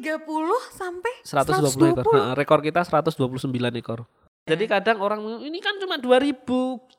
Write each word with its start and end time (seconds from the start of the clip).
30 0.00 0.24
sampai 0.72 1.12
120 1.28 2.00
ekor. 2.00 2.12
Heeh, 2.16 2.32
rekor 2.32 2.58
kita 2.64 2.80
129 2.88 3.52
ekor. 3.76 4.08
Jadi 4.48 4.64
kadang 4.64 4.98
orang 5.04 5.20
ini 5.44 5.60
kan 5.60 5.76
cuma 5.76 6.00
2000 6.00 6.40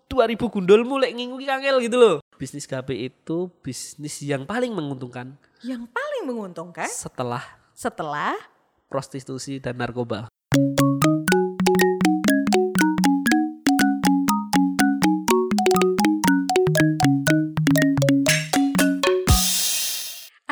2000 0.05 0.54
gundul 0.54 0.81
mulai 0.86 1.10
ngingu 1.12 1.42
kangel 1.42 1.82
gitu 1.82 1.98
loh. 1.98 2.16
Bisnis 2.38 2.70
gape 2.70 2.94
itu 2.94 3.50
bisnis 3.66 4.22
yang 4.22 4.46
paling 4.46 4.74
menguntungkan 4.74 5.34
Yang 5.66 5.90
paling 5.90 6.24
menguntungkan 6.29 6.90
setelah 6.90 7.42
setelah 7.74 8.38
prostitusi 8.92 9.58
dan 9.58 9.81
narkoba. 9.81 10.29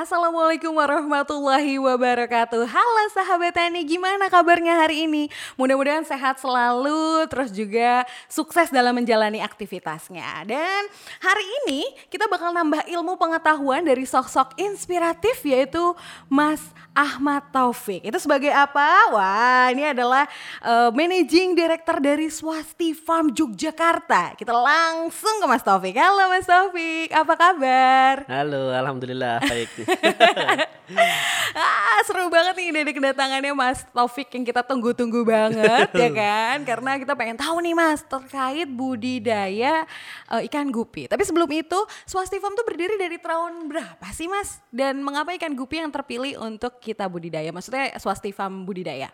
Assalamualaikum 0.09 0.73
warahmatullahi 0.73 1.77
wabarakatuh 1.77 2.65
Halo 2.65 3.03
sahabat 3.13 3.53
Tani, 3.53 3.85
gimana 3.85 4.25
kabarnya 4.25 4.73
hari 4.73 5.05
ini? 5.05 5.29
Mudah-mudahan 5.54 6.01
sehat 6.01 6.41
selalu, 6.41 7.29
terus 7.29 7.54
juga 7.54 8.09
sukses 8.25 8.73
dalam 8.73 8.97
menjalani 8.97 9.37
aktivitasnya 9.37 10.50
Dan 10.50 10.81
hari 11.21 11.45
ini 11.61 11.93
kita 12.09 12.25
bakal 12.25 12.50
nambah 12.50 12.89
ilmu 12.89 13.21
pengetahuan 13.21 13.86
dari 13.86 14.01
sosok 14.09 14.57
inspiratif 14.57 15.45
yaitu 15.45 15.93
Mas 16.25 16.73
Ahmad 16.97 17.45
Taufik 17.53 18.01
Itu 18.01 18.17
sebagai 18.17 18.50
apa? 18.50 19.14
Wah 19.14 19.69
ini 19.69 19.93
adalah 19.93 20.25
uh, 20.65 20.89
Managing 20.89 21.53
Director 21.53 22.01
dari 22.01 22.33
Swasti 22.33 22.97
Farm 22.97 23.29
Yogyakarta 23.29 24.33
Kita 24.33 24.57
langsung 24.57 25.37
ke 25.37 25.45
Mas 25.45 25.61
Taufik 25.61 25.93
Halo 25.93 26.33
Mas 26.33 26.50
Taufik, 26.50 27.14
apa 27.14 27.33
kabar? 27.37 28.25
Halo, 28.25 28.73
alhamdulillah 28.73 29.37
baik. 29.45 29.69
ah, 31.59 31.99
seru 32.05 32.27
banget 32.27 32.55
nih 32.58 32.69
dari 32.71 32.91
kedatangannya 32.95 33.53
Mas 33.53 33.85
Taufik 33.89 34.31
yang 34.33 34.44
kita 34.47 34.61
tunggu-tunggu 34.66 35.22
banget 35.25 35.89
ya 36.02 36.09
kan 36.11 36.58
karena 36.66 36.97
kita 37.00 37.14
pengen 37.14 37.38
tahu 37.38 37.61
nih 37.64 37.75
Mas 37.75 38.02
terkait 38.03 38.67
budidaya 38.69 39.86
uh, 40.30 40.41
ikan 40.50 40.67
gupi. 40.69 41.08
Tapi 41.08 41.23
sebelum 41.23 41.50
itu 41.53 41.80
Swasti 42.06 42.38
Farm 42.38 42.56
tuh 42.56 42.66
berdiri 42.67 42.95
dari 43.00 43.17
tahun 43.19 43.67
berapa 43.69 44.08
sih 44.11 44.28
Mas? 44.28 44.59
Dan 44.69 45.02
mengapa 45.02 45.33
ikan 45.38 45.53
gupi 45.53 45.81
yang 45.81 45.91
terpilih 45.94 46.39
untuk 46.41 46.78
kita 46.84 47.08
budidaya? 47.08 47.50
Maksudnya 47.50 47.95
Swasti 47.97 48.36
Farm 48.36 48.67
budidaya? 48.67 49.09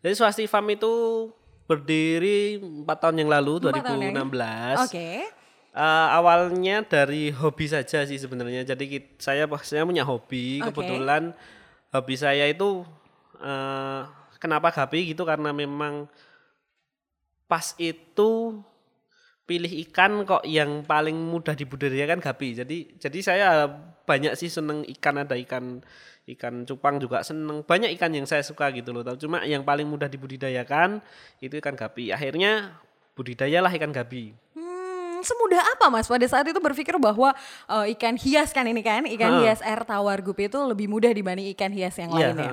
Jadi 0.00 0.14
Swasti 0.16 0.44
Farm 0.46 0.68
itu 0.72 0.92
berdiri 1.70 2.58
4 2.58 2.86
tahun 2.90 3.16
yang 3.22 3.30
lalu 3.30 3.70
2016. 3.70 3.70
Oke. 3.70 4.90
Okay 4.90 5.39
uh, 5.74 6.08
awalnya 6.14 6.82
dari 6.86 7.30
hobi 7.30 7.66
saja 7.70 8.02
sih 8.06 8.18
sebenarnya. 8.18 8.66
Jadi 8.66 8.84
kita, 8.98 9.08
saya 9.20 9.44
saya 9.62 9.86
punya 9.86 10.02
hobi. 10.06 10.60
Okay. 10.60 10.70
Kebetulan 10.70 11.34
hobi 11.94 12.14
saya 12.18 12.46
itu 12.50 12.82
uh, 13.42 14.02
kenapa 14.40 14.72
gapi 14.74 15.14
gitu 15.14 15.22
karena 15.26 15.50
memang 15.54 16.06
pas 17.50 17.74
itu 17.82 18.62
pilih 19.44 19.72
ikan 19.90 20.22
kok 20.22 20.46
yang 20.46 20.86
paling 20.86 21.18
mudah 21.18 21.58
dibudidayakan 21.58 22.22
gapi. 22.22 22.54
Jadi 22.54 22.78
jadi 23.02 23.18
saya 23.18 23.48
banyak 24.06 24.38
sih 24.38 24.46
seneng 24.46 24.86
ikan 24.98 25.26
ada 25.26 25.34
ikan 25.34 25.82
ikan 26.30 26.62
cupang 26.62 27.02
juga 27.02 27.26
seneng 27.26 27.66
banyak 27.66 27.90
ikan 27.98 28.14
yang 28.14 28.26
saya 28.30 28.46
suka 28.46 28.70
gitu 28.70 28.94
loh. 28.94 29.02
Cuma 29.18 29.42
yang 29.42 29.66
paling 29.66 29.90
mudah 29.90 30.06
dibudidayakan 30.06 31.02
itu 31.42 31.58
ikan 31.58 31.74
gapi. 31.74 32.14
Akhirnya 32.14 32.78
budidayalah 33.18 33.74
ikan 33.74 33.90
gapi 33.90 34.30
semudah 35.22 35.62
apa 35.76 35.86
mas 35.88 36.06
pada 36.08 36.26
saat 36.26 36.46
itu 36.46 36.60
berpikir 36.60 36.96
bahwa 36.96 37.32
uh, 37.66 37.84
ikan 37.96 38.14
hias 38.18 38.50
kan 38.50 38.66
ini 38.66 38.80
kan 38.80 39.04
ikan 39.06 39.30
ha. 39.30 39.38
hias 39.44 39.60
air 39.64 39.82
tawar 39.84 40.20
gupi 40.20 40.46
itu 40.48 40.58
lebih 40.62 40.86
mudah 40.90 41.10
dibanding 41.10 41.48
ikan 41.54 41.72
hias 41.72 41.96
yang 41.98 42.10
ya, 42.14 42.32
lainnya. 42.32 42.52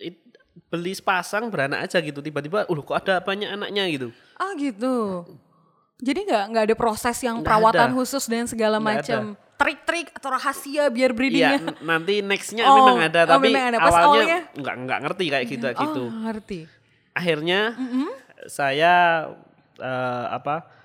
It, 0.00 0.16
beli 0.70 0.94
sepasang 0.94 1.50
beranak 1.50 1.86
aja 1.86 1.98
gitu 1.98 2.22
tiba-tiba, 2.22 2.64
uh 2.66 2.80
kok 2.80 2.96
ada 3.02 3.18
banyak 3.18 3.48
anaknya 3.50 3.84
gitu. 3.90 4.08
Ah 4.38 4.54
gitu. 4.54 5.26
Jadi 6.00 6.20
nggak 6.24 6.44
nggak 6.54 6.64
ada 6.72 6.76
proses 6.76 7.16
yang 7.20 7.44
perawatan 7.44 7.92
ada. 7.92 7.96
khusus 7.96 8.24
dan 8.24 8.48
segala 8.48 8.80
macam 8.80 9.36
trik-trik 9.60 10.08
atau 10.16 10.32
rahasia 10.32 10.88
biar 10.88 11.12
breedingnya. 11.12 11.60
Iya, 11.60 11.84
nanti 11.84 12.24
nextnya 12.24 12.64
oh, 12.64 12.76
memang 12.80 12.98
ada, 13.04 13.20
oh, 13.28 13.36
tapi 13.36 13.52
memang 13.52 13.64
ada. 13.76 13.78
Pas 13.84 13.96
awalnya, 14.00 14.38
nggak 14.56 14.74
nggak 14.88 15.00
ngerti 15.04 15.24
kayak 15.28 15.46
gitu 15.52 15.66
oh, 15.68 15.76
gitu. 15.76 16.02
ngerti. 16.08 16.60
Akhirnya 17.12 17.60
mm 17.76 17.88
-hmm. 17.92 18.08
saya 18.48 18.92
uh, 19.76 20.26
apa? 20.32 20.79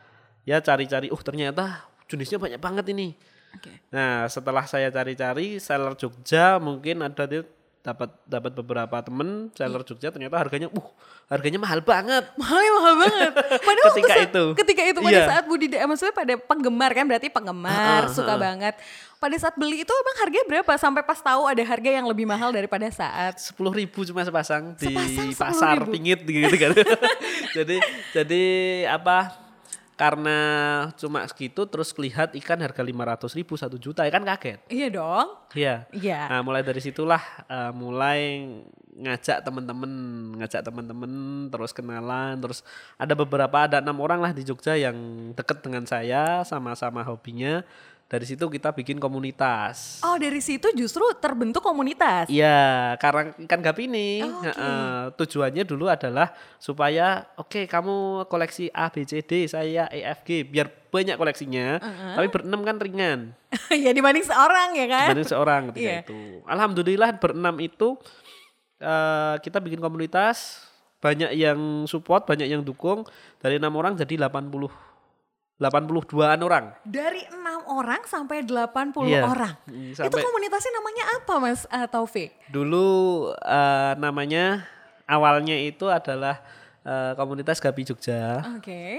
Ya 0.45 0.61
cari-cari, 0.61 1.09
uh 1.09 1.21
ternyata 1.25 1.83
jenisnya 2.05 2.37
banyak 2.37 2.61
banget 2.61 2.85
ini. 2.93 3.17
Okay. 3.55 3.75
Nah 3.91 4.29
setelah 4.29 4.63
saya 4.69 4.93
cari-cari 4.93 5.57
seller 5.57 5.97
Jogja 5.97 6.61
mungkin 6.61 7.01
ada 7.01 7.23
dia 7.25 7.43
dapat 7.85 8.09
dapat 8.25 8.51
beberapa 8.57 8.97
temen 9.05 9.53
seller 9.53 9.85
iya. 9.85 9.87
Jogja 9.93 10.09
ternyata 10.09 10.41
harganya 10.41 10.73
uh 10.73 10.87
harganya 11.29 11.61
mahal 11.61 11.85
banget 11.85 12.25
mahal 12.33 12.57
mahal 12.81 12.93
banget 12.97 13.33
padahal 13.61 13.93
ketika 13.93 14.13
saat, 14.17 14.25
itu 14.33 14.45
ketika 14.57 14.81
itu 14.89 14.99
pada 15.05 15.13
yeah. 15.13 15.29
saat 15.29 15.45
budidaya 15.45 15.85
maksudnya 15.85 16.15
pada 16.17 16.33
penggemar 16.33 16.91
kan 16.97 17.05
berarti 17.05 17.29
penggemar 17.29 18.01
uh, 18.01 18.09
uh, 18.09 18.13
suka 18.13 18.33
uh. 18.33 18.41
banget 18.41 18.73
pada 19.21 19.35
saat 19.37 19.53
beli 19.53 19.85
itu 19.85 19.93
emang 19.93 20.17
harganya 20.17 20.45
berapa 20.49 20.73
sampai 20.81 21.05
pas 21.05 21.21
tahu 21.21 21.45
ada 21.45 21.61
harga 21.61 21.89
yang 21.93 22.09
lebih 22.09 22.25
mahal 22.25 22.49
daripada 22.49 22.89
saat 22.89 23.37
sepuluh 23.37 23.77
ribu 23.77 24.01
cuma 24.01 24.25
sepasang, 24.25 24.73
sepasang 24.81 25.29
di 25.29 25.37
pasar 25.37 25.77
ribu. 25.85 25.93
pingit 25.93 26.25
gitu 26.25 26.57
kan 26.57 26.73
jadi 27.61 27.77
jadi 28.17 28.43
apa 28.97 29.44
karena 29.95 30.39
cuma 30.99 31.23
segitu 31.23 31.63
terus 31.71 31.95
lihat 31.95 32.35
ikan 32.35 32.59
harga 32.59 32.83
lima 32.83 33.07
ratus 33.07 33.31
ribu 33.31 33.55
satu 33.55 33.79
juta 33.79 34.03
ya 34.03 34.11
kan 34.11 34.27
kaget? 34.27 34.59
Iya 34.67 34.87
dong. 34.91 35.27
Iya. 35.55 35.87
Iya. 35.95 36.19
Nah 36.27 36.43
mulai 36.43 36.67
dari 36.67 36.83
situlah 36.83 37.23
uh, 37.47 37.71
mulai 37.71 38.43
ngajak 38.95 39.43
temen-temen 39.43 39.91
ngajak 40.39 40.63
temen-temen 40.63 41.11
terus 41.51 41.75
kenalan 41.75 42.39
terus 42.39 42.63
ada 42.95 43.11
beberapa 43.11 43.67
ada 43.67 43.83
enam 43.83 43.99
orang 43.99 44.23
lah 44.23 44.31
di 44.31 44.47
Jogja 44.47 44.79
yang 44.79 44.95
deket 45.35 45.59
dengan 45.59 45.83
saya 45.83 46.47
sama-sama 46.47 47.03
hobinya 47.03 47.59
dari 48.05 48.21
situ 48.21 48.45
kita 48.45 48.69
bikin 48.69 49.01
komunitas. 49.01 49.97
Oh, 50.05 50.13
dari 50.21 50.37
situ 50.37 50.69
justru 50.77 51.01
terbentuk 51.17 51.65
komunitas. 51.65 52.29
Iya, 52.29 52.93
karena 53.01 53.33
ikan 53.33 53.61
gapi 53.65 53.89
ini 53.89 54.21
oh, 54.21 54.45
okay. 54.45 54.53
uh, 54.53 55.05
tujuannya 55.17 55.65
dulu 55.65 55.89
adalah 55.89 56.29
supaya 56.61 57.25
oke 57.33 57.49
okay, 57.49 57.63
kamu 57.65 58.29
koleksi 58.29 58.69
A 58.69 58.93
B 58.93 59.09
C 59.09 59.25
D, 59.25 59.49
saya 59.49 59.89
E 59.89 60.05
F 60.05 60.21
G 60.21 60.45
biar 60.45 60.69
banyak 60.93 61.17
koleksinya. 61.17 61.81
Uh 61.81 61.89
-huh. 61.89 62.13
Tapi 62.21 62.27
berenam 62.29 62.61
kan 62.61 62.77
ringan. 62.77 63.19
ya 63.83 63.89
dibanding 63.89 64.25
seorang 64.29 64.69
ya 64.77 64.85
kan? 64.85 65.07
Dibanding 65.09 65.29
seorang 65.33 65.61
ketika 65.73 65.89
yeah. 65.89 66.01
itu. 66.05 66.21
Alhamdulillah 66.45 67.09
berenam 67.17 67.57
itu 67.57 67.97
uh, 68.85 69.35
kita 69.41 69.57
bikin 69.57 69.81
komunitas 69.81 70.61
banyak 71.01 71.33
yang 71.37 71.89
support, 71.89 72.29
banyak 72.29 72.53
yang 72.53 72.61
dukung. 72.61 73.01
Dari 73.41 73.57
enam 73.57 73.73
orang 73.77 73.97
jadi 73.97 74.29
80 74.29 74.84
82-an 75.55 76.39
orang. 76.43 76.65
Dari 76.83 77.23
enam 77.31 77.63
orang 77.71 78.03
sampai 78.03 78.43
80 78.43 78.91
yeah. 79.07 79.23
orang. 79.23 79.55
Hmm, 79.63 79.95
sampai, 79.95 80.11
Itu 80.11 80.17
komunitasnya 80.19 80.71
namanya 80.75 81.03
apa 81.15 81.33
Mas 81.39 81.61
uh, 81.71 81.87
Taufik? 81.87 82.35
Dulu 82.51 82.87
uh, 83.39 83.93
namanya 83.95 84.67
awalnya 85.07 85.55
itu 85.55 85.87
adalah 85.87 86.43
uh, 86.83 87.15
komunitas 87.15 87.63
Gapi 87.63 87.87
Jogja. 87.87 88.43
Oke. 88.59 88.59
Okay. 88.59 88.95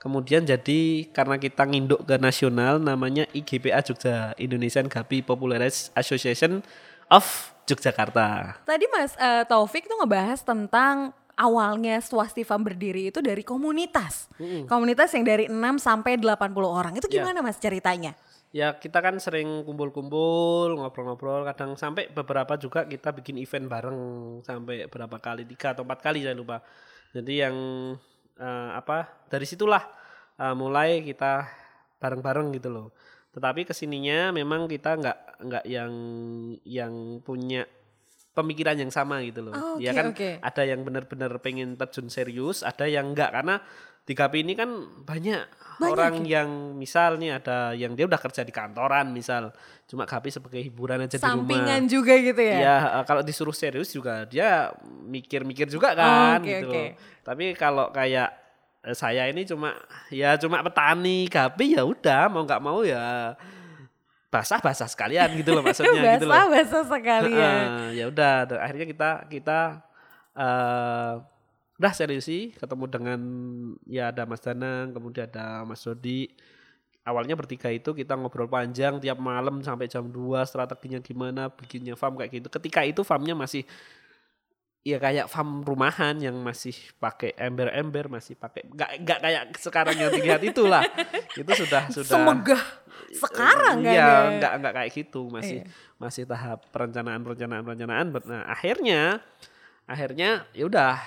Kemudian 0.00 0.42
jadi 0.42 1.06
karena 1.14 1.38
kita 1.38 1.62
nginduk 1.68 2.02
ke 2.08 2.16
nasional 2.18 2.80
namanya 2.80 3.28
IGPA 3.30 3.84
Jogja, 3.84 4.32
Indonesian 4.40 4.88
Gapi 4.88 5.22
Popularis 5.22 5.94
Association 5.94 6.64
of 7.12 7.52
Yogyakarta. 7.68 8.58
Tadi 8.66 8.84
Mas 8.90 9.14
uh, 9.16 9.46
Taufik 9.46 9.86
tuh 9.86 9.96
ngebahas 10.02 10.42
tentang 10.42 11.14
awalnya 11.42 11.98
Swastiva 11.98 12.54
berdiri 12.54 13.10
itu 13.10 13.18
dari 13.18 13.42
komunitas. 13.42 14.30
Hmm. 14.38 14.70
Komunitas 14.70 15.10
yang 15.18 15.26
dari 15.26 15.50
6 15.50 15.58
sampai 15.82 16.22
80 16.22 16.30
orang. 16.62 16.92
Itu 16.94 17.10
ya. 17.10 17.20
gimana 17.20 17.42
ya. 17.42 17.46
Mas 17.50 17.58
ceritanya? 17.58 18.14
Ya 18.52 18.76
kita 18.76 19.00
kan 19.00 19.16
sering 19.16 19.64
kumpul-kumpul, 19.64 20.76
ngobrol-ngobrol, 20.76 21.48
kadang 21.48 21.72
sampai 21.74 22.12
beberapa 22.12 22.54
juga 22.60 22.84
kita 22.84 23.10
bikin 23.16 23.40
event 23.40 23.64
bareng 23.64 23.98
sampai 24.44 24.92
berapa 24.92 25.16
kali, 25.16 25.48
tiga 25.48 25.72
atau 25.72 25.88
empat 25.88 26.04
kali 26.04 26.20
saya 26.20 26.36
lupa. 26.36 26.60
Jadi 27.16 27.32
yang 27.40 27.56
uh, 28.36 28.70
apa 28.76 29.24
dari 29.32 29.48
situlah 29.48 29.80
uh, 30.36 30.52
mulai 30.52 31.00
kita 31.00 31.48
bareng-bareng 31.96 32.52
gitu 32.60 32.68
loh. 32.68 32.88
Tetapi 33.32 33.64
ke 33.64 33.72
sininya 33.72 34.28
memang 34.36 34.68
kita 34.68 35.00
nggak 35.00 35.18
nggak 35.48 35.64
yang 35.64 35.92
yang 36.68 37.24
punya 37.24 37.64
pemikiran 38.32 38.76
yang 38.80 38.92
sama 38.92 39.20
gitu 39.24 39.44
loh. 39.44 39.54
Oh, 39.54 39.74
okay, 39.76 39.88
ya 39.88 39.92
kan 39.92 40.16
okay. 40.16 40.40
ada 40.40 40.62
yang 40.64 40.80
benar-benar 40.82 41.32
pengen 41.44 41.76
terjun 41.76 42.08
serius, 42.08 42.64
ada 42.64 42.88
yang 42.88 43.12
enggak 43.12 43.32
karena 43.32 43.60
di 44.02 44.18
KP 44.18 44.42
ini 44.42 44.58
kan 44.58 44.66
banyak, 45.06 45.42
banyak 45.78 45.92
orang 45.94 46.14
ya? 46.26 46.42
yang 46.42 46.74
misal 46.74 47.22
nih 47.22 47.38
ada 47.38 47.70
yang 47.70 47.94
dia 47.94 48.02
udah 48.10 48.18
kerja 48.18 48.42
di 48.42 48.50
kantoran 48.50 49.14
misal 49.14 49.54
cuma 49.86 50.10
KP 50.10 50.42
sebagai 50.42 50.58
hiburan 50.58 51.06
aja 51.06 51.22
Sampingan 51.22 51.22
di 51.22 51.30
rumah. 51.30 51.46
Sampingan 51.46 51.82
juga 51.86 52.12
gitu 52.18 52.42
ya. 52.42 52.58
Ya 52.58 52.76
kalau 53.06 53.22
disuruh 53.22 53.54
serius 53.54 53.94
juga 53.94 54.26
dia 54.26 54.74
mikir-mikir 55.06 55.70
juga 55.70 55.94
oh, 55.94 55.98
kan 56.02 56.10
oh, 56.10 56.42
okay, 56.42 56.50
gitu 56.58 56.70
okay. 56.74 56.88
Tapi 57.22 57.44
kalau 57.54 57.94
kayak 57.94 58.34
eh, 58.82 58.96
saya 58.98 59.30
ini 59.30 59.46
cuma 59.46 59.70
ya 60.10 60.34
cuma 60.34 60.66
petani 60.66 61.30
KP 61.30 61.58
ya 61.78 61.86
udah 61.86 62.26
mau 62.26 62.42
nggak 62.42 62.62
mau 62.64 62.82
ya 62.82 63.38
basah-basah 64.32 64.88
sekalian 64.88 65.28
gitu 65.36 65.52
loh 65.52 65.60
maksudnya 65.60 65.92
gitu 66.16 66.24
loh. 66.24 66.32
Basah-basah 66.32 66.82
sekalian. 66.88 67.66
Heeh, 67.68 67.88
ya 68.00 68.04
udah 68.08 68.48
akhirnya 68.56 68.86
kita 68.88 69.10
kita 69.28 69.60
eh 70.32 71.14
udah 71.82 71.92
serius 71.98 72.30
sih 72.30 72.54
ketemu 72.54 72.84
dengan 72.86 73.20
ya 73.90 74.14
ada 74.14 74.22
Mas 74.22 74.38
Danang 74.38 74.94
kemudian 74.94 75.26
ada 75.26 75.66
Mas 75.66 75.82
Dodi 75.82 76.30
awalnya 77.02 77.34
bertiga 77.34 77.74
itu 77.74 77.90
kita 77.90 78.14
ngobrol 78.14 78.46
panjang 78.46 79.02
tiap 79.02 79.18
malam 79.18 79.58
sampai 79.66 79.90
jam 79.90 80.06
2 80.06 80.46
strateginya 80.46 81.02
gimana 81.02 81.50
bikinnya 81.50 81.98
farm 81.98 82.14
kayak 82.14 82.38
gitu 82.38 82.48
ketika 82.54 82.86
itu 82.86 83.02
farmnya 83.02 83.34
masih 83.34 83.66
ya 84.82 84.98
kayak 84.98 85.30
farm 85.30 85.62
rumahan 85.62 86.18
yang 86.18 86.34
masih 86.42 86.74
pakai 86.98 87.38
ember-ember 87.38 88.10
masih 88.10 88.34
pakai 88.34 88.66
nggak 88.66 88.90
nggak 89.06 89.18
kayak 89.22 89.42
sekarang 89.54 89.94
yang 89.94 90.10
dilihat 90.10 90.42
itulah 90.42 90.82
itu 91.38 91.52
sudah 91.54 91.86
sudah 91.86 92.10
Semegah 92.18 92.62
sekarang 93.14 93.78
kan 93.86 93.94
iya, 93.94 94.02
ya. 94.02 94.18
nggak 94.42 94.52
nggak 94.58 94.74
kayak 94.74 94.90
gitu 94.90 95.30
masih 95.30 95.62
Iya. 95.62 95.70
masih 96.02 96.24
tahap 96.26 96.66
perencanaan 96.74 97.22
perencanaan 97.22 97.62
perencanaan 97.62 98.06
nah 98.26 98.42
akhirnya 98.50 99.22
akhirnya 99.86 100.50
ya 100.50 100.64
udah 100.66 100.98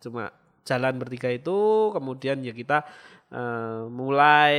cuma 0.00 0.32
jalan 0.64 0.96
bertiga 0.96 1.28
itu 1.28 1.92
kemudian 1.92 2.40
ya 2.40 2.56
kita 2.56 2.88
eh, 3.28 3.84
mulai 3.92 4.56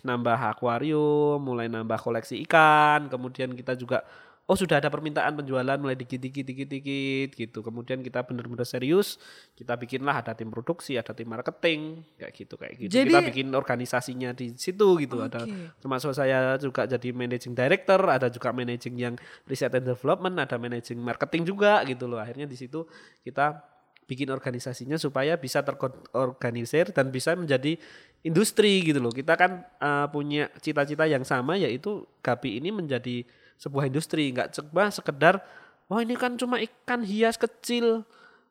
nambah 0.00 0.56
akuarium 0.56 1.36
mulai 1.36 1.68
nambah 1.68 2.00
koleksi 2.00 2.40
ikan 2.48 3.12
kemudian 3.12 3.52
kita 3.52 3.76
juga 3.76 4.08
oh 4.50 4.58
sudah 4.58 4.82
ada 4.82 4.90
permintaan 4.90 5.38
penjualan 5.38 5.78
mulai 5.78 5.94
dikit 5.94 6.18
dikit 6.18 6.42
dikit 6.42 6.66
dikit 6.66 7.30
gitu. 7.38 7.62
Kemudian 7.62 8.02
kita 8.02 8.26
benar-benar 8.26 8.66
serius 8.66 9.14
kita 9.54 9.78
bikinlah 9.78 10.26
ada 10.26 10.34
tim 10.34 10.50
produksi 10.50 10.98
ada 10.98 11.14
tim 11.14 11.30
marketing 11.30 12.02
kayak 12.18 12.32
gitu 12.34 12.54
kayak 12.58 12.74
gitu. 12.82 12.90
Jadi- 12.90 13.14
kita 13.14 13.20
bikin 13.30 13.48
organisasinya 13.54 14.34
di 14.34 14.58
situ 14.58 14.98
gitu. 14.98 15.22
Ada 15.22 15.46
Oke. 15.46 15.78
termasuk 15.78 16.10
saya 16.18 16.58
juga 16.58 16.90
jadi 16.90 17.14
managing 17.14 17.54
director 17.54 18.02
ada 18.10 18.26
juga 18.26 18.50
managing 18.50 18.98
yang 18.98 19.14
research 19.46 19.78
and 19.78 19.86
development 19.86 20.34
ada 20.42 20.58
managing 20.58 20.98
marketing 20.98 21.46
juga 21.46 21.86
gitu 21.86 22.10
loh. 22.10 22.18
Akhirnya 22.18 22.50
di 22.50 22.58
situ 22.58 22.82
kita 23.22 23.62
bikin 24.10 24.26
organisasinya 24.34 24.98
supaya 24.98 25.38
bisa 25.38 25.62
terorganisir 25.62 26.90
dan 26.90 27.14
bisa 27.14 27.38
menjadi 27.38 27.78
industri 28.26 28.82
gitu 28.82 28.98
loh. 28.98 29.14
Kita 29.14 29.38
kan 29.38 29.62
eh, 29.62 30.06
punya 30.10 30.50
cita-cita 30.58 31.06
yang 31.06 31.22
sama 31.22 31.54
yaitu 31.54 32.02
Gapi 32.18 32.58
ini 32.58 32.74
menjadi 32.74 33.22
sebuah 33.60 33.92
industri. 33.92 34.32
Nggak 34.32 34.56
cuma 34.56 34.88
sekedar 34.88 35.44
wah 35.86 36.00
ini 36.00 36.16
kan 36.16 36.34
cuma 36.40 36.56
ikan 36.58 37.04
hias 37.04 37.36
kecil 37.36 38.02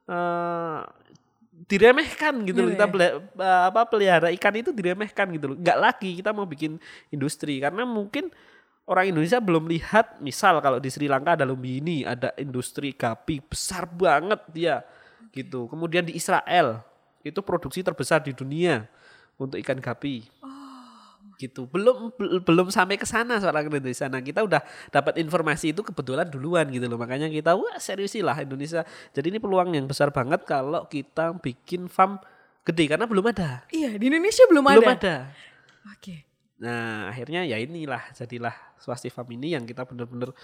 eh 0.06 0.80
diremehkan 1.68 2.48
gitu 2.48 2.64
loh. 2.64 2.72
Iya, 2.72 2.76
kita 2.80 2.86
iya. 2.88 2.94
peli- 2.94 3.16
eh, 3.20 3.64
apa 3.68 3.82
pelihara 3.90 4.30
ikan 4.32 4.54
itu 4.56 4.72
diremehkan 4.72 5.28
gitu 5.36 5.46
loh. 5.52 5.58
Nggak 5.60 5.78
lagi 5.82 6.12
kita 6.24 6.32
mau 6.32 6.48
bikin 6.48 6.80
industri. 7.12 7.60
Karena 7.60 7.84
mungkin 7.84 8.32
orang 8.88 9.12
Indonesia 9.12 9.44
belum 9.44 9.68
lihat 9.68 10.24
misal 10.24 10.64
kalau 10.64 10.80
di 10.80 10.88
Sri 10.88 11.12
Lanka 11.12 11.36
ada 11.36 11.44
Lumbini 11.44 12.08
ada 12.08 12.32
industri 12.40 12.96
gapi 12.96 13.44
besar 13.44 13.90
banget 13.90 14.40
dia 14.56 14.76
gitu. 15.36 15.68
Kemudian 15.68 16.08
di 16.08 16.16
Israel 16.16 16.80
itu 17.22 17.44
produksi 17.44 17.84
terbesar 17.84 18.24
di 18.24 18.32
dunia 18.32 18.88
untuk 19.36 19.60
ikan 19.60 19.84
gapi 19.84 20.24
gitu. 21.40 21.72
Belum 21.72 22.12
bel- 22.20 22.44
belum 22.44 22.68
sampai 22.68 23.00
ke 23.00 23.08
sana 23.08 23.40
soalnya 23.40 23.80
di 23.80 23.96
sana 23.96 24.20
kita 24.20 24.44
udah 24.44 24.60
dapat 24.92 25.16
informasi 25.24 25.72
itu 25.72 25.80
kebetulan 25.80 26.28
duluan 26.28 26.68
gitu 26.68 26.86
loh. 26.92 27.00
Makanya 27.00 27.32
kita 27.32 27.56
wah 27.56 27.80
serius 27.80 28.12
sih 28.12 28.20
lah 28.20 28.36
Indonesia. 28.36 28.84
Jadi 29.16 29.32
ini 29.32 29.40
peluang 29.40 29.72
yang 29.72 29.88
besar 29.88 30.12
banget 30.12 30.44
kalau 30.44 30.84
kita 30.92 31.32
bikin 31.40 31.88
farm 31.88 32.20
gede 32.68 32.92
karena 32.92 33.08
belum 33.08 33.32
ada. 33.32 33.64
Iya, 33.72 33.96
di 33.96 34.12
Indonesia 34.12 34.44
belum, 34.52 34.64
belum 34.68 34.84
ada. 34.84 35.00
ada. 35.00 35.16
Oke. 35.96 36.28
nah 36.60 37.08
akhirnya 37.08 37.48
ya 37.48 37.56
inilah 37.56 38.12
jadilah 38.12 38.52
swasti 38.84 39.08
farm 39.08 39.32
ini 39.32 39.56
yang 39.56 39.64
kita 39.64 39.88
bener-bener 39.88 40.36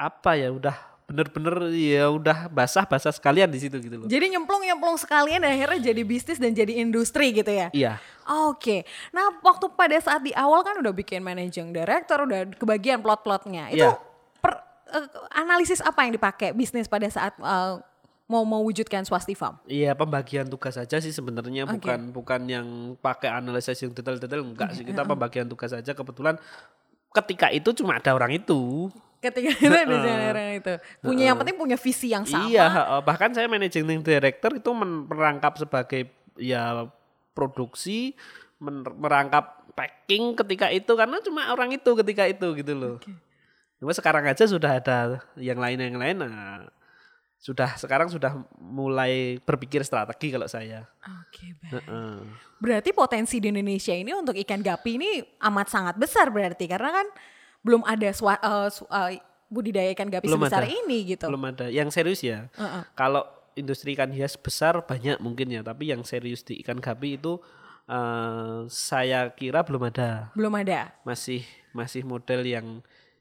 apa 0.00 0.40
ya 0.40 0.48
udah 0.48 0.72
bener-bener 1.10 1.74
ya 1.74 2.06
udah 2.06 2.46
basah-basah 2.46 3.10
sekalian 3.10 3.50
di 3.50 3.58
situ 3.58 3.82
gitu 3.82 3.98
loh 3.98 4.06
Jadi 4.06 4.30
nyemplung-nyemplung 4.30 4.94
sekalian 4.94 5.42
dan 5.42 5.58
akhirnya 5.58 5.90
jadi 5.90 6.02
bisnis 6.06 6.38
dan 6.38 6.54
jadi 6.54 6.78
industri 6.78 7.34
gitu 7.34 7.50
ya. 7.50 7.66
iya 7.74 7.98
Oke. 8.30 8.86
Nah, 9.10 9.42
waktu 9.42 9.66
pada 9.74 9.98
saat 9.98 10.22
di 10.22 10.30
awal 10.30 10.62
kan 10.62 10.78
udah 10.78 10.94
bikin 10.94 11.18
managing 11.18 11.74
director, 11.74 12.22
udah 12.22 12.46
kebagian 12.54 13.02
plot-plotnya. 13.02 13.74
Itu 13.74 13.82
Iya. 13.82 13.98
per- 14.38 14.62
eh, 14.86 15.06
analisis 15.34 15.82
apa 15.82 16.06
yang 16.06 16.14
dipakai 16.14 16.54
bisnis 16.54 16.86
pada 16.86 17.10
saat 17.10 17.34
eh, 17.34 17.74
mau 18.24 18.46
mewujudkan 18.46 19.02
swasti 19.02 19.34
farm? 19.34 19.58
Iya 19.66 19.98
pembagian 19.98 20.46
tugas 20.46 20.78
saja 20.78 21.02
sih 21.02 21.10
sebenarnya 21.10 21.66
Oke. 21.66 21.74
bukan 21.74 22.00
bukan 22.14 22.40
yang 22.46 22.66
pakai 22.96 23.34
analisis 23.34 23.74
yang 23.76 23.90
detail-detail 23.90 24.46
enggak 24.46 24.70
sih 24.72 24.86
kita 24.86 25.02
pembagian 25.02 25.50
tugas 25.50 25.74
saja 25.74 25.90
kebetulan 25.90 26.38
ketika 27.10 27.50
itu 27.50 27.74
cuma 27.74 27.98
ada 27.98 28.14
orang 28.14 28.30
itu 28.30 28.86
Ketika 29.20 29.52
itu 29.52 29.68
ada 29.68 30.32
orang 30.32 30.56
itu. 30.56 30.74
Punya 31.04 31.32
yang 31.32 31.36
penting 31.36 31.56
punya 31.60 31.76
visi 31.76 32.08
yang 32.08 32.24
sama. 32.24 32.48
iya 32.48 32.66
bahkan 33.04 33.30
saya 33.36 33.44
managing 33.46 33.84
director 34.00 34.56
itu 34.56 34.70
merangkap 34.72 35.60
sebagai 35.60 36.08
ya 36.40 36.88
produksi 37.36 38.16
merangkap 38.96 39.68
packing 39.76 40.32
ketika 40.40 40.72
itu. 40.72 40.92
Karena 40.96 41.20
cuma 41.20 41.52
orang 41.52 41.76
itu 41.76 41.90
ketika 42.00 42.24
itu 42.24 42.48
gitu 42.56 42.72
loh. 42.72 42.96
Cuma 43.76 43.92
sekarang 43.92 44.24
aja 44.28 44.44
sudah 44.48 44.80
ada 44.80 45.20
yang 45.36 45.60
lain 45.60 45.80
yang 45.80 45.96
lain 46.00 46.16
nah 46.20 46.68
sudah 47.40 47.72
sekarang 47.80 48.12
sudah 48.12 48.36
mulai 48.60 49.40
berpikir 49.40 49.80
strategi 49.80 50.28
kalau 50.28 50.44
saya. 50.44 50.84
Oke, 51.24 51.56
baik. 51.56 51.72
Heeh. 51.72 52.16
Berarti 52.60 52.92
potensi 52.92 53.40
di 53.40 53.48
Indonesia 53.48 53.96
ini 53.96 54.12
untuk 54.12 54.36
ikan 54.36 54.60
gapi 54.60 55.00
ini 55.00 55.24
amat 55.48 55.72
sangat 55.72 55.96
besar 55.96 56.28
berarti. 56.28 56.68
Karena 56.68 57.00
kan 57.00 57.08
belum 57.60 57.82
ada 57.82 58.08
swa, 58.10 58.34
eh, 58.34 58.68
su- 58.68 58.86
eh, 58.86 59.20
budidaya 59.46 59.90
ikan 59.92 60.06
gapi 60.06 60.24
Belum 60.24 60.40
sebesar 60.42 60.62
ada. 60.62 60.70
ini 60.70 60.98
gitu. 61.08 61.26
belum 61.26 61.44
ada 61.44 61.66
yang 61.66 61.90
serius 61.90 62.20
ya 62.20 62.46
Heeh. 62.52 62.82
kalau 62.94 63.26
industri 63.52 63.92
ikan 63.92 64.08
hias 64.08 64.34
besar 64.34 64.78
banyak 64.80 65.18
mungkin 65.18 65.50
ya 65.50 65.60
tapi 65.60 65.90
yang 65.90 66.00
serius 66.02 66.40
di 66.40 66.60
ikan 66.60 66.78
gapi 66.78 67.16
itu 67.16 67.36
eh, 67.84 68.58
saya 68.66 69.26
kira 69.30 69.60
belum 69.60 69.82
ada 69.84 70.30
Belum 70.32 70.54
ada. 70.54 70.94
masih 71.02 71.42
masih 71.70 72.02
model 72.02 72.42
yang 72.42 72.66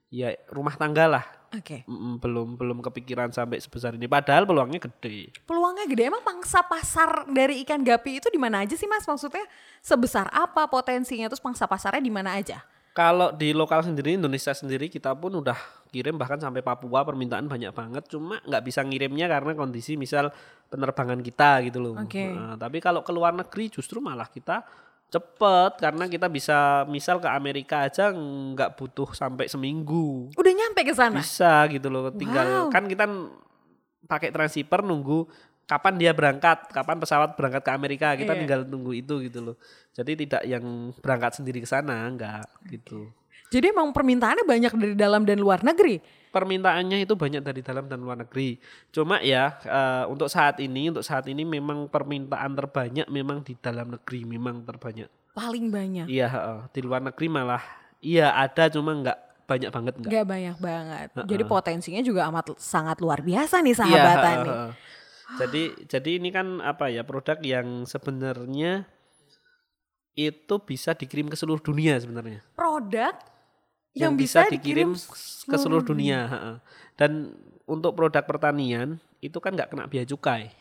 ya 0.08 0.34
rumah 0.48 0.74
tangga 0.74 1.06
lah 1.08 1.26
Oke. 1.50 1.82
Mm, 1.84 2.22
belum 2.22 2.48
belum 2.56 2.78
kepikiran 2.80 3.34
sampai 3.34 3.58
sebesar 3.58 3.98
ini 3.98 4.06
padahal 4.06 4.46
peluangnya 4.46 4.78
gede 4.80 5.34
Peluangnya 5.44 5.90
gede 5.90 6.06
emang 6.06 6.22
pangsa 6.22 6.62
pasar 6.62 7.26
dari 7.26 7.66
ikan 7.66 7.82
gapi 7.82 8.22
itu 8.22 8.30
di 8.30 8.38
mana 8.38 8.62
aja 8.62 8.78
sih 8.78 8.86
Mas? 8.86 9.02
Maksudnya 9.02 9.42
sebesar 9.82 10.30
apa 10.30 10.70
potensinya 10.70 11.26
terus 11.26 11.42
pangsa 11.42 11.66
pasarnya 11.66 11.98
di 12.00 12.14
mana 12.14 12.38
aja? 12.38 12.62
Kalau 12.92 13.32
di 13.32 13.52
lokal 13.52 13.82
sendiri 13.82 14.16
Indonesia 14.16 14.52
sendiri 14.52 14.88
kita 14.88 15.14
pun 15.14 15.32
udah 15.36 15.56
kirim 15.88 16.16
bahkan 16.16 16.38
sampai 16.38 16.60
Papua 16.60 17.02
permintaan 17.02 17.46
banyak 17.46 17.72
banget 17.72 18.04
cuma 18.08 18.38
nggak 18.42 18.62
bisa 18.62 18.82
ngirimnya 18.82 19.26
karena 19.26 19.54
kondisi 19.54 19.94
misal 19.94 20.30
penerbangan 20.68 21.18
kita 21.20 21.64
gitu 21.64 21.80
loh 21.80 21.96
Oke. 21.98 22.30
Nah, 22.30 22.54
tapi 22.56 22.78
kalau 22.78 23.02
ke 23.02 23.10
luar 23.10 23.32
negeri 23.32 23.70
justru 23.70 23.98
malah 23.98 24.26
kita 24.26 24.62
cepet 25.08 25.82
karena 25.82 26.06
kita 26.06 26.30
bisa 26.30 26.58
misal 26.86 27.18
ke 27.18 27.26
Amerika 27.26 27.82
aja 27.82 28.14
nggak 28.14 28.78
butuh 28.78 29.10
sampai 29.12 29.50
seminggu 29.50 30.30
Udah 30.34 30.54
nyampe 30.54 30.86
ke 30.86 30.94
sana. 30.94 31.18
bisa 31.18 31.66
gitu 31.68 31.90
loh 31.90 32.10
tinggal 32.12 32.70
Wow. 32.70 32.70
kan 32.70 32.86
kita 32.86 33.06
pakai 34.06 34.30
transceiver 34.30 34.82
nunggu 34.82 35.26
kapan 35.70 35.94
dia 35.96 36.12
berangkat 36.12 36.66
kapan 36.68 36.98
pesawat 36.98 37.38
berangkat 37.38 37.62
ke 37.62 37.72
Amerika 37.72 38.08
kita 38.14 38.34
Iya. 38.34 38.40
tinggal 38.42 38.62
tunggu 38.64 38.90
itu 38.92 39.22
gitu 39.22 39.40
loh 39.44 39.56
jadi 39.92 40.12
tidak 40.18 40.42
yang 40.44 40.66
berangkat 40.98 41.38
sendiri 41.38 41.62
ke 41.62 41.70
sana 41.70 42.10
enggak 42.10 42.42
gitu 42.68 43.14
Jadi 43.50 43.70
emang 43.70 43.90
permintaannya 43.90 44.46
banyak 44.46 44.74
dari 44.74 44.94
dalam 44.94 45.22
dan 45.24 45.38
luar 45.38 45.62
negeri. 45.62 45.98
permintaannya 46.30 47.02
itu 47.02 47.14
banyak 47.14 47.42
dari 47.42 47.62
dalam 47.62 47.86
dan 47.86 47.98
luar 47.98 48.14
negeri 48.16 48.62
cuma 48.90 49.18
ya 49.20 49.58
eh, 49.60 50.06
untuk 50.06 50.26
saat 50.28 50.58
ini 50.58 50.90
untuk 50.90 51.02
saat 51.02 51.26
ini 51.26 51.42
memang 51.42 51.86
permintaan 51.86 52.54
terbanyak 52.54 53.06
memang 53.08 53.42
di 53.42 53.54
dalam 53.56 53.90
negeri 53.90 54.26
memang 54.28 54.62
terbanyak 54.64 55.10
Paling 55.32 55.70
banyak. 55.70 56.06
iya 56.06 56.26
heeh. 56.28 56.60
di 56.70 56.82
luar 56.82 57.02
negeri 57.02 57.26
malah 57.28 57.62
iya 58.00 58.30
ada 58.32 58.70
cuma 58.70 58.94
enggak 58.94 59.18
banyak 59.46 59.70
banget 59.72 59.94
enggak 59.98 60.12
Gak 60.14 60.28
banyak 60.28 60.58
banget. 60.60 61.08
Jadi 61.26 61.44
potensinya 61.44 62.02
juga 62.02 62.22
amat 62.28 62.54
sangat 62.56 62.98
luar 63.00 63.20
biasa 63.20 63.56
nih 63.60 63.74
Iya, 63.74 64.14
Tani. 64.16 64.46
heeh. 64.46 64.72
Jadi 65.38 65.86
jadi 65.86 66.10
ini 66.18 66.34
kan 66.34 66.58
apa 66.64 66.90
ya 66.90 67.06
produk 67.06 67.38
yang 67.44 67.86
sebenarnya 67.86 68.90
itu 70.18 70.56
bisa 70.66 70.98
dikirim 70.98 71.30
ke 71.30 71.38
seluruh 71.38 71.62
dunia 71.62 71.96
sebenarnya. 72.02 72.42
Produk 72.58 73.14
Yang, 73.94 74.02
yang, 74.06 74.14
bisa, 74.16 74.40
dikirim 74.48 74.90
ke 75.50 75.58
seluruh 75.58 75.86
dunia. 75.86 76.20
heeh. 76.30 76.56
Dan 76.94 77.34
untuk 77.66 77.98
produk 77.98 78.22
pertanian 78.22 79.02
itu 79.20 79.38
kan 79.42 79.54
nggak 79.54 79.74
kena 79.74 79.86
biaya 79.90 80.06
cukai. 80.08 80.54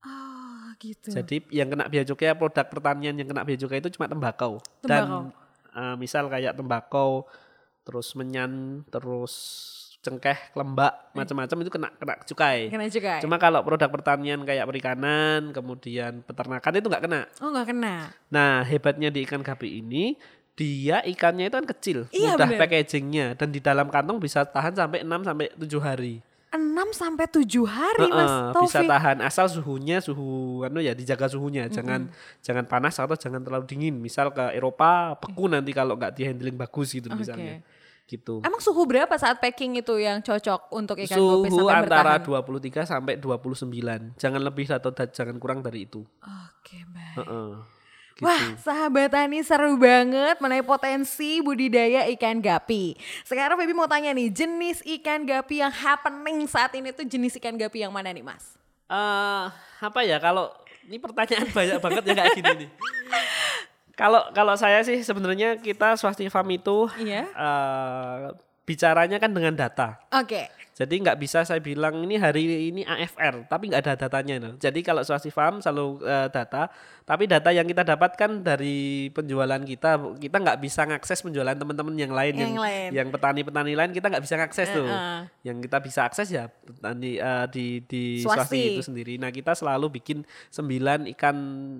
Ah, 0.00 0.72
gitu. 0.80 1.12
Jadi 1.12 1.44
yang 1.52 1.68
kena 1.68 1.88
biaya 1.88 2.04
cukai 2.08 2.32
produk 2.36 2.66
pertanian 2.66 3.14
yang 3.16 3.28
kena 3.28 3.44
biaya 3.44 3.60
cukai 3.60 3.80
itu 3.80 3.92
cuma 3.96 4.08
tembakau. 4.08 4.60
Tembakau. 4.80 5.30
Dan 5.32 5.32
eh, 5.76 5.94
misal 6.00 6.28
kayak 6.32 6.56
tembakau, 6.56 7.28
terus 7.84 8.12
menyan, 8.16 8.82
terus 8.88 9.34
cengkeh, 10.06 10.38
lembak, 10.54 11.10
macam-macam 11.10 11.56
itu 11.58 11.70
kena 11.70 11.88
kena 11.92 12.14
cukai. 12.22 12.70
Kena 12.70 12.86
cukai. 12.86 13.18
Cuma 13.18 13.36
kalau 13.36 13.58
produk 13.60 13.90
pertanian 13.90 14.46
kayak 14.46 14.62
perikanan, 14.64 15.50
kemudian 15.50 16.22
peternakan 16.22 16.78
itu 16.78 16.86
nggak 16.86 17.02
kena. 17.02 17.20
oh 17.42 17.50
nggak 17.50 17.66
kena. 17.66 17.94
Nah 18.30 18.62
hebatnya 18.62 19.10
di 19.10 19.26
ikan 19.26 19.42
gapi 19.42 19.82
ini 19.82 20.14
dia 20.54 21.04
ikannya 21.04 21.50
itu 21.50 21.56
kan 21.58 21.68
kecil, 21.68 21.98
Iya, 22.08 22.32
mudah 22.32 22.48
bener. 22.48 22.60
packagingnya 22.62 23.26
dan 23.36 23.52
di 23.52 23.60
dalam 23.60 23.92
kantong 23.92 24.16
bisa 24.16 24.40
tahan 24.40 24.72
sampai 24.72 25.04
6 25.04 25.20
sampai 25.20 25.52
7 25.52 25.82
hari. 25.82 26.14
6 26.48 26.72
sampai 26.96 27.26
7 27.28 27.44
hari 27.68 28.08
Mas 28.08 28.24
Heeh, 28.24 28.64
bisa 28.64 28.80
Taufik. 28.80 28.88
tahan 28.88 29.18
asal 29.20 29.44
suhunya 29.52 30.00
suhu 30.00 30.64
anu 30.64 30.80
ya 30.80 30.96
dijaga 30.96 31.28
suhunya, 31.28 31.68
jangan 31.68 32.08
jangan 32.40 32.64
panas 32.64 32.96
atau 32.96 33.12
jangan 33.12 33.44
terlalu 33.44 33.68
dingin. 33.68 34.00
Misal 34.00 34.32
ke 34.32 34.56
Eropa 34.56 35.12
beku 35.20 35.44
nanti 35.44 35.76
kalau 35.76 35.92
nggak 35.92 36.16
di 36.16 36.24
handling 36.24 36.56
bagus 36.56 36.96
gitu 36.96 37.12
misalnya. 37.12 37.60
Gitu. 38.06 38.38
Emang 38.46 38.62
suhu 38.62 38.86
berapa 38.86 39.10
saat 39.18 39.42
packing 39.42 39.82
itu 39.82 39.98
yang 39.98 40.22
cocok 40.22 40.70
untuk 40.70 40.94
ikan 41.02 41.18
Suhu 41.18 41.50
sampai 41.50 41.82
antara 41.82 42.22
bertahan? 42.22 42.86
23 42.86 42.86
sampai 42.86 43.14
29. 43.18 44.14
Jangan 44.14 44.40
lebih 44.46 44.66
atau 44.70 44.94
jangan 44.94 45.36
kurang 45.42 45.58
dari 45.58 45.90
itu. 45.90 46.06
Oke, 46.22 46.86
baik. 46.86 47.18
Heeh. 47.18 47.50
Gitu. 48.16 48.24
Wah, 48.24 48.56
sahabat 48.56 49.12
Tani 49.12 49.44
seru 49.44 49.76
banget 49.76 50.40
mengenai 50.40 50.64
potensi 50.64 51.44
budidaya 51.44 52.08
ikan 52.16 52.40
gapi. 52.40 52.96
Sekarang 53.28 53.60
Baby 53.60 53.76
mau 53.76 53.84
tanya 53.84 54.14
nih, 54.16 54.32
jenis 54.32 54.80
ikan 54.96 55.28
gapi 55.28 55.60
yang 55.60 55.68
happening 55.68 56.48
saat 56.48 56.72
ini 56.72 56.96
tuh 56.96 57.04
jenis 57.04 57.36
ikan 57.36 57.60
gapi 57.60 57.84
yang 57.84 57.92
mana 57.92 58.08
nih, 58.14 58.24
Mas? 58.24 58.56
eh 58.86 59.46
apa 59.82 60.00
ya 60.06 60.22
kalau 60.22 60.46
ini 60.86 61.02
pertanyaan 61.02 61.50
banyak 61.50 61.78
banget 61.82 62.02
ya 62.06 62.14
kayak 62.14 62.32
gini 62.38 62.52
nih. 62.64 62.70
Kalau 63.96 64.28
kalau 64.36 64.52
saya 64.54 64.84
sih 64.84 65.00
sebenarnya 65.00 65.56
kita 65.56 65.96
swasti 65.96 66.28
farm 66.28 66.52
itu 66.52 66.84
Iya. 67.00 67.24
eh, 67.26 68.16
bicaranya 68.68 69.16
kan 69.16 69.32
dengan 69.32 69.56
data. 69.56 69.96
Oke. 70.12 70.52
Jadi 70.76 71.00
nggak 71.00 71.16
bisa 71.16 71.40
saya 71.40 71.56
bilang 71.56 72.04
ini 72.04 72.20
hari 72.20 72.68
ini 72.68 72.84
AFR, 72.84 73.48
tapi 73.48 73.72
nggak 73.72 73.80
ada 73.80 73.94
datanya. 73.96 74.36
no. 74.36 74.50
Jadi 74.54 74.84
kalau 74.84 75.00
swasti 75.00 75.28
farm 75.28 75.58
selalu 75.58 76.04
eh, 76.04 76.28
data, 76.28 76.68
tapi 77.00 77.24
data 77.24 77.48
yang 77.48 77.64
kita 77.64 77.80
dapatkan 77.80 78.44
dari 78.44 79.08
penjualan 79.08 79.56
kita, 79.58 80.20
kita 80.20 80.36
nggak 80.36 80.60
bisa 80.60 80.84
ngakses 80.84 81.24
penjualan 81.24 81.56
teman-teman 81.56 81.96
yang 81.96 82.12
lain, 82.12 82.34
yang 82.34 82.52
Yang 82.52 82.60
lain. 82.60 82.88
yang 82.92 83.08
petani-petani 83.08 83.72
lain 83.72 83.90
kita 83.90 84.06
nggak 84.06 84.20
bisa 84.20 84.36
ngakses 84.36 84.68
tuh. 84.68 84.84
Heeh. 84.84 85.20
Yang 85.42 85.56
kita 85.64 85.78
bisa 85.80 86.00
akses 86.04 86.28
ya 86.28 86.44
petani 86.46 87.16
eh, 87.16 87.46
di 87.48 87.66
di 87.80 88.04
Swasti. 88.20 88.76
itu 88.76 88.84
sendiri. 88.84 89.16
Nah 89.16 89.32
kita 89.32 89.56
selalu 89.56 89.96
bikin 89.96 90.20
sembilan 90.50 91.08
ikan 91.16 91.36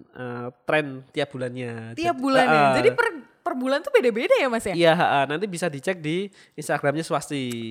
eh, 0.09 0.49
tren 0.65 1.05
tiap 1.07 1.29
bulannya. 1.31 1.93
Tiap 1.93 2.01
Jadi- 2.11 2.23
bulannya. 2.25 2.61
eh, 2.65 2.77
Jadi 2.81 2.91
per 2.91 3.09
per 3.47 3.55
bulan 3.55 3.79
tuh 3.79 3.95
beda-beda 3.95 4.35
ya, 4.35 4.51
Mas 4.51 4.67
ya? 4.67 4.75
Iya, 4.75 4.95
nanti 5.31 5.47
bisa 5.47 5.71
dicek 5.71 6.03
di 6.03 6.27
Instagramnya 6.59 7.07
Swasti. 7.07 7.71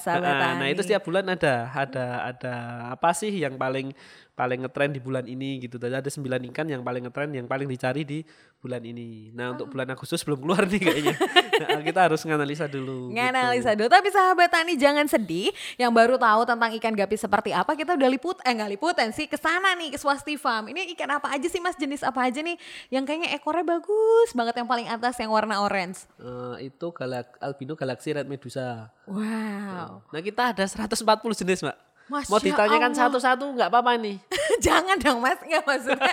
Sahabat 0.00 0.32
Nah, 0.32 0.52
nah 0.56 0.66
itu 0.72 0.80
setiap 0.80 1.04
bulan 1.04 1.28
ada 1.28 1.68
ada 1.68 2.06
ada 2.32 2.54
apa 2.96 3.12
sih 3.12 3.28
yang 3.28 3.60
paling 3.60 3.92
paling 4.32 4.64
ngetren 4.64 4.96
di 4.96 5.00
bulan 5.00 5.28
ini 5.28 5.60
gitu. 5.60 5.76
Tadi 5.76 5.92
ada 5.92 6.08
sembilan 6.08 6.40
ikan 6.52 6.66
yang 6.72 6.80
paling 6.80 7.04
ngetren 7.08 7.30
yang 7.36 7.44
paling 7.44 7.68
dicari 7.68 8.02
di 8.02 8.24
bulan 8.62 8.80
ini. 8.80 9.28
Nah 9.36 9.52
untuk 9.52 9.68
bulan 9.68 9.92
Agustus 9.92 10.24
belum 10.24 10.40
keluar 10.40 10.64
nih 10.64 10.80
kayaknya. 10.80 11.16
Nah, 11.62 11.78
kita 11.78 12.10
harus 12.10 12.18
nganalisa 12.26 12.66
dulu. 12.66 13.14
Nganalisa 13.14 13.76
gitu. 13.76 13.86
dulu. 13.86 13.88
Tapi 13.92 14.08
sahabat 14.10 14.50
Tani 14.50 14.74
jangan 14.74 15.06
sedih. 15.06 15.54
Yang 15.78 15.92
baru 15.94 16.14
tahu 16.18 16.42
tentang 16.42 16.70
ikan 16.74 16.90
gapi 16.90 17.14
seperti 17.14 17.50
apa, 17.54 17.78
kita 17.78 17.94
udah 17.94 18.08
liput, 18.10 18.42
eh 18.42 18.50
nggak 18.50 18.70
liputan 18.74 19.14
sih, 19.14 19.30
ke 19.30 19.38
sana 19.38 19.78
nih, 19.78 19.94
ke 19.94 19.98
Swasti 20.00 20.34
Farm. 20.34 20.66
Ini 20.74 20.90
ikan 20.96 21.22
apa 21.22 21.30
aja 21.30 21.46
sih 21.46 21.62
mas, 21.62 21.78
jenis 21.78 22.02
apa 22.02 22.26
aja 22.26 22.42
nih? 22.42 22.58
Yang 22.90 23.04
kayaknya 23.06 23.28
ekornya 23.38 23.78
bagus 23.78 24.34
banget, 24.34 24.58
yang 24.58 24.66
paling 24.66 24.90
atas 24.90 25.14
yang 25.22 25.30
warna 25.30 25.62
orange. 25.62 26.08
Eh, 26.18 26.72
itu 26.72 26.86
galak, 26.90 27.30
albino 27.38 27.78
galaxy 27.78 28.10
red 28.10 28.26
medusa. 28.26 28.90
Wow. 29.06 30.02
Nah 30.10 30.20
kita 30.24 30.50
ada 30.50 30.64
140 30.66 30.98
jenis 31.36 31.62
mbak. 31.62 31.91
Masya 32.12 32.28
Mau 32.28 32.38
ditanyakan 32.38 32.92
Allah. 32.92 33.00
satu-satu 33.08 33.44
nggak 33.56 33.68
apa-apa 33.72 33.96
nih. 33.96 34.16
Jangan 34.66 34.96
dong 35.00 35.18
mas, 35.24 35.40
nggak 35.40 35.64
maksudnya. 35.64 36.12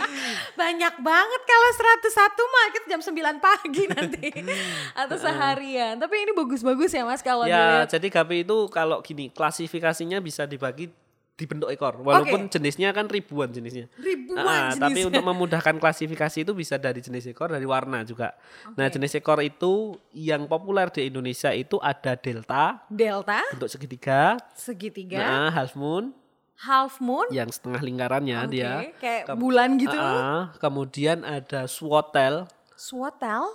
Banyak 0.60 0.94
banget 1.00 1.42
kalau 1.48 1.70
101 1.72 2.52
mah 2.52 2.66
kita 2.76 2.86
jam 2.92 3.00
9 3.00 3.40
pagi 3.40 3.84
nanti. 3.88 4.28
Atau 5.00 5.16
seharian. 5.16 5.96
Tapi 5.96 6.14
ini 6.28 6.32
bagus-bagus 6.36 6.92
ya 6.92 7.08
mas 7.08 7.24
kalau 7.24 7.48
ya 7.48 7.56
dilihat. 7.86 7.88
jadi 7.96 8.06
gapi 8.20 8.36
itu 8.44 8.56
kalau 8.68 9.00
gini 9.00 9.32
klasifikasinya 9.32 10.20
bisa 10.20 10.44
dibagi 10.44 10.92
di 11.40 11.48
bentuk 11.48 11.72
ekor 11.72 11.96
walaupun 11.98 12.46
Oke. 12.46 12.52
jenisnya 12.52 12.92
kan 12.92 13.08
ribuan 13.08 13.48
jenisnya. 13.48 13.88
Ribuan 13.96 14.36
Ah, 14.38 14.68
tapi 14.70 15.00
jenisnya. 15.00 15.08
untuk 15.08 15.24
memudahkan 15.24 15.80
klasifikasi 15.80 16.44
itu 16.44 16.52
bisa 16.52 16.76
dari 16.76 17.00
jenis 17.00 17.24
ekor 17.26 17.48
dari 17.48 17.64
warna 17.64 18.04
juga. 18.04 18.36
Nah 18.76 18.86
jenis 18.86 19.16
ekor 19.16 19.40
itu 19.40 19.96
yang 20.12 20.44
populer 20.44 20.92
di 20.92 21.08
Indonesia 21.08 21.48
itu 21.50 21.80
ada 21.80 22.12
delta. 22.12 22.84
Delta, 22.86 23.40
bentuk 23.50 23.72
segitiga. 23.72 24.36
Segitiga, 24.52 25.16
nah 25.16 25.48
half 25.50 25.72
moon. 25.72 26.12
Half 26.60 27.00
moon, 27.00 27.24
yang 27.32 27.48
setengah 27.48 27.80
lingkarannya 27.80 28.36
Oke, 28.36 28.52
dia 28.52 28.92
kayak 29.00 29.32
Kem- 29.32 29.40
bulan 29.40 29.80
gitu. 29.80 29.96
Ah, 29.96 30.52
kemudian 30.60 31.24
ada 31.24 31.64
swatel 31.64 32.44
Swatel, 32.76 33.48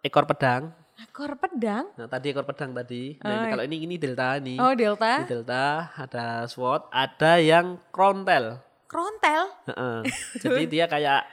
ekor 0.00 0.22
pedang 0.24 0.70
ekor 0.94 1.34
pedang. 1.34 1.88
nah 1.94 2.06
tadi 2.06 2.26
ekor 2.28 2.44
pedang 2.44 2.70
tadi 2.72 3.16
nah, 3.16 3.26
Oh, 3.26 3.34
ini 3.34 3.46
kalau 3.48 3.64
ini 3.64 3.76
ini 3.80 3.94
delta 3.96 4.36
nih 4.36 4.56
Oh, 4.56 4.72
delta. 4.72 5.12
Ini 5.18 5.26
delta 5.26 5.64
ada 5.92 6.26
SWOT, 6.44 6.88
ada 6.88 7.32
yang 7.36 7.80
krontel. 7.88 8.60
Krontel. 8.84 9.48
Heeh. 9.66 9.98
Jadi 10.42 10.62
dia 10.68 10.84
kayak 10.84 11.24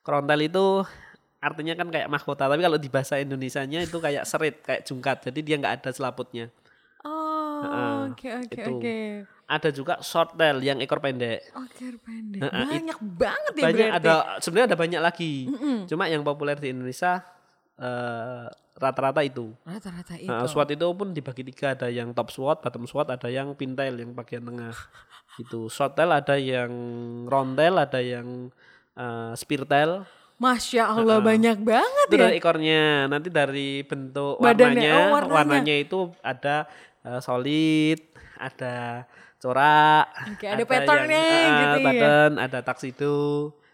krontel 0.00 0.40
itu 0.42 0.86
artinya 1.38 1.72
kan 1.74 1.88
kayak 1.88 2.06
mahkota, 2.06 2.46
tapi 2.46 2.60
kalau 2.60 2.76
di 2.76 2.86
bahasa 2.86 3.16
Indonesianya 3.16 3.82
itu 3.82 3.96
kayak 3.96 4.22
serit, 4.22 4.60
kayak 4.60 4.84
jungkat. 4.84 5.24
Jadi 5.24 5.40
dia 5.40 5.56
nggak 5.56 5.74
ada 5.80 5.90
selaputnya. 5.90 6.52
Oh, 7.02 8.06
oke 8.06 8.28
oke 8.40 8.60
oke. 8.70 8.98
Ada 9.46 9.68
juga 9.68 9.98
shorttail 9.98 10.62
yang 10.62 10.78
ekor 10.78 11.00
pendek. 11.00 11.42
Ekor 11.48 11.94
pendek. 11.98 12.38
Heeh, 12.38 12.54
it- 12.54 12.70
Banyak 12.70 12.98
banget 13.02 13.52
ya 13.52 13.62
Banyak 13.62 13.88
berarti. 13.88 13.98
ada 14.00 14.14
sebenarnya 14.38 14.68
ada 14.68 14.78
banyak 14.78 15.00
lagi. 15.02 15.32
Cuma 15.84 16.06
yang 16.06 16.22
populer 16.22 16.54
di 16.54 16.70
Indonesia 16.70 17.24
eh, 17.80 18.46
rata-rata 18.76 19.20
itu. 19.24 19.52
Rata-rata 19.64 20.14
itu. 20.16 20.28
Nah, 20.28 20.44
SWOT 20.44 20.76
itu 20.76 20.86
pun 20.92 21.08
dibagi 21.12 21.42
tiga, 21.44 21.72
ada 21.72 21.88
yang 21.88 22.12
top 22.12 22.32
SWOT, 22.32 22.60
bottom 22.60 22.84
SWOT, 22.84 23.08
ada 23.12 23.28
yang 23.28 23.56
pintail 23.56 23.96
yang 23.96 24.12
bagian 24.12 24.44
tengah. 24.44 24.76
Gitu. 25.38 25.70
Shorttail 25.70 26.10
ada 26.10 26.36
yang 26.36 26.72
roundtail, 27.30 27.74
ada 27.78 28.00
yang 28.02 28.50
uh, 28.98 29.32
speartail. 29.38 30.04
Masya 30.40 30.96
Allah 30.96 31.20
banyak 31.20 31.60
banget 31.60 32.06
Itu 32.08 32.16
ya. 32.16 32.20
dari 32.28 32.36
ekornya. 32.40 33.08
Nanti 33.08 33.28
dari 33.28 33.84
bentuk 33.84 34.40
Badannya, 34.40 34.80
warnanya, 34.80 34.92
oh, 34.92 35.08
warnanya. 35.12 35.36
warnanya 35.36 35.76
itu 35.76 35.98
ada 36.24 36.64
uh, 37.04 37.20
solid, 37.20 38.00
ada 38.40 39.04
corak, 39.40 40.06
Oke, 40.36 40.44
ada 40.48 40.64
patternnya 40.68 41.24
yang, 41.24 41.48
uh, 41.48 41.60
gitu 41.60 41.78
ya. 41.80 41.84
pattern, 41.84 42.32
ada 42.36 42.58
taksido. 42.60 43.16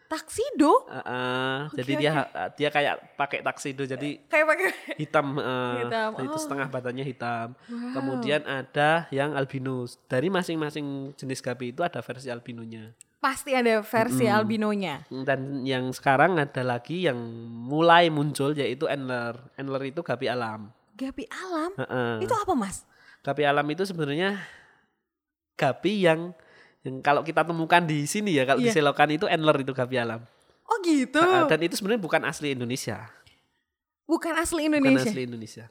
Taksido 0.07 0.87
Uh, 0.87 0.99
uh, 1.03 1.57
Oke, 1.67 1.83
jadi 1.83 1.93
dia 1.99 2.13
dia 2.55 2.69
kayak 2.71 3.19
pakai 3.19 3.43
taksido 3.43 3.83
jadi 3.83 4.23
kayak 4.31 4.47
pakai 4.47 4.69
hitam, 5.03 5.35
eh, 5.35 5.83
Hitam, 5.83 6.11
itu 6.23 6.37
oh. 6.39 6.43
setengah 6.43 6.71
badannya 6.71 7.03
hitam. 7.03 7.59
Wow. 7.67 7.91
Kemudian 7.99 8.47
ada 8.47 9.11
yang 9.11 9.35
albinus. 9.35 9.99
Dari 10.07 10.31
masing-masing 10.31 11.11
jenis 11.19 11.43
gapi 11.43 11.75
itu 11.75 11.83
ada 11.83 11.99
versi 12.01 12.31
albinonya. 12.31 12.95
pasti 13.19 13.51
ada 13.59 13.83
versi 13.83 14.31
albinonya. 14.31 15.11
Dan 15.11 15.67
yang 15.67 15.91
sekarang 15.91 16.39
ada 16.39 16.63
lagi 16.63 17.11
yang 17.11 17.19
mulai 17.67 18.07
muncul 18.07 18.55
yaitu 18.55 18.87
Endler. 18.87 19.35
Endler 19.59 19.91
itu 19.91 20.07
gapi 20.07 20.31
alam. 20.31 20.71
Gapi 20.95 21.27
alam. 21.27 21.75
Heeh. 21.75 22.23
Itu 22.23 22.35
apa, 22.39 22.55
Mas? 22.55 22.87
Gapi 23.27 23.43
alam 23.43 23.67
itu 23.67 23.83
sebenarnya 23.83 24.39
gapi 25.59 26.07
yang 26.07 26.31
yang 26.87 27.03
kalau 27.03 27.27
kita 27.27 27.43
temukan 27.43 27.83
di 27.83 28.07
sini 28.07 28.39
ya 28.39 28.47
kalau 28.47 28.63
di 28.63 28.71
Iya. 28.71 28.79
selokan 28.79 29.11
itu 29.11 29.27
Endler 29.27 29.59
itu 29.61 29.75
gapi 29.75 29.99
alam. 29.99 30.23
Oh, 30.67 30.79
gitu. 30.83 31.19
Dan 31.47 31.59
itu 31.63 31.75
sebenarnya 31.75 32.03
bukan 32.03 32.23
asli 32.23 32.55
Indonesia. 32.55 33.07
Bukan 34.07 34.35
asli 34.39 34.71
Bukan 34.71 34.79
Indonesia. 34.79 35.11
asli 35.11 35.23
Indonesia. 35.27 35.65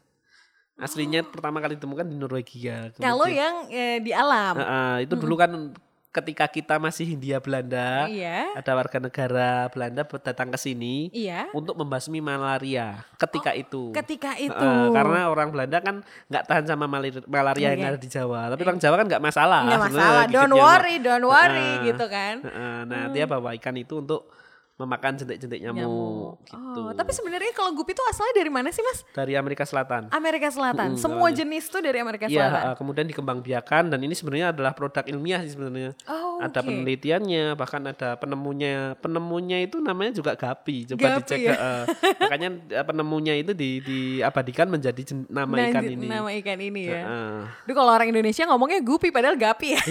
Aslinya 0.75 1.23
pertama 1.23 1.63
kali 1.63 1.79
ditemukan 1.79 2.03
di 2.03 2.15
Norwegia. 2.19 2.91
Kalau 2.99 3.31
yang 3.31 3.71
eh, 3.71 4.03
di 4.03 4.11
alam. 4.11 4.59
Heeh, 4.59 5.07
itu 5.07 5.15
dulu 5.15 5.39
kan 5.39 5.71
ketika 6.15 6.47
kita 6.47 6.79
masih 6.79 7.03
Hindia 7.03 7.43
Belanda, 7.43 8.07
Iya. 8.07 8.55
ada 8.55 8.71
warga 8.71 9.03
negara 9.03 9.67
Belanda 9.67 10.07
datang 10.07 10.47
ke 10.47 10.55
sini 10.55 11.11
Iya. 11.11 11.51
untuk 11.51 11.75
membasmi 11.75 12.23
malaria 12.23 13.03
ketika 13.19 13.51
itu. 13.51 13.91
Ketika 13.91 14.39
itu. 14.39 14.55
Heeh, 14.55 14.87
karena 14.95 15.27
orang 15.27 15.51
Belanda 15.51 15.83
kan 15.83 15.95
nggak 16.31 16.43
tahan 16.47 16.65
sama 16.65 16.87
mali- 16.87 17.27
malaria 17.27 17.75
yang 17.75 17.83
Iya. 17.83 17.89
ada 17.91 17.99
di 17.99 18.07
Jawa, 18.07 18.47
tapi 18.47 18.61
orang 18.63 18.79
Jawa 18.79 18.95
kan 18.95 19.05
nggak 19.11 19.23
masalah. 19.23 19.61
Nggak 19.67 19.83
masalah, 19.91 20.23
don't 20.31 20.55
worry, 20.55 20.95
don't 21.03 21.27
worry 21.27 21.69
Heeh. 21.83 21.87
gitu 21.91 22.05
kan. 22.07 22.35
Heeh, 22.39 22.77
nah 22.87 23.03
dia 23.11 23.27
bawa 23.27 23.51
ikan 23.59 23.75
itu 23.75 23.99
untuk 23.99 24.31
memakan 24.75 25.15
jentik-jentik 25.15 25.59
nyamuk, 25.61 26.35
gitu. 26.43 26.79
Oh, 26.81 26.91
tapi 26.91 27.09
sebenarnya 27.09 27.47
kalau 27.51 27.71
gupi 27.71 27.91
itu 27.91 28.03
asalnya 28.05 28.35
dari 28.35 28.51
mana 28.51 28.67
sih, 28.69 28.81
Mas? 28.81 29.07
dari 29.09 29.33
Amerika 29.33 29.63
Selatan. 29.63 30.11
Amerika 30.11 30.47
Selatan. 30.47 30.93
Mm, 30.93 30.99
Semua 30.99 31.23
awalnya. 31.23 31.39
jenis 31.41 31.63
tuh 31.65 31.79
dari 31.79 31.95
Amerika 31.97 32.27
Iya, 32.27 32.43
Selatan. 32.43 32.59
heeh, 32.61 32.75
kemudian 32.75 33.05
dikembangbiakan 33.07 33.83
dan 33.87 33.99
ini 34.01 34.11
sebenarnya 34.11 34.51
adalah 34.51 34.71
produk 34.71 35.03
ilmiah 35.05 35.39
sih 35.41 35.55
sebenarnya. 35.55 35.95
Oh, 36.05 36.37
ada 36.37 36.59
penelitiannya 36.59 37.55
bahkan 37.55 37.81
ada 37.85 38.15
penemunya 38.15 38.75
penemunya 38.97 39.63
itu 39.63 39.79
namanya 39.79 40.11
juga 40.11 40.35
Gapi 40.35 40.83
coba 40.85 40.99
Gapi, 41.07 41.19
dicek 41.23 41.39
ya? 41.41 41.55
eh, 41.55 41.83
makanya 42.19 42.49
penemunya 42.83 43.33
itu 43.33 43.51
di 43.51 43.79
diabadikan 43.79 44.67
menjadi 44.67 45.01
jen- 45.01 45.27
nama 45.27 45.55
Nah, 45.55 45.71
ikan 45.71 45.83
ini 45.85 46.05
Nama 46.05 46.29
ikan 46.35 46.59
ini 46.59 46.81
ya. 46.83 46.99
Heeh. 46.99 47.37
Duh 47.63 47.71
kalau 47.73 47.89
orang 47.89 48.11
Indonesia 48.11 48.43
ngomongnya 48.43 48.83
gupi 48.83 49.07
padahal 49.07 49.39
gapi 49.39 49.67
ya. 49.71 49.81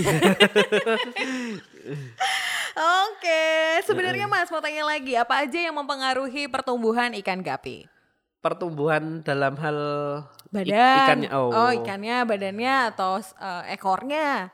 Oke, 2.74 3.42
sebenarnya 3.82 4.26
Mas 4.26 4.50
mau 4.50 4.58
tanya 4.58 4.82
lagi, 4.84 5.14
apa 5.14 5.40
aja 5.40 5.58
yang 5.60 5.74
mempengaruhi 5.74 6.46
pertumbuhan 6.46 7.14
ikan 7.16 7.40
gapi? 7.40 7.86
pertumbuhan 8.36 9.24
dalam 9.24 9.56
hal 9.56 9.78
ik- 10.52 10.68
Badan. 10.68 10.98
ikannya. 11.00 11.30
Oh. 11.32 11.72
ikannya, 11.72 12.16
badannya 12.24 12.74
atau 12.92 13.16
eh, 13.16 13.72
ekornya. 13.72 14.52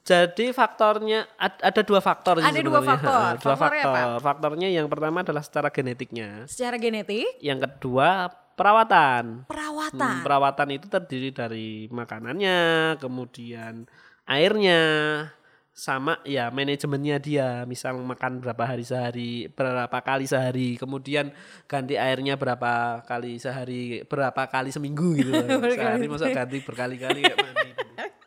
Jadi 0.00 0.50
faktornya 0.50 1.24
ad- 1.36 1.56
ada 1.58 1.80
dua 1.80 2.00
faktor 2.00 2.36
Ada 2.36 2.52
dua 2.52 2.84
sebenarnya. 2.84 2.84
faktor. 2.84 3.16
Ha, 3.16 3.32
Dua 3.32 3.56
Faktornya 3.56 3.56
faktor. 3.82 3.96
apa? 3.96 4.20
Faktornya 4.20 4.68
yang 4.68 4.86
pertama 4.86 5.24
adalah 5.24 5.40
secara 5.40 5.68
genetiknya. 5.68 6.44
Secara 6.44 6.76
genetik, 6.76 7.24
Yang 7.38 7.60
kedua 7.64 8.28
perawatan. 8.52 9.48
perawatan. 9.48 10.12
Hmm, 10.12 10.20
perawatan 10.20 10.68
itu 10.70 10.86
terdiri 10.86 11.32
dari 11.32 11.68
makanannya, 11.88 12.60
kemudian 12.96 13.88
airnya, 14.26 14.80
sama 15.80 16.20
ya 16.28 16.52
manajemennya 16.52 17.16
dia. 17.16 17.48
Misal 17.64 17.96
makan 17.96 18.44
berapa 18.44 18.60
hari 18.68 18.84
sehari, 18.84 19.48
berapa 19.48 19.98
kali 20.04 20.28
sehari, 20.28 20.76
kemudian 20.76 21.32
ganti 21.64 21.96
airnya 21.96 22.36
berapa 22.36 23.00
kali 23.08 23.40
sehari, 23.40 24.04
berapa 24.04 24.44
kali 24.52 24.68
seminggu 24.68 25.16
gitu. 25.16 25.32
sehari 25.80 26.04
masa 26.04 26.28
ganti 26.28 26.60
berkali-kali 26.60 27.24
kayak 27.24 27.38
mandi. 27.40 27.70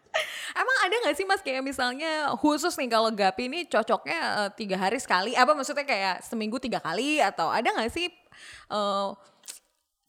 Emang 0.61 0.77
ada 0.85 0.95
nggak 1.05 1.15
sih 1.17 1.25
mas 1.25 1.41
kayak 1.41 1.65
misalnya 1.65 2.29
khusus 2.37 2.73
nih 2.77 2.89
kalau 2.89 3.09
gapi 3.13 3.45
ini 3.49 3.69
cocoknya 3.69 4.19
eh, 4.45 4.49
tiga 4.57 4.81
hari 4.81 4.97
sekali? 4.97 5.37
Apa 5.37 5.53
maksudnya 5.53 5.85
kayak 5.85 6.25
seminggu 6.25 6.57
tiga 6.57 6.81
kali 6.81 7.21
atau 7.21 7.53
ada 7.53 7.69
nggak 7.69 7.93
sih 7.93 8.09
eh, 8.73 9.09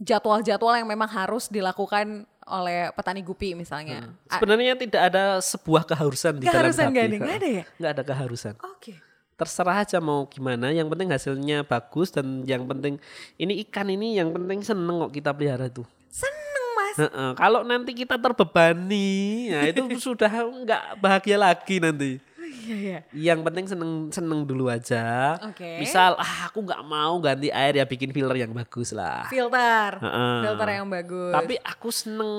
jadwal-jadwal 0.00 0.74
yang 0.80 0.88
memang 0.88 1.06
harus 1.06 1.48
dilakukan 1.52 2.26
oleh 2.46 2.92
petani 2.92 3.20
gupi 3.20 3.52
misalnya? 3.52 4.12
A- 4.26 4.36
Sebenarnya 4.36 4.74
tidak 4.74 5.02
ada 5.08 5.24
sebuah 5.38 5.84
keharusan 5.84 6.36
di 6.36 6.44
Keharusan 6.44 6.88
dalam 6.88 6.92
nggak 6.92 7.06
gapi. 7.10 7.34
ada? 7.34 7.48
Ya? 7.50 7.64
Nggak 7.74 7.92
ada 7.92 8.02
keharusan. 8.04 8.54
Oke. 8.70 8.94
terserah 9.34 9.82
aja 9.82 9.98
mau 9.98 10.30
gimana 10.30 10.70
yang 10.70 10.86
penting 10.86 11.10
hasilnya 11.10 11.66
bagus 11.66 12.08
dan 12.08 12.46
yang 12.46 12.62
penting 12.64 13.02
ini 13.34 13.66
ikan 13.66 13.90
ini 13.90 14.14
yang 14.14 14.30
penting 14.30 14.62
seneng 14.62 15.02
kok 15.02 15.10
kita 15.10 15.34
pelihara 15.34 15.66
tuh 15.66 15.82
Seneng 16.06 16.66
mas. 16.78 16.96
Heeh, 17.02 17.30
kalau 17.34 17.66
nanti 17.66 17.90
kita 17.92 18.14
terbebani 18.14 19.10
ya 19.50 19.66
itu 19.66 19.82
sudah 20.06 20.30
nggak 20.30 20.82
bahagia 20.96 21.34
lagi 21.34 21.82
nanti 21.82 22.22
Iya 22.54 22.76
iya. 22.76 22.98
yang 23.12 23.42
penting 23.42 23.66
seneng 23.66 24.08
seneng 24.08 24.46
dulu 24.46 24.70
aja 24.70 25.36
Oke. 25.42 25.82
misal 25.82 26.14
ah 26.16 26.48
aku 26.48 26.62
nggak 26.62 26.82
mau 26.86 27.18
ganti 27.18 27.50
air 27.50 27.76
ya 27.76 27.84
bikin 27.84 28.14
filler 28.14 28.46
yang 28.46 28.52
bagus 28.54 28.94
lah 28.94 29.26
Filter. 29.28 29.98
Heeh. 30.00 30.36
Filter 30.46 30.68
yang 30.70 30.86
bagus. 30.88 31.32
tapi 31.34 31.54
aku 31.60 31.88
seneng 31.90 32.30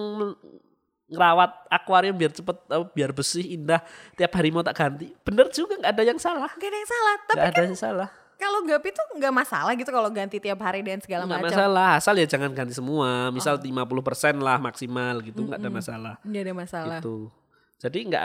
ngerawat 1.05 1.69
akuarium 1.69 2.17
biar 2.17 2.33
cepet 2.33 2.57
eh, 2.57 2.85
biar 2.97 3.13
bersih 3.13 3.45
indah 3.53 3.77
tiap 4.17 4.33
hari 4.33 4.49
mau 4.49 4.65
tak 4.65 4.73
ganti 4.73 5.13
bener 5.21 5.53
juga 5.53 5.77
nggak 5.77 5.93
ada 5.93 6.03
yang 6.03 6.17
salah 6.17 6.49
Gak 6.57 6.69
ada 6.73 6.77
yang 6.81 6.89
salah. 6.89 7.15
Tapi 7.29 7.37
nggak 7.37 7.53
ada 7.53 7.63
yang 7.69 7.77
salah 7.77 8.09
kalau 8.35 8.59
gapi 8.67 8.91
tuh 8.91 9.05
nggak 9.15 9.33
masalah 9.33 9.71
gitu 9.79 9.89
kalau 9.95 10.09
ganti 10.11 10.37
tiap 10.43 10.59
hari 10.59 10.83
dan 10.83 10.99
segala 10.99 11.23
Nggak 11.23 11.39
macam. 11.39 11.55
masalah, 11.55 11.89
asal 11.95 12.13
ya 12.19 12.27
jangan 12.27 12.51
ganti 12.51 12.75
semua. 12.75 13.31
Misal 13.31 13.55
50% 13.55 14.43
lah 14.43 14.59
maksimal 14.59 15.23
gitu, 15.23 15.47
nggak 15.47 15.59
ada 15.63 15.71
masalah. 15.71 16.13
Nggak 16.19 16.43
ada 16.43 16.53
masalah. 16.53 16.99
Gitu. 16.99 17.31
Jadi 17.79 17.99
nggak. 18.11 18.23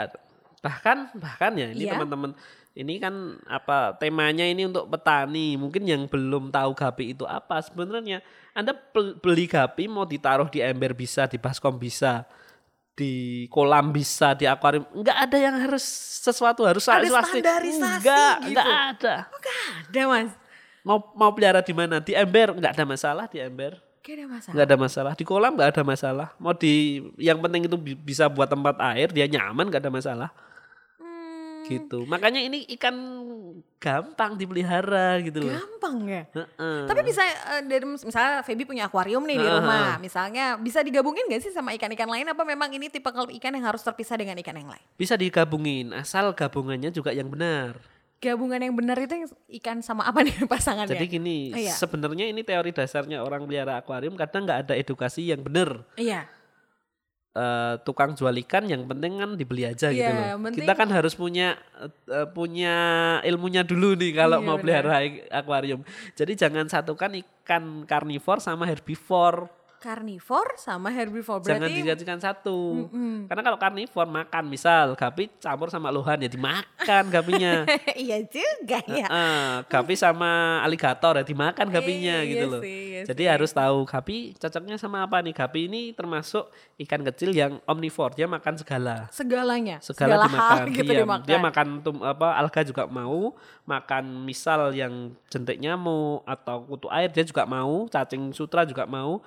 Bahkan 0.61 1.17
bahkan 1.17 1.51
ya 1.53 1.69
ini 1.69 1.85
Iya. 1.85 1.97
teman-teman 1.97 2.31
ini 2.71 2.95
kan 2.97 3.11
apa 3.45 3.97
temanya 3.97 4.45
ini 4.45 4.63
untuk 4.63 4.87
petani. 4.87 5.57
Mungkin 5.57 5.83
yang 5.83 6.05
belum 6.05 6.49
tahu 6.49 6.71
gapi 6.71 7.11
itu 7.11 7.25
apa 7.25 7.59
sebenarnya. 7.59 8.21
Anda 8.53 8.71
beli 8.93 9.45
gapi 9.45 9.89
mau 9.89 10.05
ditaruh 10.05 10.47
di 10.47 10.61
ember 10.61 10.93
bisa, 10.93 11.25
di 11.25 11.35
baskom 11.35 11.75
bisa, 11.75 12.23
di 12.93 13.45
kolam 13.47 13.89
bisa, 13.89 14.31
di 14.33 14.45
akuarium. 14.45 14.85
Nggak 14.93 15.17
ada 15.17 15.37
yang 15.37 15.55
harus 15.57 15.83
sesuatu 16.21 16.63
harus 16.63 16.85
Ada 16.85 17.09
pasti. 17.09 17.39
standarisasi 17.41 17.97
Enggak, 17.99 18.35
gitu. 18.43 18.51
nggak 18.53 18.69
ada. 18.69 19.15
Oh, 19.27 19.39
nggak 19.39 19.57
ada 19.89 20.01
mas. 20.07 20.31
Mau 20.81 20.97
mau 21.13 21.29
pelihara 21.31 21.61
di 21.61 21.73
mana? 21.73 21.99
Di 21.99 22.13
ember 22.13 22.53
nggak 22.53 22.73
ada 22.77 22.85
masalah 22.85 23.25
di 23.27 23.37
ember. 23.37 23.81
Gak 24.01 24.17
ada 24.17 24.25
masalah. 24.25 24.53
nggak 24.57 24.65
ada 24.65 24.77
masalah 24.79 25.13
di 25.13 25.21
kolam 25.21 25.51
nggak 25.53 25.69
ada 25.77 25.83
masalah 25.85 26.27
mau 26.41 26.57
di 26.57 26.73
yang 27.21 27.37
penting 27.37 27.69
itu 27.69 27.77
bi- 27.77 27.93
bisa 27.93 28.25
buat 28.25 28.49
tempat 28.49 28.73
air 28.81 29.13
dia 29.13 29.29
nyaman 29.29 29.69
nggak 29.69 29.77
ada 29.77 29.93
masalah 29.93 30.29
gitu 31.73 32.03
makanya 32.03 32.39
ini 32.39 32.67
ikan 32.75 32.95
gampang 33.77 34.35
dipelihara 34.35 35.17
gitu 35.19 35.41
loh 35.41 35.55
gampang 35.55 35.97
ya. 36.05 36.23
Heeh. 36.29 36.79
Tapi 36.85 37.01
bisa 37.01 37.23
eh, 37.25 37.61
dari 37.63 37.81
misalnya 37.83 38.41
Feby 38.41 38.63
punya 38.63 38.85
akuarium 38.85 39.23
nih 39.23 39.35
di 39.35 39.43
Heeh. 39.43 39.57
rumah, 39.57 39.97
misalnya 39.97 40.45
bisa 40.55 40.79
digabungin 40.79 41.25
gak 41.25 41.41
sih 41.41 41.49
sama 41.49 41.73
ikan-ikan 41.73 42.05
lain? 42.05 42.27
Apa 42.27 42.43
memang 42.43 42.69
ini 42.69 42.87
tipe 42.87 43.07
kalau 43.07 43.25
ikan 43.31 43.51
yang 43.51 43.65
harus 43.65 43.81
terpisah 43.81 44.15
dengan 44.15 44.37
ikan 44.37 44.53
yang 44.53 44.69
lain? 44.69 44.85
bisa 44.93 45.15
digabungin 45.15 45.89
asal 45.91 46.29
gabungannya 46.31 46.89
juga 46.89 47.09
yang 47.09 47.27
benar 47.27 47.81
Gabungan 48.21 48.61
yang 48.61 48.77
benar 48.77 48.93
itu 48.95 49.13
yang 49.15 49.25
ikan 49.57 49.77
sama 49.81 50.05
apa 50.05 50.21
nih 50.21 50.45
pasangannya? 50.45 50.93
jadi 50.93 51.05
gini 51.07 51.49
Oh, 51.49 51.57
iya. 51.59 51.73
sebenarnya 51.73 52.25
ini 52.27 52.41
teori 52.41 52.69
dasarnya 52.69 53.17
orang 53.19 53.41
pelihara 53.43 53.81
akuarium 53.81 54.13
kadang 54.13 54.45
nggak 54.45 54.69
ada 54.69 54.73
edukasi 54.75 55.25
yang 55.27 55.41
benar 55.41 55.81
Iya. 55.97 56.29
Eh, 57.31 57.75
tukang 57.87 58.11
jual 58.11 58.35
ikan 58.43 58.67
yang 58.67 58.83
penting 58.83 59.15
kan 59.15 59.39
dibeli 59.39 59.63
aja 59.63 59.87
gitu 59.87 60.03
Iya, 60.03 60.35
loh. 60.35 60.51
penting- 60.51 60.67
Kita 60.67 60.75
kan 60.75 60.91
harus 60.91 61.15
punya 61.15 61.55
eh, 62.11 62.27
punya 62.27 62.75
ilmunya 63.23 63.63
dulu 63.63 63.95
nih 63.95 64.11
kalau 64.11 64.43
Iya, 64.43 64.47
mau 64.51 64.59
pelihara 64.59 64.99
akuarium. 65.31 65.79
Jadi 66.11 66.35
jangan 66.35 66.67
satukan 66.67 67.15
ikan 67.23 67.87
karnivor 67.87 68.43
sama 68.43 68.67
herbivor. 68.67 69.47
Karnivor 69.81 70.45
sama 70.61 70.93
herbivore 70.93 71.41
Jangan 71.41 71.65
berarti 71.65 71.81
dijadikan 71.81 72.21
satu. 72.21 72.85
Karena 73.25 73.41
kalau 73.41 73.57
karnivor 73.57 74.05
makan 74.05 74.45
misal 74.45 74.93
gapi 74.93 75.33
campur 75.41 75.73
sama 75.73 75.89
lohan 75.89 76.21
ya 76.21 76.29
dimakan 76.29 77.03
gapinya. 77.09 77.65
iya 77.97 78.21
juga 78.21 78.77
ya. 78.85 79.09
Heeh, 79.09 79.49
gapi 79.65 79.97
sama 79.97 80.61
aligator 80.61 81.17
ya 81.17 81.25
dimakan 81.25 81.65
gapinya 81.67 82.21
Iya 82.21 82.29
gitu 82.29 82.45
loh. 82.45 82.61
sih, 82.61 82.77
iya 82.93 83.01
Jadi 83.09 83.23
harus 83.25 83.49
tahu 83.49 83.89
gapi 83.89 84.37
cocoknya 84.37 84.77
sama 84.77 85.01
apa 85.01 85.17
nih. 85.19 85.33
Gapi 85.33 85.65
ini 85.65 85.81
termasuk 85.91 86.45
ikan 86.77 87.01
kecil 87.01 87.33
yang 87.33 87.57
omnivore, 87.65 88.13
dia 88.13 88.29
makan 88.29 88.61
segala. 88.61 89.09
Segalanya, 89.09 89.81
Segala, 89.81 90.21
hal 90.21 90.29
dimakan. 90.29 90.65
gitu 90.69 90.91
Iya, 90.93 91.01
dimakan. 91.01 91.25
Dia 91.25 91.37
makan 91.41 91.67
tum, 91.81 91.95
apa 92.05 92.37
alga 92.37 92.61
juga 92.61 92.85
mau, 92.85 93.33
makan 93.65 94.03
misal 94.21 94.69
yang 94.77 95.09
jentik 95.25 95.57
nyamuk 95.57 96.21
atau 96.23 96.61
kutu 96.69 96.85
air 96.93 97.09
dia 97.09 97.25
juga 97.25 97.49
mau, 97.49 97.89
cacing 97.89 98.29
sutra 98.29 98.61
juga 98.61 98.85
mau. 98.85 99.17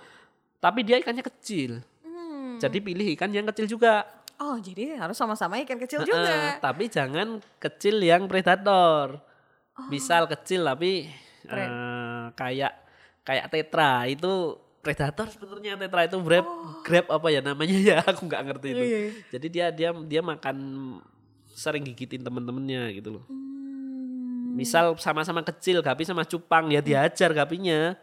Tapi 0.65 0.81
dia 0.81 0.97
ikannya 0.97 1.21
kecil. 1.21 1.85
Hmm. 2.01 2.57
Jadi 2.57 2.81
pilih 2.81 3.13
ikan 3.13 3.29
yang 3.29 3.45
kecil 3.53 3.69
juga. 3.69 4.09
Oh, 4.41 4.57
jadi 4.57 4.97
harus 4.97 5.13
sama-sama 5.13 5.61
ikan 5.61 5.77
kecil 5.77 6.01
Heeh, 6.01 6.09
juga. 6.09 6.37
tapi 6.59 6.89
jangan 6.89 7.45
kecil 7.61 8.01
yang 8.01 8.25
predator. 8.25 9.21
Oh. 9.77 9.87
Misal 9.93 10.25
kecil 10.25 10.65
tapi 10.65 11.13
eh, 11.53 12.25
kayak 12.33 12.73
kayak 13.23 13.47
tetra 13.53 14.09
itu 14.09 14.57
predator 14.81 15.29
sebenarnya 15.29 15.81
tetra 15.81 16.05
itu 16.05 16.17
grab 16.21 16.47
grab 16.85 17.07
apa 17.09 17.29
ya 17.33 17.41
namanya 17.41 17.77
ya 17.77 17.97
aku 18.11 18.25
nggak 18.25 18.43
ngerti 18.49 18.69
itu. 18.73 18.81
Oh. 18.81 18.87
Iya, 18.89 18.99
iya. 18.99 19.11
Jadi 19.37 19.47
dia 19.53 19.67
dia 19.69 19.91
dia 19.93 20.21
makan 20.25 20.57
sering 21.55 21.85
gigitin 21.87 22.25
temen-temennya 22.25 22.91
gitu 22.97 23.21
loh. 23.21 23.25
Hmm. 23.29 24.57
Misal 24.57 24.97
sama-sama 24.97 25.45
kecil 25.45 25.85
gapi 25.85 26.03
sama 26.03 26.25
cupang 26.25 26.73
ya 26.73 26.81
diajar 26.81 27.31
gapinya. 27.37 27.95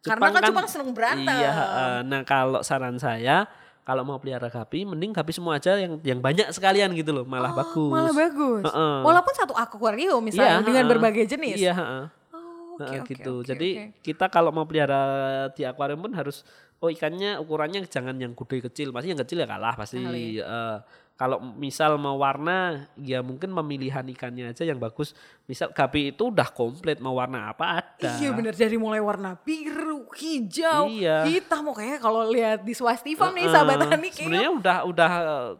Karena 0.00 0.28
kan 0.30 0.42
cupang 0.46 0.68
seneng 0.68 0.90
berantem. 0.94 1.26
Iya, 1.32 1.50
heeh. 1.50 1.94
nah 2.06 2.20
kalau 2.22 2.62
saran 2.62 2.96
saya 2.96 3.48
kalau 3.82 4.04
mau 4.04 4.20
pelihara 4.20 4.46
gapi 4.46 4.84
mending 4.84 5.16
gapi 5.16 5.32
semua 5.32 5.56
aja 5.56 5.74
yang 5.74 5.96
yang 6.04 6.20
banyak 6.20 6.52
sekalian 6.52 6.92
gitu 6.92 7.08
loh, 7.10 7.24
malah 7.24 7.56
bagus. 7.56 7.88
Malah 7.88 8.12
bagus. 8.12 8.62
Heeh. 8.62 8.96
Walaupun 9.00 9.32
satu 9.32 9.54
akuarium 9.56 10.20
misalnya 10.20 10.60
Iya, 10.60 10.66
dengan 10.66 10.84
heeh. 10.84 10.92
berbagai 10.92 11.24
jenis. 11.24 11.56
Iya, 11.56 11.72
heeh. 11.72 12.04
Oh, 12.30 12.76
Nah, 12.78 12.84
oke, 12.84 12.96
oke, 13.00 13.10
gitu. 13.10 13.32
oke, 13.40 13.48
Jadi 13.48 13.70
oke. 13.74 14.04
kita 14.04 14.28
kalau 14.28 14.52
mau 14.52 14.68
pelihara 14.68 15.02
di 15.50 15.64
akuarium 15.64 15.98
pun 15.98 16.12
harus 16.12 16.44
oh 16.78 16.86
ikannya 16.86 17.40
ukurannya 17.40 17.88
jangan 17.88 18.14
yang 18.14 18.36
gede 18.36 18.70
kecil. 18.70 18.92
Pasti 18.92 19.08
yang 19.08 19.18
kecil 19.18 19.40
ya 19.40 19.48
kalah 19.48 19.74
pasti. 19.74 19.98
Kali. 19.98 20.38
Eh, 20.38 20.76
kalau 21.18 21.42
misal 21.42 21.98
mau 21.98 22.14
warna 22.22 22.86
ya 22.94 23.18
mungkin 23.26 23.50
pemilihan 23.50 24.06
ikannya 24.06 24.54
aja 24.54 24.62
yang 24.62 24.78
bagus. 24.78 25.18
Misal 25.50 25.74
gapi 25.74 26.14
itu 26.14 26.30
udah 26.30 26.46
komplit 26.54 27.02
mau 27.02 27.18
warna 27.18 27.50
apa 27.50 27.82
ada. 27.82 28.22
Iya 28.22 28.30
bener 28.30 28.54
dari 28.54 28.78
mulai 28.78 29.02
warna 29.02 29.34
biru, 29.34 30.06
hijau, 30.14 30.86
Iya. 30.86 31.26
hitam 31.26 31.66
kayaknya 31.74 31.98
kalau 31.98 32.22
lihat 32.30 32.62
di 32.62 32.70
Swasti 32.70 33.18
Farm 33.18 33.34
nih 33.34 33.50
sahabat 33.50 33.90
Tani 33.90 34.08
Sebenarnya 34.14 34.50
udah 34.54 34.76
udah 34.86 35.10
eh, 35.18 35.50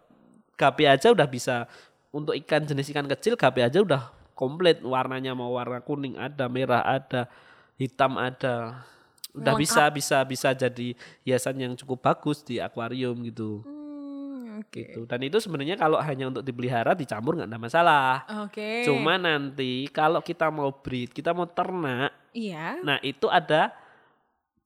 gapi 0.54 0.84
aja 0.86 1.10
udah 1.10 1.26
bisa 1.26 1.66
untuk 2.14 2.38
ikan 2.38 2.62
jenis 2.62 2.94
ikan 2.94 3.10
kecil 3.10 3.34
gapi 3.34 3.66
aja 3.66 3.82
udah 3.82 4.14
komplit 4.38 4.78
warnanya 4.86 5.34
mau 5.34 5.58
warna 5.58 5.82
kuning 5.82 6.14
ada, 6.14 6.46
merah 6.46 6.86
ada, 6.86 7.26
hitam 7.74 8.14
ada. 8.14 8.86
Udah 9.34 9.54
Lengkap. 9.54 9.62
bisa 9.62 9.82
bisa 9.90 10.18
bisa 10.22 10.48
jadi 10.54 10.94
hiasan 11.26 11.58
yang 11.58 11.74
cukup 11.74 11.98
bagus 12.06 12.46
di 12.46 12.62
akuarium 12.62 13.18
gitu. 13.26 13.66
Hmm, 13.66 13.77
oke. 14.58 14.70
Gitu. 14.72 15.00
Dan 15.06 15.20
itu 15.22 15.38
sebenarnya 15.38 15.74
kalau 15.74 15.98
hanya 15.98 16.28
untuk 16.28 16.42
dipelihara 16.42 16.92
dicampur 16.92 17.38
nggak 17.38 17.48
ada 17.48 17.58
masalah. 17.58 18.12
Oke. 18.46 18.82
Cuma 18.82 19.14
nanti 19.16 19.86
kalau 19.88 20.18
kita 20.18 20.50
mau 20.50 20.74
breed, 20.74 21.10
kita 21.10 21.30
mau 21.30 21.46
ternak, 21.46 22.10
iya. 22.32 22.78
nah 22.82 22.98
itu 23.00 23.26
ada 23.26 23.70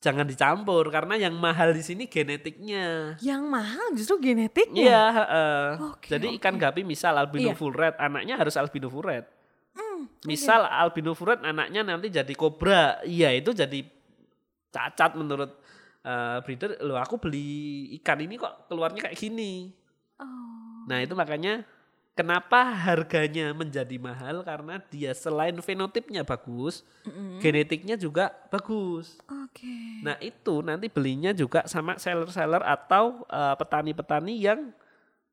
jangan 0.02 0.26
dicampur 0.26 0.90
karena 0.90 1.14
yang 1.14 1.38
mahal 1.38 1.70
di 1.70 1.78
sini 1.78 2.10
genetiknya. 2.10 3.14
Yang 3.22 3.42
mahal 3.46 3.86
justru 3.94 4.18
genetiknya. 4.18 4.82
Iya, 4.82 5.02
heeh. 5.14 5.64
Oke, 5.94 6.08
Jadi 6.10 6.26
oke. 6.26 6.36
ikan 6.42 6.58
gapi 6.58 6.82
misal 6.82 7.14
albino 7.14 7.52
Iya. 7.52 7.54
full 7.54 7.70
red, 7.70 7.94
anaknya 7.96 8.34
harus 8.34 8.58
albino 8.58 8.90
full 8.90 9.06
red. 9.06 9.22
Hmm, 9.72 10.10
Misal 10.26 10.66
albino 10.66 11.14
full 11.14 11.30
red 11.30 11.40
anaknya 11.40 11.86
nanti 11.86 12.10
jadi 12.10 12.34
kobra, 12.34 12.98
iya 13.06 13.30
itu 13.30 13.54
jadi 13.54 13.78
cacat 14.68 15.14
menurut 15.14 15.54
eh, 16.02 16.38
breeder, 16.42 16.82
loh 16.82 16.98
aku 16.98 17.14
beli 17.22 17.86
ikan 18.02 18.18
ini 18.18 18.34
kok 18.34 18.66
keluarnya 18.66 19.06
kayak 19.06 19.14
gini. 19.14 19.70
Oh. 20.22 20.86
Nah 20.86 20.98
itu 20.98 21.12
makanya 21.12 21.62
kenapa 22.12 22.60
harganya 22.68 23.50
menjadi 23.52 23.96
mahal 23.96 24.42
karena 24.42 24.76
dia 24.86 25.10
selain 25.12 25.56
fenotipnya 25.58 26.22
bagus, 26.22 26.84
genetiknya 27.38 27.96
juga 27.96 28.30
bagus. 28.48 29.16
Oke. 29.26 30.02
Nah 30.04 30.18
itu 30.18 30.60
nanti 30.60 30.86
belinya 30.86 31.30
juga 31.30 31.64
sama 31.64 31.96
seller-seller 31.96 32.60
atau 32.60 33.24
eh, 33.24 33.54
petani-petani 33.56 34.34
yang 34.36 34.60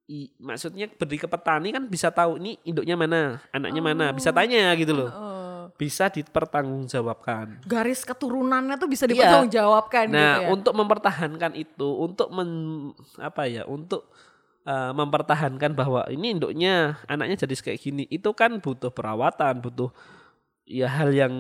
i- 0.07 0.31
maksudnya 0.37 0.87
beri 0.87 1.17
ke 1.17 1.27
petani 1.27 1.69
kan 1.69 1.83
bisa 1.83 2.09
tahu 2.09 2.37
ini 2.37 2.57
induknya 2.63 2.95
mana, 2.95 3.21
anaknya 3.51 3.81
mana, 3.83 4.05
bisa 4.09 4.31
tanya 4.31 4.71
gitu 4.73 4.93
loh. 4.95 5.11
Oh. 5.11 5.37
Bisa 5.75 6.09
dipertanggungjawabkan. 6.09 7.63
Garis 7.63 8.03
keturunannya 8.03 8.75
tuh 8.75 8.89
bisa 8.89 9.05
Iya. 9.05 9.13
dipertanggungjawabkan 9.15 10.03
gitu 10.07 10.17
Nah, 10.17 10.35
ya. 10.43 10.47
untuk 10.49 10.73
mempertahankan 10.75 11.51
itu, 11.55 11.87
untuk 11.87 12.27
men, 12.31 12.49
apa 13.17 13.47
ya, 13.47 13.63
untuk 13.63 14.09
uh, 14.69 14.93
mempertahankan 14.93 15.73
bahwa 15.73 16.05
ini 16.13 16.37
induknya 16.37 17.01
anaknya 17.09 17.49
jadi 17.49 17.57
kayak 17.57 17.81
gini, 17.81 18.05
itu 18.13 18.29
kan 18.37 18.61
butuh 18.61 18.93
perawatan, 18.93 19.65
butuh 19.65 19.89
ya 20.69 20.85
hal 20.85 21.09
yang 21.09 21.33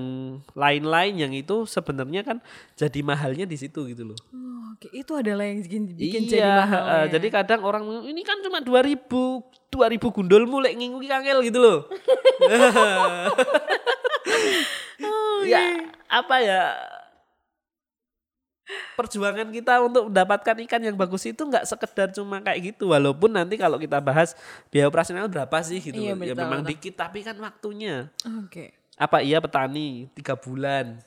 lain-lain 0.57 1.13
yang 1.13 1.29
itu 1.37 1.69
sebenarnya 1.69 2.25
kan 2.25 2.41
jadi 2.73 3.05
mahalnya 3.05 3.45
di 3.45 3.61
situ 3.61 3.85
gitu 3.85 4.09
loh. 4.09 4.17
Oh, 4.33 4.73
Oke, 4.73 4.89
itu 4.89 5.13
adalah 5.13 5.45
yang 5.45 5.61
bikin, 5.61 5.81
bikin 5.93 6.21
iya, 6.25 6.29
jadi 6.33 6.49
mahal. 6.65 6.81
uh, 6.81 6.89
ya. 6.89 7.01
jadi 7.13 7.27
kadang 7.29 7.61
orang 7.61 7.85
ini 8.09 8.25
kan 8.25 8.41
cuma 8.41 8.65
2000 8.65 9.05
2000 9.69 10.01
gundul 10.01 10.49
mulai 10.49 10.73
ngingu 10.73 10.97
kangel 11.05 11.45
gitu 11.45 11.61
loh. 11.61 11.85
Oh, 14.99 15.47
ya 15.47 15.55
iya. 15.55 15.87
apa 16.11 16.35
ya 16.43 16.75
perjuangan 18.93 19.49
kita 19.49 19.81
untuk 19.81 20.07
mendapatkan 20.07 20.55
ikan 20.65 20.81
yang 20.81 20.93
bagus 20.93 21.25
itu 21.25 21.39
nggak 21.39 21.65
sekedar 21.65 22.11
cuma 22.11 22.37
kayak 22.39 22.73
gitu 22.73 22.93
walaupun 22.93 23.29
nanti 23.29 23.55
kalau 23.55 23.77
kita 23.77 23.97
bahas 23.97 24.37
biaya 24.69 24.85
operasional 24.85 25.25
berapa 25.25 25.57
sih 25.61 25.79
gitu 25.79 25.97
Iya, 25.97 26.13
ya 26.13 26.33
memang 26.33 26.61
betul. 26.61 26.71
dikit 26.77 26.93
tapi 26.99 27.25
kan 27.25 27.33
waktunya 27.37 28.07
Oke. 28.45 28.73
apa 28.95 29.21
iya 29.21 29.39
petani 29.39 30.11
tiga 30.13 30.35
bulan 30.35 30.99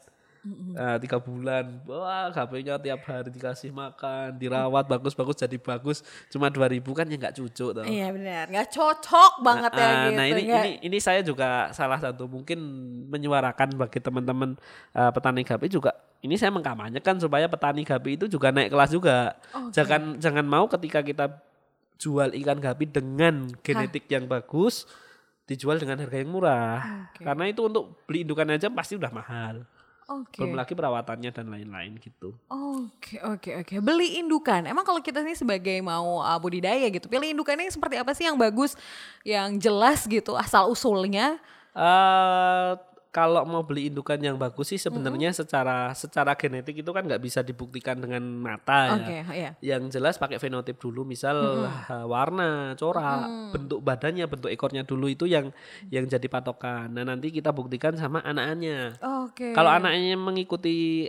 Nah, 0.42 0.98
tiga 0.98 1.22
bulan 1.22 1.78
wah 1.86 2.26
HP-nya 2.34 2.74
tiap 2.82 3.06
hari 3.06 3.30
dikasih 3.30 3.70
makan 3.70 4.34
dirawat 4.42 4.90
bagus-bagus 4.90 5.38
jadi 5.38 5.54
bagus 5.54 6.02
cuma 6.34 6.50
2000 6.50 6.82
kan 6.82 7.06
ya 7.06 7.14
nggak 7.14 7.36
cucuk 7.38 7.70
tau. 7.78 7.86
Iya 7.86 8.10
benar, 8.10 8.50
nggak 8.50 8.68
cocok 8.74 9.32
banget 9.46 9.70
ya 9.70 9.86
Ah, 9.86 9.90
gitu. 10.10 10.18
Nah 10.18 10.26
ini, 10.26 10.42
ini 10.42 10.70
ini 10.82 10.98
saya 10.98 11.22
juga 11.22 11.70
salah 11.70 12.02
satu 12.02 12.26
mungkin 12.26 12.58
menyuarakan 13.06 13.78
bagi 13.78 14.02
teman-teman 14.02 14.58
uh, 14.98 15.10
petani 15.14 15.46
gapi 15.46 15.70
juga 15.70 15.94
ini 16.22 16.38
saya 16.38 16.54
mengkampanyekan 16.54 17.18
supaya 17.18 17.50
petani 17.50 17.82
gapi 17.82 18.14
itu 18.14 18.26
juga 18.30 18.54
naik 18.54 18.70
kelas 18.70 18.90
juga. 18.94 19.34
Oke. 19.54 19.74
Jangan 19.74 20.22
jangan 20.22 20.46
mau 20.46 20.70
ketika 20.70 21.02
kita 21.02 21.26
jual 21.98 22.34
ikan 22.34 22.58
gapi 22.58 22.90
dengan 22.90 23.46
genetik 23.62 24.06
yang 24.10 24.26
bagus 24.30 24.86
dijual 25.46 25.82
dengan 25.82 25.98
harga 26.02 26.18
yang 26.18 26.30
murah. 26.30 27.10
Oke. 27.10 27.26
Karena 27.26 27.44
itu 27.50 27.66
untuk 27.66 28.06
beli 28.06 28.22
indukan 28.22 28.54
aja 28.54 28.70
pasti 28.70 28.94
udah 28.94 29.10
mahal. 29.10 29.66
Oke. 30.12 30.44
Belum 30.44 30.58
lagi 30.58 30.76
perawatannya 30.76 31.30
dan 31.32 31.46
lain-lain 31.48 31.96
gitu. 31.96 32.36
Oke, 32.52 33.16
oke, 33.24 33.50
oke. 33.64 33.74
Beli 33.80 34.20
indukan. 34.20 34.68
Emang 34.68 34.84
kalau 34.84 35.00
kita 35.00 35.24
nih 35.24 35.38
sebagai 35.38 35.80
mau 35.80 36.20
uh, 36.20 36.36
budidaya 36.36 36.84
gitu, 36.92 37.08
pilih 37.08 37.32
indukannya 37.32 37.70
yang 37.70 37.76
seperti 37.76 37.96
apa 37.96 38.12
sih 38.12 38.28
yang 38.28 38.36
bagus, 38.36 38.76
yang 39.24 39.56
jelas 39.56 40.04
gitu, 40.04 40.36
asal 40.36 40.68
usulnya? 40.68 41.40
eh 41.72 42.91
kalau 43.12 43.44
mau 43.44 43.60
beli 43.60 43.92
indukan 43.92 44.16
yang 44.16 44.40
bagus 44.40 44.72
sih 44.72 44.80
sebenarnya 44.80 45.36
secara 45.36 45.92
secara 45.92 46.32
genetik 46.32 46.80
itu 46.80 46.90
kan 46.96 47.04
nggak 47.04 47.20
bisa 47.20 47.44
dibuktikan 47.44 48.00
dengan 48.00 48.24
mata 48.24 48.88
ya. 48.88 48.96
Oke, 48.96 49.18
iya. 49.36 49.50
Yang 49.60 50.00
jelas 50.00 50.16
pakai 50.16 50.40
fenotip 50.40 50.80
dulu, 50.80 51.04
misal 51.04 51.68
uh, 51.68 52.08
warna, 52.08 52.72
corak, 52.72 53.52
bentuk 53.52 53.84
badannya, 53.84 54.24
bentuk 54.24 54.48
ekornya 54.48 54.88
dulu 54.88 55.12
itu 55.12 55.28
yang 55.28 55.52
yang 55.92 56.08
jadi 56.08 56.24
patokan. 56.24 56.88
Nah 56.88 57.04
nanti 57.04 57.28
kita 57.28 57.52
buktikan 57.52 57.92
sama 58.00 58.24
anak-anaknya. 58.24 58.96
Oke. 59.28 59.52
Kalau 59.52 59.68
anaknya 59.68 60.16
mengikuti 60.16 61.04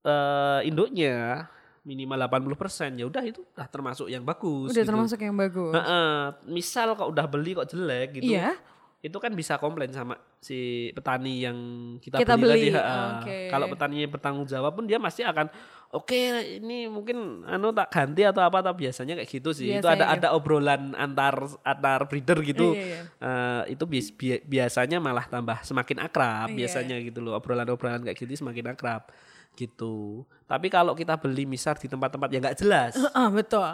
eh 0.00 0.60
induknya 0.62 1.50
minimal 1.82 2.28
80% 2.28 3.02
ya 3.02 3.04
udah 3.08 3.24
itu 3.26 3.42
udah 3.56 3.66
termasuk 3.66 4.06
yang 4.06 4.22
bagus. 4.22 4.70
udah 4.70 4.84
gitu. 4.84 4.90
termasuk 4.94 5.18
yang 5.18 5.34
bagus. 5.34 5.74
Heeh. 5.74 6.14
misal 6.46 6.94
kok 6.94 7.08
udah 7.10 7.26
beli 7.26 7.56
kok 7.58 7.66
jelek 7.66 8.20
gitu 8.20 8.30
Iya. 8.36 8.54
Itu 9.00 9.16
kan 9.16 9.32
bisa 9.32 9.56
komplain 9.56 9.88
sama 9.88 10.12
si 10.36 10.88
petani 10.90 11.40
yang 11.40 11.56
kita, 11.96 12.16
Kita 12.16 12.36
beli, 12.36 12.68
beli, 12.68 12.68
tadi. 12.70 12.84
oke. 13.16 13.38
Kalau 13.48 13.66
petaninya 13.66 14.06
bertanggung 14.06 14.44
jawab 14.44 14.72
pun 14.72 14.84
dia 14.84 14.96
pasti 14.96 15.20
akan 15.22 15.48
oke 15.90 16.20
ini 16.54 16.84
mungkin 16.84 17.40
anu 17.42 17.72
tak 17.72 17.88
ganti 17.88 18.22
atau 18.22 18.40
apa 18.40 18.60
atau 18.60 18.72
biasanya 18.72 19.16
kayak 19.16 19.30
gitu 19.30 19.50
sih. 19.50 19.72
itu 19.72 19.80
ada 19.80 20.04
Biasanya 20.04 20.20
ada 20.20 20.28
obrolan 20.32 20.92
antar 20.94 21.32
antar 21.62 22.04
breeder 22.04 22.38
gitu. 22.42 22.72
Iya, 22.72 22.84
iya. 22.84 23.00
Eh, 23.18 23.72
itu 23.72 23.84
bias- 23.84 24.12
bi- 24.12 24.44
biasanya 24.44 25.00
malah 25.00 25.24
tambah 25.24 25.58
semakin 25.62 25.98
akrab 26.02 26.48
Iya. 26.48 26.56
biasanya 26.58 26.96
gitu 27.00 27.18
loh. 27.18 27.32
Obrolan-obrolan 27.34 28.04
kayak 28.04 28.20
gitu 28.20 28.36
semakin 28.38 28.68
akrab 28.70 29.08
gitu. 29.54 30.28
Tapi 30.44 30.68
kalau 30.68 30.92
kita 30.92 31.16
beli 31.16 31.44
misal 31.44 31.72
di 31.74 31.86
tempat-tempat 31.86 32.28
yang 32.28 32.42
nggak 32.42 32.58
jelas, 32.58 32.92
Heeh, 32.94 33.28
betul. 33.30 33.64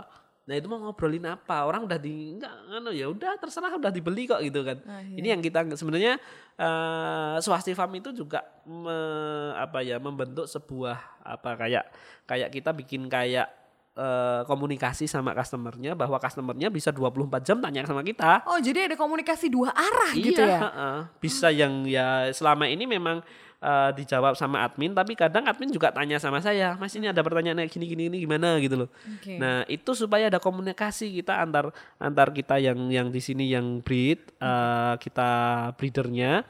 Nah 0.46 0.54
itu 0.54 0.66
mau 0.70 0.78
ngobrolin 0.78 1.26
apa? 1.26 1.66
Orang 1.66 1.90
udah 1.90 1.98
di 1.98 2.38
enggak 2.38 2.54
anu 2.70 2.94
ya 2.94 3.10
udah 3.10 3.34
terserah 3.34 3.74
udah 3.74 3.90
dibeli 3.90 4.30
kok 4.30 4.38
gitu 4.46 4.62
kan. 4.62 4.78
Ah, 4.86 5.02
iya. 5.02 5.18
Ini 5.18 5.28
yang 5.34 5.42
kita 5.42 5.66
sebenarnya 5.74 6.22
eh 6.56 7.36
swasti 7.42 7.74
farm 7.74 7.98
itu 7.98 8.14
juga 8.14 8.46
me- 8.62 9.52
apa 9.58 9.82
ya 9.82 9.98
membentuk 9.98 10.46
sebuah 10.46 11.26
apa 11.26 11.50
kayak 11.58 11.84
kayak 12.30 12.48
kita 12.54 12.70
bikin 12.70 13.10
kayak 13.10 13.50
eh, 13.98 14.40
komunikasi 14.46 15.10
sama 15.10 15.34
customernya 15.34 15.98
bahwa 15.98 16.22
customernya 16.22 16.70
bisa 16.70 16.94
24 16.94 17.42
jam 17.42 17.58
tanya 17.58 17.82
sama 17.82 18.06
kita. 18.06 18.46
Oh, 18.46 18.62
jadi 18.62 18.86
ada 18.86 18.94
komunikasi 18.94 19.50
dua 19.50 19.74
arah 19.74 20.14
gitu 20.14 20.46
iya, 20.46 20.46
ya? 20.46 20.58
heeh. 20.62 20.98
bisa 21.18 21.50
yang 21.50 21.82
ya 21.90 22.30
selama 22.30 22.70
ini 22.70 22.86
memang 22.86 23.18
eh, 23.60 23.90
dijawab 23.96 24.36
sama 24.36 24.64
admin 24.64 24.92
tapi 24.92 25.16
kadang 25.16 25.44
admin 25.48 25.72
juga 25.72 25.92
tanya 25.92 26.16
sama 26.20 26.40
saya, 26.40 26.76
"Mas 26.76 26.92
ini 26.96 27.08
ada 27.08 27.20
pertanyaan 27.24 27.60
kayak 27.64 27.72
gini 27.72 27.86
gini 27.86 28.02
ini 28.12 28.16
gimana?" 28.24 28.56
gitu 28.60 28.84
loh. 28.84 28.88
Oke. 29.16 29.36
Nah, 29.40 29.64
itu 29.66 29.90
supaya 29.92 30.28
ada 30.28 30.40
komunikasi 30.40 31.12
kita 31.20 31.40
antar 31.40 31.72
antar 31.96 32.32
kita 32.32 32.60
yang 32.60 32.90
yang 32.92 33.08
di 33.08 33.20
sini 33.20 33.48
yang 33.52 33.80
breed, 33.80 34.20
eh, 34.40 34.94
kita 35.00 35.30
breedernya, 35.76 36.44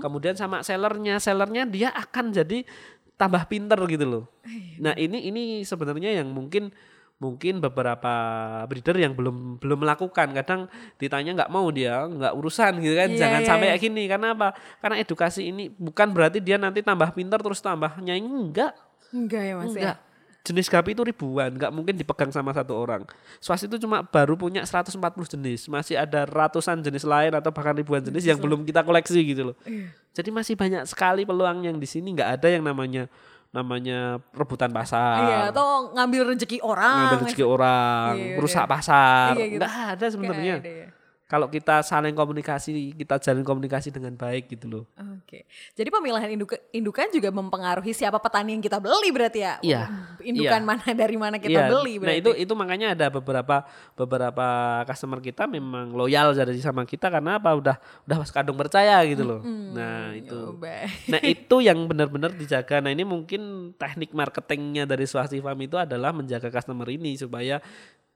kemudian 0.00 0.34
sama 0.36 0.60
sellernya, 0.60 1.16
sellernya 1.20 1.64
dia 1.68 1.88
akan 1.92 2.32
jadi 2.32 2.64
tambah 3.20 3.44
pinter 3.52 3.76
gitu 3.84 4.06
loh. 4.08 4.24
Nah, 4.80 4.96
ini 4.96 5.28
ini 5.28 5.42
sebenarnya 5.60 6.24
yang 6.24 6.32
mungkin 6.32 6.72
mungkin 7.20 7.60
beberapa 7.60 8.12
breeder 8.64 8.96
yang 8.96 9.12
belum 9.12 9.60
belum 9.60 9.78
melakukan 9.84 10.32
kadang 10.32 10.72
ditanya 10.96 11.44
nggak 11.44 11.52
mau 11.52 11.68
dia 11.68 12.08
nggak 12.08 12.32
urusan 12.32 12.80
gitu 12.80 12.96
kan 12.96 13.08
Iya, 13.12 13.18
jangan 13.20 13.40
iya, 13.44 13.48
sampai 13.48 13.66
iya. 13.68 13.72
kayak 13.76 13.82
gini 13.84 14.02
karena 14.08 14.28
apa 14.32 14.48
karena 14.80 14.96
edukasi 15.04 15.52
ini 15.52 15.68
bukan 15.68 16.16
berarti 16.16 16.40
dia 16.40 16.56
nanti 16.56 16.80
tambah 16.80 17.12
pinter 17.12 17.36
terus 17.44 17.60
tambah 17.60 18.00
nyanyi 18.00 18.24
enggak 18.24 18.72
Enggak 19.10 19.42
ya 19.42 19.54
mas 19.58 19.74
Enggak. 19.74 19.84
ya? 19.84 19.94
Jenis 20.40 20.72
gapi 20.72 20.96
itu 20.96 21.04
ribuan, 21.04 21.52
nggak 21.52 21.68
mungkin 21.68 22.00
dipegang 22.00 22.32
sama 22.32 22.56
satu 22.56 22.72
orang. 22.72 23.04
Swasti 23.44 23.68
itu 23.68 23.76
cuma 23.76 24.00
baru 24.00 24.40
punya 24.40 24.64
140 24.64 24.96
jenis, 25.36 25.68
masih 25.68 26.00
ada 26.00 26.24
ratusan 26.24 26.80
jenis 26.80 27.04
lain 27.04 27.36
atau 27.36 27.52
bahkan 27.52 27.76
ribuan 27.76 28.00
jenis 28.00 28.24
yang 28.24 28.40
belum 28.40 28.64
kita 28.64 28.80
koleksi 28.80 29.20
gitu 29.20 29.52
loh. 29.52 29.56
Iya. 29.68 29.92
Jadi 30.16 30.28
masih 30.32 30.54
banyak 30.56 30.88
sekali 30.88 31.28
peluang 31.28 31.68
yang 31.68 31.76
di 31.76 31.84
sini 31.84 32.16
nggak 32.16 32.40
ada 32.40 32.48
yang 32.48 32.64
namanya 32.64 33.04
namanya 33.50 34.22
rebutan 34.30 34.70
pasar, 34.70 35.26
Iya, 35.26 35.38
atau 35.50 35.90
ngambil 35.90 36.34
rezeki 36.34 36.62
orang. 36.62 37.10
ngambil 37.10 37.18
rezeki 37.26 37.44
orang, 37.44 38.12
Iya, 38.14 38.36
rusak 38.38 38.64
iya. 38.64 38.70
pasar, 38.70 39.30
Iya, 39.34 39.46
gitu. 39.50 39.58
nggak 39.58 39.74
ada 39.98 40.06
sebenarnya. 40.06 40.54
Nggak 40.56 40.66
ada 40.66 40.72
ya. 40.72 40.88
Kalau 41.30 41.46
kita 41.46 41.86
saling 41.86 42.10
komunikasi, 42.10 42.90
kita 42.98 43.22
jalin 43.22 43.46
komunikasi 43.46 43.94
dengan 43.94 44.18
baik 44.18 44.50
gitu 44.50 44.66
loh. 44.66 44.84
Oke. 44.98 45.46
Jadi 45.78 45.86
pemilihan 45.86 46.26
induk 46.34 46.58
indukan 46.74 47.06
juga 47.14 47.30
mempengaruhi 47.30 47.94
siapa 47.94 48.18
petani 48.18 48.58
yang 48.58 48.64
kita 48.66 48.82
beli 48.82 49.14
berarti 49.14 49.38
ya? 49.46 49.54
Iya, 49.62 49.82
Indukan 50.26 50.58
iya. 50.58 50.66
mana 50.66 50.90
dari 50.90 51.14
mana 51.14 51.38
kita 51.38 51.54
Iya, 51.54 51.70
beli 51.70 51.94
Nah 51.96 52.02
berarti. 52.02 52.18
itu 52.18 52.30
itu 52.50 52.52
makanya 52.58 52.98
ada 52.98 53.06
beberapa 53.14 53.62
beberapa 53.94 54.46
customer 54.90 55.22
kita 55.22 55.46
memang 55.46 55.94
loyal 55.94 56.34
dari 56.34 56.58
sama 56.58 56.82
kita 56.82 57.06
karena 57.06 57.38
apa 57.38 57.54
udah 57.54 57.76
udah 58.10 58.16
kadung 58.34 58.58
percaya 58.58 58.98
gitu 59.06 59.22
loh. 59.22 59.40
Nah 59.46 60.10
itu. 60.18 60.34
Oh. 60.34 60.58
Nah 61.06 61.20
itu 61.22 61.56
yang 61.62 61.78
benar-benar 61.86 62.34
dijaga. 62.34 62.82
Nah 62.82 62.90
ini 62.90 63.06
mungkin 63.06 63.70
teknik 63.78 64.10
marketingnya 64.10 64.82
dari 64.82 65.06
Swasti 65.06 65.38
Farm 65.38 65.62
itu 65.62 65.78
adalah 65.78 66.10
menjaga 66.10 66.50
customer 66.50 66.90
ini 66.90 67.14
supaya 67.14 67.62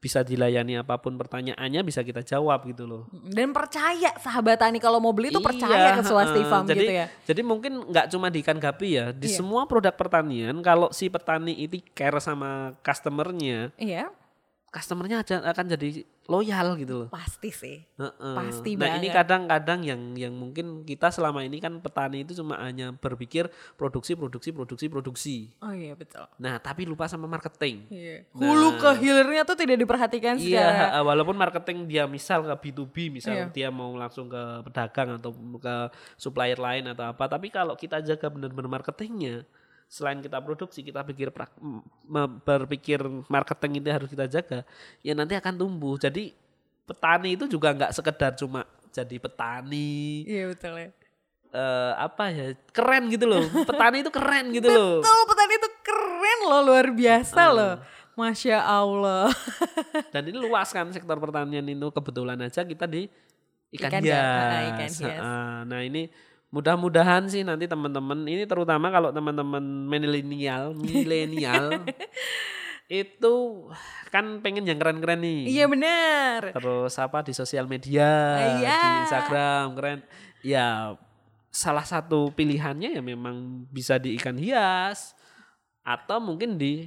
bisa 0.05 0.21
dilayani 0.21 0.77
apa 0.77 1.01
pun 1.01 1.17
pertanyaannya 1.17 1.81
bisa 1.81 2.05
kita 2.05 2.21
jawab 2.21 2.69
gitu 2.69 2.85
loh. 2.85 3.09
Dan 3.09 3.57
percaya 3.57 4.13
sahabat 4.21 4.61
tani 4.61 4.77
kalau 4.77 5.01
mau 5.01 5.17
beli 5.17 5.33
tuh 5.33 5.41
Iya, 5.41 5.49
percaya 5.49 5.89
ke 5.97 6.03
Swasti. 6.05 6.41
Farm 6.45 6.69
jadi, 6.69 6.77
gitu 6.77 6.93
ya. 6.93 7.07
Jadi 7.25 7.41
mungkin 7.41 7.73
nggak 7.89 8.13
cuma 8.13 8.29
di 8.29 8.45
ikan 8.45 8.61
gapi 8.61 9.01
ya, 9.01 9.07
di 9.17 9.33
Iya. 9.33 9.41
semua 9.41 9.65
produk 9.65 9.97
pertanian 9.97 10.61
kalau 10.61 10.93
si 10.93 11.09
petani 11.09 11.57
itu 11.57 11.81
care 11.97 12.21
sama 12.21 12.77
customernya, 12.85 13.73
Iya. 13.81 14.13
Customernya 14.75 15.23
aja 15.23 15.39
akan 15.39 15.67
jadi 15.71 16.03
loyal 16.27 16.75
gitu 16.75 17.07
loh. 17.07 17.09
Pasti 17.15 17.55
sih. 17.55 17.79
Heeh. 17.95 18.35
Pasti 18.35 18.75
nah 18.75 18.99
ini 18.99 19.07
banget. 19.07 19.17
kadang-kadang 19.23 19.81
yang 19.87 20.01
yang 20.19 20.35
mungkin 20.35 20.83
kita 20.83 21.15
selama 21.15 21.47
ini 21.47 21.63
kan 21.63 21.79
petani 21.79 22.27
itu 22.27 22.35
cuma 22.35 22.59
hanya 22.59 22.91
berpikir 22.91 23.47
produksi 23.79 24.19
produksi 24.19 24.51
produksi 24.51 24.87
produksi. 24.91 25.37
Oh 25.63 25.71
iya 25.71 25.95
betul. 25.95 26.27
Nah 26.43 26.59
tapi 26.59 26.91
lupa 26.91 27.07
sama 27.07 27.31
marketing. 27.31 27.87
Iya. 27.87 28.27
Hulu 28.35 28.83
ke 28.83 28.91
hilirnya 28.99 29.47
tuh 29.47 29.55
tidak 29.55 29.79
diperhatikan 29.79 30.35
Iya, 30.35 30.43
secara 30.43 30.85
ha- 30.91 31.05
walaupun 31.07 31.39
marketing 31.39 31.87
dia 31.87 32.11
misal 32.11 32.43
ke 32.43 32.55
B2B, 32.67 33.15
misal 33.15 33.33
Iya. 33.37 33.47
dia 33.55 33.69
mau 33.71 33.95
langsung 33.95 34.27
ke 34.27 34.43
pedagang 34.67 35.21
atau 35.21 35.31
ke 35.61 35.75
supplier 36.19 36.59
lain 36.59 36.91
atau 36.91 37.15
apa, 37.15 37.31
tapi 37.31 37.53
kalau 37.53 37.79
kita 37.79 38.01
jaga 38.01 38.27
benar-benar 38.27 38.81
marketingnya, 38.81 39.47
selain 39.95 40.19
kita 40.19 40.43
produksi, 40.43 40.83
kita 40.83 41.07
pikir 41.07 41.31
prak- 41.31 41.55
berpikir 42.43 42.99
marketing 43.31 43.79
itu 43.79 43.89
harus 43.89 44.09
kita 44.11 44.27
jaga, 44.27 44.67
ya 45.01 45.15
nanti 45.15 45.39
akan 45.39 45.55
tumbuh. 45.55 45.95
Jadi 45.95 46.35
petani 46.83 47.39
itu 47.39 47.47
juga 47.47 47.71
nggak 47.71 47.95
sekedar 47.95 48.35
cuma 48.35 48.67
jadi 48.91 49.17
petani 49.17 50.23
Iya 50.23 50.45
betul 50.51 50.75
ya. 50.77 50.91
eh, 51.55 51.93
apa 51.97 52.25
ya 52.29 52.47
keren 52.69 53.07
gitu 53.07 53.25
loh. 53.25 53.47
Petani 53.63 54.03
itu 54.03 54.11
keren 54.11 54.51
gitu 54.51 54.67
loh. 54.67 54.99
Betul 54.99 55.19
petani 55.25 55.53
itu 55.55 55.69
keren 55.81 56.39
loh 56.45 56.61
luar 56.65 56.87
biasa 56.91 57.43
loh. 57.49 57.75
Masya 58.15 58.59
Allah. 58.59 59.31
Dan 60.15 60.27
ini 60.27 60.39
luas 60.39 60.71
kan 60.71 60.91
sektor 60.91 61.15
pertanian 61.17 61.63
itu 61.63 61.87
kebetulan 61.89 62.39
aja 62.41 62.63
kita 62.63 62.87
di 62.87 63.07
ikan, 63.73 63.91
Ikan 63.91 64.03
hias. 64.03 64.23
ah, 64.23 64.63
ikan 64.69 64.91
hias. 64.93 65.21
Ah, 65.21 65.59
Nah 65.63 65.81
ini 65.81 66.07
mudah-mudahan 66.55 67.27
sih 67.27 67.43
nanti 67.43 67.67
teman-teman 67.67 68.23
ini 68.31 68.47
terutama 68.47 68.87
kalau 68.95 69.11
teman-teman 69.11 69.59
milenial, 69.91 70.71
milenial 70.79 71.83
itu 72.87 73.35
kan 74.15 74.39
pengen 74.39 74.63
yang 74.63 74.79
keren-keren 74.79 75.19
nih. 75.19 75.51
Iya 75.51 75.65
benar. 75.67 76.55
Terus 76.55 76.95
apa 77.03 77.27
di 77.27 77.35
sosial 77.35 77.67
media, 77.67 78.39
Iya. 78.63 78.79
di 78.79 78.89
Instagram 79.09 79.65
keren. 79.75 79.99
Ya 80.47 80.95
salah 81.51 81.83
satu 81.83 82.31
pilihannya 82.31 82.95
ya 82.95 83.03
memang 83.03 83.67
bisa 83.71 83.99
di 83.99 84.15
ikan 84.19 84.39
hias 84.39 85.15
atau 85.83 86.19
mungkin 86.23 86.55
di 86.55 86.87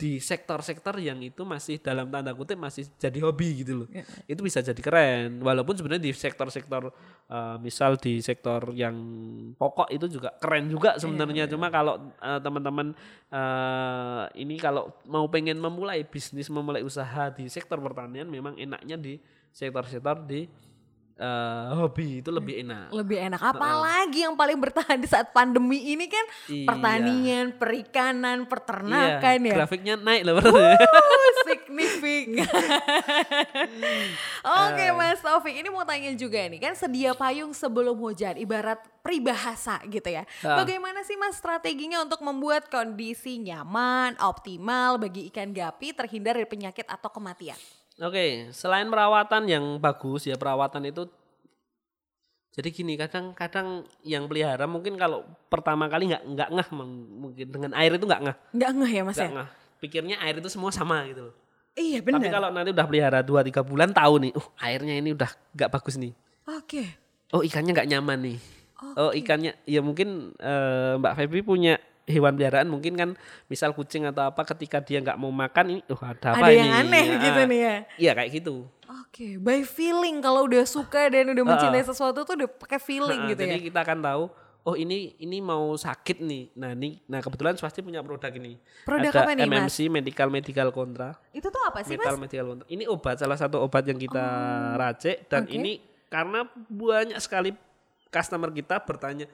di 0.00 0.16
sektor-sektor 0.16 0.96
yang 0.96 1.20
itu 1.20 1.44
masih 1.44 1.76
dalam 1.76 2.08
tanda 2.08 2.32
kutip 2.32 2.56
masih 2.56 2.88
jadi 2.96 3.20
hobi 3.20 3.60
gitu 3.60 3.84
loh. 3.84 3.88
Iya. 3.92 4.08
Itu 4.24 4.40
bisa 4.40 4.64
jadi 4.64 4.80
keren. 4.80 5.44
Walaupun 5.44 5.76
sebenarnya 5.76 6.08
di 6.08 6.16
sektor-sektor 6.16 6.88
eh, 7.28 7.56
misal 7.60 8.00
di 8.00 8.24
sektor 8.24 8.72
yang 8.72 8.96
pokok 9.60 9.92
itu 9.92 10.08
juga 10.08 10.32
keren 10.40 10.72
juga 10.72 10.96
sebenarnya. 10.96 11.44
Cuma 11.52 11.68
kalau 11.68 12.00
eh, 12.16 12.40
teman-teman 12.40 12.96
eh, 13.28 14.24
ini 14.40 14.56
kalau 14.56 14.88
mau 15.04 15.28
pengen 15.28 15.60
memulai 15.60 16.00
bisnis, 16.08 16.48
memulai 16.48 16.80
usaha 16.80 17.28
di 17.28 17.52
sektor 17.52 17.76
pertanian 17.84 18.24
memang 18.24 18.56
enaknya 18.56 18.96
di 18.96 19.20
sektor-sektor 19.52 20.24
di 20.24 20.48
eh, 21.20 21.64
hobi 21.76 22.24
itu 22.24 22.30
lebih 22.32 22.64
enak. 22.64 22.88
Lebih 22.90 23.18
enak. 23.28 23.40
Apalagi 23.44 24.24
yang 24.24 24.32
paling 24.32 24.56
bertahan 24.56 24.96
di 24.96 25.04
saat 25.04 25.30
pandemi 25.30 25.92
ini 25.92 26.08
kan 26.08 26.24
Iya. 26.48 26.66
pertanian, 26.66 27.46
perikanan, 27.52 28.48
peternakan 28.48 29.38
Iya, 29.44 29.50
ya. 29.52 29.56
Grafiknya 29.60 29.94
naik 30.00 30.22
loh 30.24 30.34
berarti. 30.40 30.80
Signifikan. 31.40 32.48
Oke 34.64 34.84
Eh. 34.86 34.92
Mas 34.92 35.20
Taufik, 35.20 35.52
ini 35.52 35.68
mau 35.68 35.84
tanya 35.84 36.10
juga 36.16 36.40
nih 36.40 36.60
kan 36.60 36.72
sedia 36.72 37.12
payung 37.12 37.52
sebelum 37.52 37.96
hujan, 37.96 38.36
ibarat 38.40 38.80
peribahasa 39.04 39.80
gitu 39.88 40.08
ya. 40.08 40.24
Ah. 40.40 40.62
Bagaimana 40.64 41.04
sih 41.04 41.16
Mas 41.20 41.36
strateginya 41.36 42.00
untuk 42.00 42.20
membuat 42.24 42.68
kondisi 42.72 43.36
nyaman, 43.40 44.16
optimal 44.20 44.96
bagi 44.96 45.28
ikan 45.28 45.52
gapi 45.52 45.92
terhindar 45.92 46.36
dari 46.36 46.48
penyakit 46.48 46.86
atau 46.88 47.10
kematian? 47.12 47.56
Oke, 48.00 48.48
selain 48.50 48.88
perawatan 48.88 49.44
yang 49.44 49.64
bagus 49.76 50.24
ya 50.24 50.34
perawatan 50.34 50.88
itu 50.88 51.04
jadi 52.50 52.68
gini 52.68 52.98
kadang-kadang 52.98 53.86
yang 54.02 54.26
pelihara 54.26 54.66
mungkin 54.66 54.98
kalau 54.98 55.22
pertama 55.46 55.86
kali 55.86 56.10
nggak 56.10 56.22
nggak 56.50 56.68
meng- 56.72 57.06
mungkin 57.20 57.46
dengan 57.46 57.70
air 57.78 57.94
itu 57.94 58.02
nggak 58.02 58.22
ngeh 58.26 58.36
Nggak 58.58 58.70
ngeh 58.74 58.90
ya 58.90 59.02
Mas 59.04 59.14
nggak 59.14 59.30
ya? 59.30 59.36
ngeh 59.38 59.48
pikirnya 59.78 60.16
air 60.18 60.34
itu 60.36 60.50
semua 60.50 60.74
sama 60.74 61.06
gitu 61.06 61.30
loh 61.30 61.34
Iya 61.78 62.02
tapi 62.02 62.10
benar. 62.18 62.32
kalau 62.34 62.48
nanti 62.50 62.74
udah 62.74 62.86
pelihara 62.90 63.20
2-3 63.22 63.62
bulan 63.62 63.94
tahu 63.94 64.14
nih 64.18 64.32
uh 64.34 64.46
airnya 64.58 64.94
ini 64.98 65.14
udah 65.14 65.30
nggak 65.54 65.70
bagus 65.70 65.94
nih 65.94 66.10
Oke. 66.50 66.82
oh 67.30 67.40
ikannya 67.40 67.70
nggak 67.70 67.88
nyaman 67.88 68.18
nih 68.18 68.38
oh 68.98 69.14
ikannya 69.14 69.54
ya 69.62 69.80
mungkin 69.80 70.34
eh, 70.34 70.98
Mbak 70.98 71.14
Febri 71.14 71.40
punya 71.46 71.78
hewan 72.10 72.34
peliharaan 72.34 72.66
mungkin 72.66 72.92
kan 72.94 73.10
misal 73.46 73.70
kucing 73.70 74.04
atau 74.04 74.26
apa 74.26 74.42
ketika 74.44 74.78
dia 74.78 74.98
nggak 74.98 75.16
mau 75.16 75.30
makan 75.30 75.78
ini 75.78 75.82
oh 75.88 76.02
ada 76.02 76.34
apa 76.34 76.44
Ada 76.44 76.50
ini 76.50 76.58
yang 76.60 76.72
aneh 76.76 77.04
Ya, 77.06 77.16
gitu 77.20 77.40
nih 77.46 77.60
ya. 77.60 77.76
iya 77.96 78.12
kayak 78.12 78.30
gitu 78.36 78.56
Oke, 78.90 79.38
by 79.38 79.62
feeling 79.62 80.18
kalau 80.18 80.46
udah 80.46 80.66
suka 80.66 81.06
dan 81.08 81.30
udah 81.30 81.44
mencintai 81.46 81.82
sesuatu 81.82 82.22
tuh 82.22 82.34
udah 82.34 82.50
pakai 82.50 82.78
feeling 82.78 83.22
Nah, 83.22 83.30
gitu 83.30 83.42
jadi 83.42 83.58
ya. 83.58 83.62
kita 83.62 83.78
akan 83.82 83.98
tahu 84.02 84.22
oh 84.60 84.74
ini 84.74 85.16
ini 85.16 85.38
mau 85.38 85.72
sakit 85.72 86.20
nih. 86.20 86.52
Nah, 86.52 86.74
ini 86.74 87.00
nah 87.06 87.18
kebetulan 87.18 87.54
pasti 87.54 87.80
punya 87.80 88.02
produk 88.02 88.28
ini. 88.30 88.58
Produk 88.82 89.10
Ada 89.10 89.20
apa 89.24 89.30
nih, 89.32 89.46
Mas? 89.46 89.56
MMC 89.72 89.78
Medical 89.88 90.28
Medical 90.28 90.68
Contra. 90.70 91.10
Itu 91.30 91.48
tuh 91.48 91.62
apa 91.64 91.80
sih 91.80 91.96
Medical 91.96 92.14
Mas? 92.14 92.22
Medical 92.28 92.46
Contra. 92.46 92.66
Ini 92.68 92.84
obat 92.86 93.16
salah 93.16 93.38
satu 93.38 93.56
obat 93.62 93.86
yang 93.86 93.96
kita 93.96 94.24
racik 94.76 95.16
dan 95.26 95.46
oke. 95.46 95.54
ini 95.54 95.80
karena 96.10 96.42
banyak 96.68 97.18
sekali 97.22 97.50
customer 98.10 98.50
kita 98.50 98.82
bertanya 98.82 99.30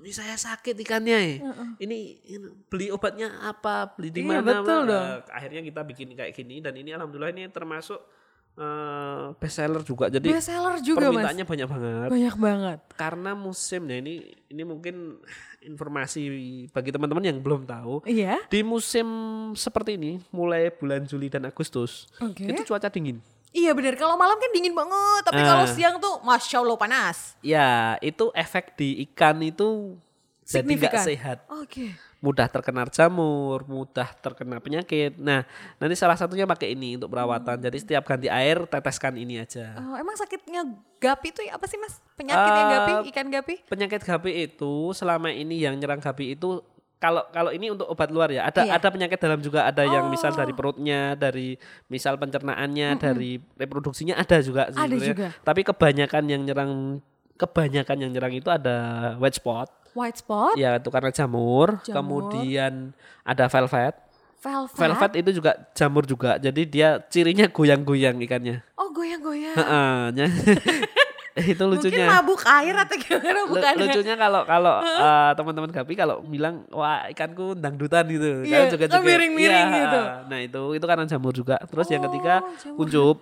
ini 0.00 0.10
saya 0.10 0.32
sakit 0.32 0.76
ikannya 0.78 1.18
ya. 1.18 1.34
Ini, 1.78 1.98
ini 2.26 2.36
beli 2.66 2.88
obatnya 2.88 3.28
apa? 3.42 3.92
Beli 3.92 4.08
di 4.10 4.20
Iya, 4.22 4.40
mana? 4.40 4.60
betul 4.60 4.80
Nah, 4.80 4.88
dong. 4.88 5.06
akhirnya 5.30 5.60
kita 5.62 5.80
bikin 5.82 6.08
kayak 6.12 6.32
gini 6.32 6.58
dan 6.58 6.72
ini 6.72 6.90
alhamdulillah 6.90 7.30
ini 7.30 7.46
termasuk 7.46 8.00
eh, 8.52 9.24
best 9.36 9.56
seller 9.56 9.80
juga. 9.80 10.08
Jadi 10.08 10.26
Best 10.26 10.48
seller 10.48 10.80
juga 10.80 10.98
Mas. 11.02 11.06
permintaannya 11.06 11.46
banyak 11.46 11.68
banget 11.68 12.08
Banyak 12.10 12.34
banget. 12.36 12.78
karena 12.94 13.30
musimnya 13.32 13.96
ini 13.96 14.14
ini 14.46 14.62
mungkin 14.62 15.16
informasi 15.62 16.20
bagi 16.68 16.90
teman-teman 16.90 17.24
yang 17.24 17.38
belum 17.38 17.62
tahu 17.62 18.02
Iya. 18.04 18.42
di 18.46 18.60
musim 18.60 19.06
seperti 19.54 19.94
ini 19.94 20.12
mulai 20.30 20.68
bulan 20.68 21.04
Juli 21.04 21.28
dan 21.28 21.44
Agustus 21.44 22.08
Oke. 22.18 22.42
itu 22.42 22.64
cuaca 22.64 22.88
dingin 22.88 23.20
Iya 23.50 23.70
bener, 23.72 23.94
kalau 23.94 24.14
malam 24.14 24.36
kan 24.36 24.50
dingin 24.50 24.70
banget, 24.70 25.22
tapi 25.22 25.38
Ah. 25.38 25.46
kalau 25.48 25.66
siang 25.66 25.98
tuh 25.98 26.18
Masya 26.20 26.56
Allah 26.58 26.76
panas. 26.76 27.34
ya 27.40 27.68
itu 28.00 28.30
efek 28.32 28.74
di 28.74 29.02
ikan 29.04 29.34
itu 29.40 29.98
jadi 30.42 30.62
nggak 30.62 30.90
Signifikan. 30.92 31.02
sehat 31.04 31.38
Oke. 31.48 31.94
mudah 32.20 32.46
terkena 32.46 32.82
jamur 32.86 33.62
mudah 33.64 34.10
terkena 34.14 34.58
penyakit 34.58 35.14
nah 35.16 35.46
nanti 35.76 35.94
salah 35.94 36.14
satunya 36.14 36.42
pakai 36.44 36.74
ini 36.74 36.94
untuk 36.94 37.08
perawatan 37.08 37.54
jadi 37.56 37.76
setiap 37.76 38.02
ganti 38.04 38.26
air 38.26 38.58
teteskan 38.64 39.14
ini 39.14 39.38
aja 39.38 39.78
Oh, 39.78 39.94
emang 39.94 40.14
sakitnya 40.14 40.66
gapi 40.96 41.30
itu 41.30 41.40
apa 41.48 41.64
sih 41.64 41.74
mas? 41.76 42.02
Penyakitnya 42.12 42.60
Eh, 42.60 42.70
gapi, 42.72 42.92
ikan 43.08 43.26
gapi? 43.28 43.54
penyakit 43.64 44.00
gapi 44.00 44.30
itu 44.44 44.72
selama 44.92 45.28
ini 45.28 45.58
yang 45.60 45.74
nyerang 45.74 45.98
gapi 45.98 46.34
itu 46.34 46.60
kalau 47.00 47.24
kalau 47.30 47.48
ini 47.48 47.72
untuk 47.72 47.88
obat 47.88 48.06
luar 48.08 48.28
ya 48.28 48.44
ada 48.44 48.60
Iya. 48.60 48.76
ada 48.76 48.88
penyakit 48.88 49.16
dalam 49.16 49.40
juga 49.40 49.64
ada 49.64 49.82
yang 49.82 50.06
misal 50.06 50.30
Oh. 50.30 50.36
dari 50.36 50.52
perutnya 50.52 51.00
dari 51.14 51.56
misal 51.86 52.14
pencernaannya 52.14 52.88
dari 52.94 53.40
reproduksinya 53.56 54.14
ada 54.14 54.38
juga 54.38 54.68
Ada 54.68 54.76
sebenarnya. 54.84 55.08
juga. 55.08 55.28
tapi 55.40 55.60
kebanyakan 55.64 56.24
yang 56.26 56.42
nyerang 56.44 56.72
kebanyakan 57.34 57.96
yang 57.98 58.10
nyerang 58.10 58.34
itu 58.34 58.46
ada 58.46 58.76
white 59.16 59.34
spot 59.34 59.72
White 59.90 60.22
spot, 60.22 60.54
ya 60.54 60.78
itu 60.78 60.86
karena 60.86 61.10
jamur, 61.10 61.82
Jamur. 61.82 62.30
kemudian 62.30 62.94
ada 63.26 63.48
velvet 63.48 63.98
velvet. 64.38 64.76
velvet 64.78 65.12
itu 65.18 65.30
juga 65.34 65.52
jamur 65.72 66.04
juga 66.04 66.36
jadi 66.36 66.62
dia 66.62 66.88
cirinya 67.04 67.48
goyang-goyang 67.48 68.20
ikannya 68.20 68.62
Oh 68.78 68.92
goyang-goyang. 68.92 69.56
Itu 71.42 71.64
lucunya. 71.64 72.04
Mungkin 72.04 72.12
mabuk 72.12 72.40
air 72.44 72.74
atau 72.76 72.96
gimana 72.96 73.40
bukan? 73.46 73.72
lucunya 73.76 74.14
kalau 74.14 74.40
kalau 74.44 74.74
eh, 74.80 75.30
teman-teman 75.34 75.70
Gapi 75.70 75.92
kalau 75.94 76.16
bilang 76.22 76.64
wah 76.68 77.06
ikanku 77.06 77.54
dangdutan 77.54 78.04
gitu 78.06 78.42
Iya, 78.42 78.66
kan 78.66 78.66
juga. 78.70 78.84
kan 78.86 79.00
miring-miring 79.00 79.68
gitu. 79.70 80.00
nah 80.26 80.38
itu 80.38 80.62
itu 80.74 80.84
karena 80.84 81.04
jamur 81.04 81.32
juga. 81.32 81.56
Terus 81.62 81.86
yang 81.88 82.02
ketiga 82.06 82.34
Oh, 82.38 82.52
jamur. 82.56 82.76
kuncup. 82.78 83.16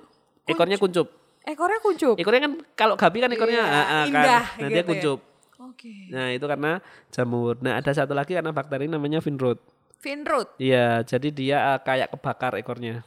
Ekornya 0.44 0.76
kuncup. 0.76 1.07
Ekornya 1.42 1.78
kuncup. 1.81 2.16
ekornya 2.16 2.40
kan 2.42 2.52
kalau 2.74 2.94
Gapi 2.94 3.18
kan 3.18 3.31
ekornya 3.31 3.62
Iya, 3.62 3.64
ah, 3.66 3.78
ah, 3.78 3.87
kan. 3.87 4.07
indah 4.07 4.44
nah 4.44 4.59
gitu 4.59 4.68
dia 4.68 4.76
ya. 4.76 4.85
kuncup. 4.85 5.18
Oke. 5.59 5.94
nah 6.09 6.26
itu 6.28 6.44
karena 6.44 6.72
jamur. 7.09 7.54
Nah 7.59 7.72
ada 7.76 7.90
satu 7.90 8.12
lagi 8.12 8.33
karena 8.33 8.50
bakteri 8.50 8.87
namanya 8.87 9.18
finrod 9.18 9.59
Finroot, 9.98 10.54
iya 10.57 11.02
jadi 11.02 11.28
dia 11.28 11.57
eh, 11.74 11.81
kayak 11.83 12.14
kebakar 12.14 12.54
ekornya 12.54 13.02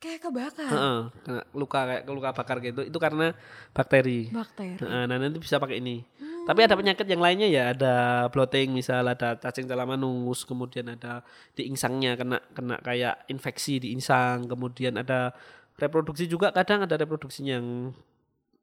kayak 0.00 0.20
kebakar. 0.24 0.70
Heeh, 0.72 1.00
kena 1.22 1.42
luka 1.52 1.80
kayak 1.84 2.02
luka 2.08 2.30
bakar 2.32 2.56
gitu 2.64 2.80
itu 2.88 2.98
karena 2.98 3.36
bakteri 3.76 4.32
Bakteri. 4.32 4.80
Nah, 4.80 5.04
nah, 5.04 5.16
nanti 5.20 5.38
bisa 5.38 5.60
pakai 5.60 5.78
ini. 5.78 6.00
Tapi 6.48 6.60
ada 6.64 6.74
penyakit 6.74 7.04
yang 7.04 7.20
lainnya 7.20 7.46
ya, 7.52 7.64
ada 7.76 8.26
bloating 8.32 8.72
misal, 8.72 9.04
ada 9.04 9.36
cacing 9.36 9.68
calamanus, 9.68 10.48
kemudian 10.48 10.88
ada 10.88 11.20
di 11.52 11.68
insangnya 11.68 12.16
kena 12.16 12.40
kena 12.56 12.80
kayak 12.80 13.28
infeksi 13.28 13.76
di 13.76 13.92
insang, 13.92 14.48
kemudian 14.48 14.96
ada 14.96 15.36
reproduksi 15.76 16.24
juga 16.24 16.48
kadang 16.50 16.88
ada 16.88 16.96
reproduksinya 16.96 17.60
yang 17.60 17.68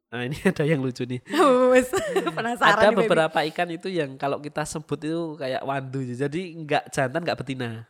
Nah, 0.08 0.24
ini 0.24 0.40
ada 0.52 0.64
yang 0.64 0.80
lucu 0.80 1.04
nih. 1.04 1.20
Wes, 1.72 1.92
Penasaran 2.38 2.80
ada 2.80 2.88
nih, 2.88 2.96
baby. 2.96 3.02
beberapa 3.12 3.40
ikan 3.52 3.70
itu 3.76 3.92
yang 3.92 4.16
kalau 4.16 4.40
kita 4.40 4.64
sebut 4.64 5.00
itu 5.04 5.36
kayak 5.36 5.62
wandu. 5.68 6.00
Jadi 6.08 6.64
nggak 6.64 6.96
jantan, 6.96 7.22
nggak 7.28 7.40
betina. 7.44 7.84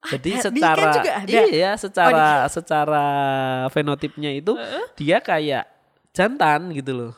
Jadi 0.00 0.30
Ada, 0.32 0.48
di 0.48 0.60
secara 0.60 0.80
ikan 0.80 0.96
juga 0.96 1.12
ada? 1.12 1.40
iya 1.52 1.70
secara 1.76 2.28
secara 2.48 3.06
fenotipnya 3.68 4.32
itu 4.32 4.56
dia 4.96 5.20
kayak 5.20 5.68
jantan 6.16 6.72
gitu 6.72 6.92
loh. 6.96 7.12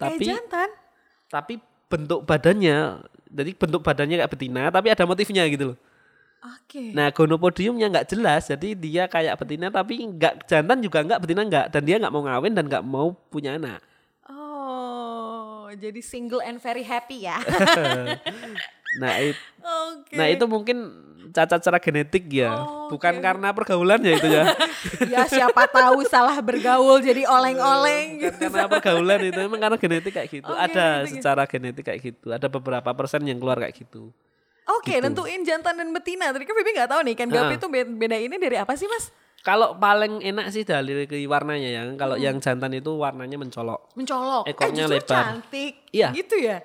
Kayak 0.00 0.16
Tapi 0.16 0.24
jantan. 0.24 0.68
tapi 1.28 1.54
bentuk 1.92 2.24
badannya 2.24 3.04
jadi 3.28 3.50
bentuk 3.52 3.84
badannya 3.84 4.16
kayak 4.24 4.32
betina 4.32 4.62
tapi 4.72 4.88
ada 4.88 5.04
motifnya 5.04 5.44
gitu 5.48 5.72
loh. 5.72 5.78
Oke. 6.42 6.90
Nah, 6.90 7.14
gonopodiumnya 7.14 7.86
nggak 7.86 8.08
jelas, 8.10 8.50
jadi 8.50 8.74
dia 8.74 9.06
kayak 9.06 9.38
betina 9.38 9.70
tapi 9.70 10.02
nggak 10.02 10.42
jantan 10.50 10.82
juga 10.82 10.98
nggak 11.06 11.20
betina 11.22 11.46
nggak 11.46 11.66
dan 11.70 11.82
dia 11.86 11.96
nggak 12.02 12.10
mau 12.10 12.26
ngawin 12.26 12.50
dan 12.50 12.64
nggak 12.66 12.82
mau 12.82 13.14
punya 13.30 13.54
anak. 13.54 13.78
Oh, 14.26 15.70
jadi 15.70 16.02
single 16.02 16.42
and 16.42 16.58
very 16.58 16.82
happy 16.82 17.30
ya. 17.30 17.38
Nah, 18.94 19.12
it- 19.18 19.40
Oke. 19.58 20.12
nah 20.12 20.26
itu 20.26 20.44
mungkin 20.44 20.78
cacat 21.30 21.58
secara 21.58 21.78
genetik 21.78 22.28
ya, 22.28 22.52
Oh, 22.52 22.88
bukan 22.88 23.16
karena 23.16 23.48
pergaulan 23.50 23.96
ya 23.98 24.12
itu 24.12 24.28
ya. 24.28 24.44
ya 25.14 25.24
siapa 25.24 25.64
tahu 25.64 26.04
salah 26.04 26.36
bergaul 26.38 27.00
jadi 27.00 27.24
oleng-oleng 27.24 28.20
gitu. 28.20 28.36
karena 28.44 28.68
pergaulan 28.68 29.20
itu 29.22 29.38
memang 29.40 29.60
karena 29.62 29.76
genetik 29.76 30.12
kayak 30.12 30.28
gitu. 30.30 30.44
Oke, 30.46 30.60
Ada 30.60 30.84
genetik. 31.00 31.12
secara 31.14 31.42
genetik 31.46 31.84
kayak 31.84 32.00
gitu. 32.02 32.26
Ada 32.28 32.46
beberapa 32.46 32.90
persen 32.92 33.24
yang 33.24 33.38
keluar 33.38 33.56
kayak 33.58 33.72
gitu. 33.76 34.12
Oke, 34.68 34.92
Gitu. 34.92 35.02
nentuin 35.02 35.40
jantan 35.40 35.74
dan 35.74 35.88
betina. 35.90 36.30
Tadi 36.30 36.44
kan 36.44 36.52
Bibi 36.52 36.70
nggak 36.72 36.90
tahu 36.90 37.00
nih, 37.02 37.14
kan 37.14 37.26
gapi 37.26 37.54
itu 37.56 37.66
be- 37.66 37.96
beda 37.96 38.16
ini 38.16 38.36
dari 38.36 38.54
apa 38.54 38.72
sih, 38.74 38.86
Mas? 38.86 39.08
Kalau 39.42 39.74
paling 39.74 40.22
enak 40.22 40.46
sih 40.48 40.62
dari 40.62 41.02
warnanya 41.26 41.68
ya. 41.68 41.82
Kalau 41.94 42.14
Hmm. 42.14 42.22
yang 42.22 42.36
jantan 42.38 42.70
itu 42.72 42.94
warnanya 42.94 43.34
mencolok. 43.34 43.90
Mencolok. 43.92 44.46
Ekornya 44.46 44.86
eh, 44.86 44.90
lebar. 44.92 45.06
cantik. 45.26 45.72
Iya. 45.90 46.08
Gitu 46.10 46.36
ya. 46.38 46.62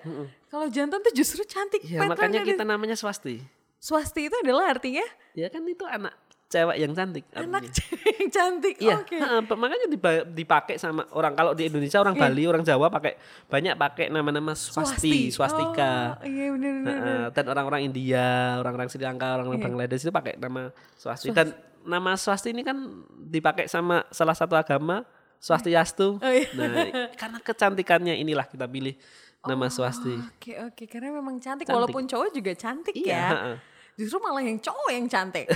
Kalau 0.47 0.69
jantan 0.69 1.01
tuh 1.01 1.11
justru 1.11 1.41
cantik. 1.43 1.81
Ya 1.83 2.05
makanya 2.05 2.41
kita 2.41 2.61
ada- 2.61 2.73
namanya 2.73 2.93
swasti. 2.93 3.41
swasti 3.77 4.25
itu 4.25 4.33
adalah 4.35 4.73
artinya 4.73 5.05
Ya 5.33 5.49
kan 5.49 5.61
itu 5.63 5.85
anak 5.85 6.17
cewek 6.47 6.77
yang 6.77 6.93
cantik. 6.93 7.25
anak 7.31 7.61
artinya. 7.61 7.83
yang 8.17 8.29
cantik. 8.31 8.75
Iya, 8.79 8.95
heeh, 9.03 9.41
makanya 9.53 9.87
dipakai 10.25 10.75
sama 10.77 11.05
orang 11.11 11.33
kalau 11.33 11.51
di 11.51 11.67
Indonesia 11.67 11.97
orang 11.97 12.15
Bali, 12.15 12.45
orang 12.45 12.63
Jawa 12.63 12.87
pakai 12.87 13.19
banyak 13.45 13.75
pakai 13.75 14.05
nama-nama 14.07 14.55
swasti, 14.55 15.29
swastika. 15.29 16.17
Oh, 16.17 16.25
iya 16.25 16.49
benar 16.49 16.71
benar. 16.79 17.27
Dan 17.31 17.45
orang-orang 17.47 17.81
India, 17.83 18.25
orang-orang 18.57 18.87
Sri 18.87 19.03
Lanka, 19.03 19.27
orang-orang 19.35 19.61
Bangladesh 19.61 20.01
itu 20.01 20.09
pakai 20.09 20.37
nama 20.37 20.71
swasti. 20.95 21.29
Dan 21.29 21.51
nama 21.87 22.19
swasti 22.19 22.51
ini 22.51 22.61
kan 22.61 22.75
dipakai 23.15 23.71
sama 23.71 24.03
salah 24.11 24.35
satu 24.35 24.53
agama 24.53 25.07
swastiastu. 25.39 26.19
Oh, 26.25 26.31
iya. 26.33 26.49
Nah, 26.53 27.09
karena 27.15 27.39
kecantikannya 27.39 28.19
inilah 28.19 28.45
kita 28.45 28.67
pilih 28.67 28.93
nama 29.41 29.71
swasti. 29.71 30.11
Oke 30.35 30.59
oke 30.59 30.83
karena 30.85 31.15
memang 31.15 31.39
cantik, 31.39 31.63
Cantik. 31.65 31.71
walaupun 31.71 32.03
cowok 32.03 32.29
juga 32.35 32.51
cantik 32.51 32.91
Iya, 32.93 33.07
ya. 33.07 33.55
Justru 33.97 34.21
malah 34.21 34.45
yang 34.45 34.59
cowok 34.61 34.89
yang 34.93 35.07
cantik. 35.07 35.47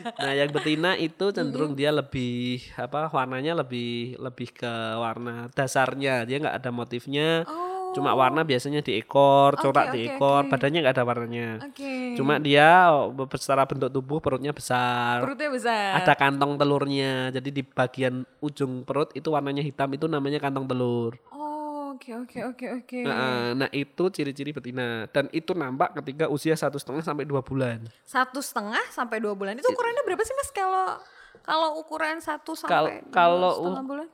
Nah, 0.00 0.32
yang 0.32 0.48
betina 0.48 0.96
itu 0.96 1.28
cenderung 1.32 1.76
dia 1.76 1.92
lebih 1.92 2.60
apa 2.76 3.08
warnanya 3.12 3.52
lebih 3.60 4.16
lebih 4.16 4.48
ke 4.52 4.72
warna 4.96 5.48
dasarnya. 5.52 6.24
Dia 6.24 6.40
nggak 6.40 6.56
ada 6.56 6.70
motifnya. 6.72 7.44
Oh. 7.44 7.69
Cuma 7.90 8.14
warna 8.14 8.46
biasanya 8.46 8.80
di 8.80 9.02
ekor, 9.02 9.58
corak 9.58 9.90
di 9.94 10.06
oke, 10.06 10.14
ekor, 10.16 10.42
oke. 10.46 10.50
badannya 10.54 10.78
nggak 10.82 10.94
ada 10.94 11.04
warnanya. 11.04 11.48
Oke. 11.66 12.14
Cuma 12.14 12.38
dia 12.38 12.90
secara 13.36 13.66
bentuk 13.66 13.90
tubuh 13.90 14.18
perutnya 14.22 14.54
besar. 14.54 15.22
perutnya 15.22 15.50
besar. 15.50 16.02
Ada 16.02 16.14
kantong 16.14 16.54
telurnya. 16.54 17.34
Jadi 17.34 17.48
di 17.50 17.62
bagian 17.66 18.22
ujung 18.38 18.86
perut 18.86 19.10
itu 19.18 19.28
warnanya 19.30 19.62
hitam 19.64 19.90
itu 19.90 20.06
namanya 20.06 20.38
kantong 20.38 20.70
telur. 20.70 21.18
Oh, 21.34 21.94
oke 21.98 22.10
oke 22.26 22.38
oke 22.54 22.66
oke. 22.82 22.98
Nah, 23.02 23.52
nah, 23.58 23.68
itu 23.74 24.04
ciri-ciri 24.14 24.54
betina 24.54 25.10
dan 25.10 25.26
itu 25.34 25.50
nampak 25.52 25.98
ketika 26.02 26.30
usia 26.30 26.54
satu 26.54 26.78
setengah 26.78 27.02
sampai 27.02 27.26
dua 27.26 27.42
bulan. 27.42 27.84
Satu 28.06 28.38
setengah 28.38 28.82
sampai 28.94 29.18
dua 29.18 29.34
bulan 29.34 29.58
itu 29.58 29.66
ukurannya 29.66 30.02
berapa 30.06 30.22
sih 30.22 30.34
mas 30.38 30.50
kalau 30.54 30.98
kalau 31.40 31.80
ukuran 31.80 32.22
satu 32.22 32.54
sampai 32.54 33.02
dua 33.02 33.12
kalau 33.12 33.82
bulan? 33.82 34.08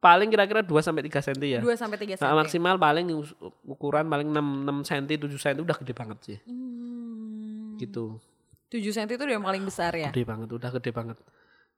Paling 0.00 0.28
kira-kira 0.28 0.64
2 0.64 0.80
sampai 0.80 1.04
3 1.04 1.20
cm 1.20 1.36
ya. 1.42 1.60
Dua 1.60 1.76
sampai 1.76 1.96
tiga 1.96 2.16
Nah, 2.16 2.24
senti. 2.26 2.38
maksimal 2.40 2.76
paling 2.76 3.12
ukuran 3.62 4.08
paling 4.08 4.26
6 4.26 4.40
6 4.64 4.80
cm 4.82 5.04
7 5.20 5.36
cm 5.36 5.56
udah 5.60 5.76
gede 5.76 5.92
banget 5.92 6.18
sih. 6.20 6.38
Hmm, 6.42 7.76
Gitu. 7.76 8.16
Tujuh 8.68 8.92
senti 8.92 9.12
itu 9.12 9.20
udah 9.20 9.34
yang 9.34 9.44
paling 9.44 9.60
besar 9.60 9.92
ya. 9.92 10.08
Gede 10.08 10.24
banget, 10.24 10.48
udah 10.48 10.70
gede 10.72 10.90
banget. 10.90 11.18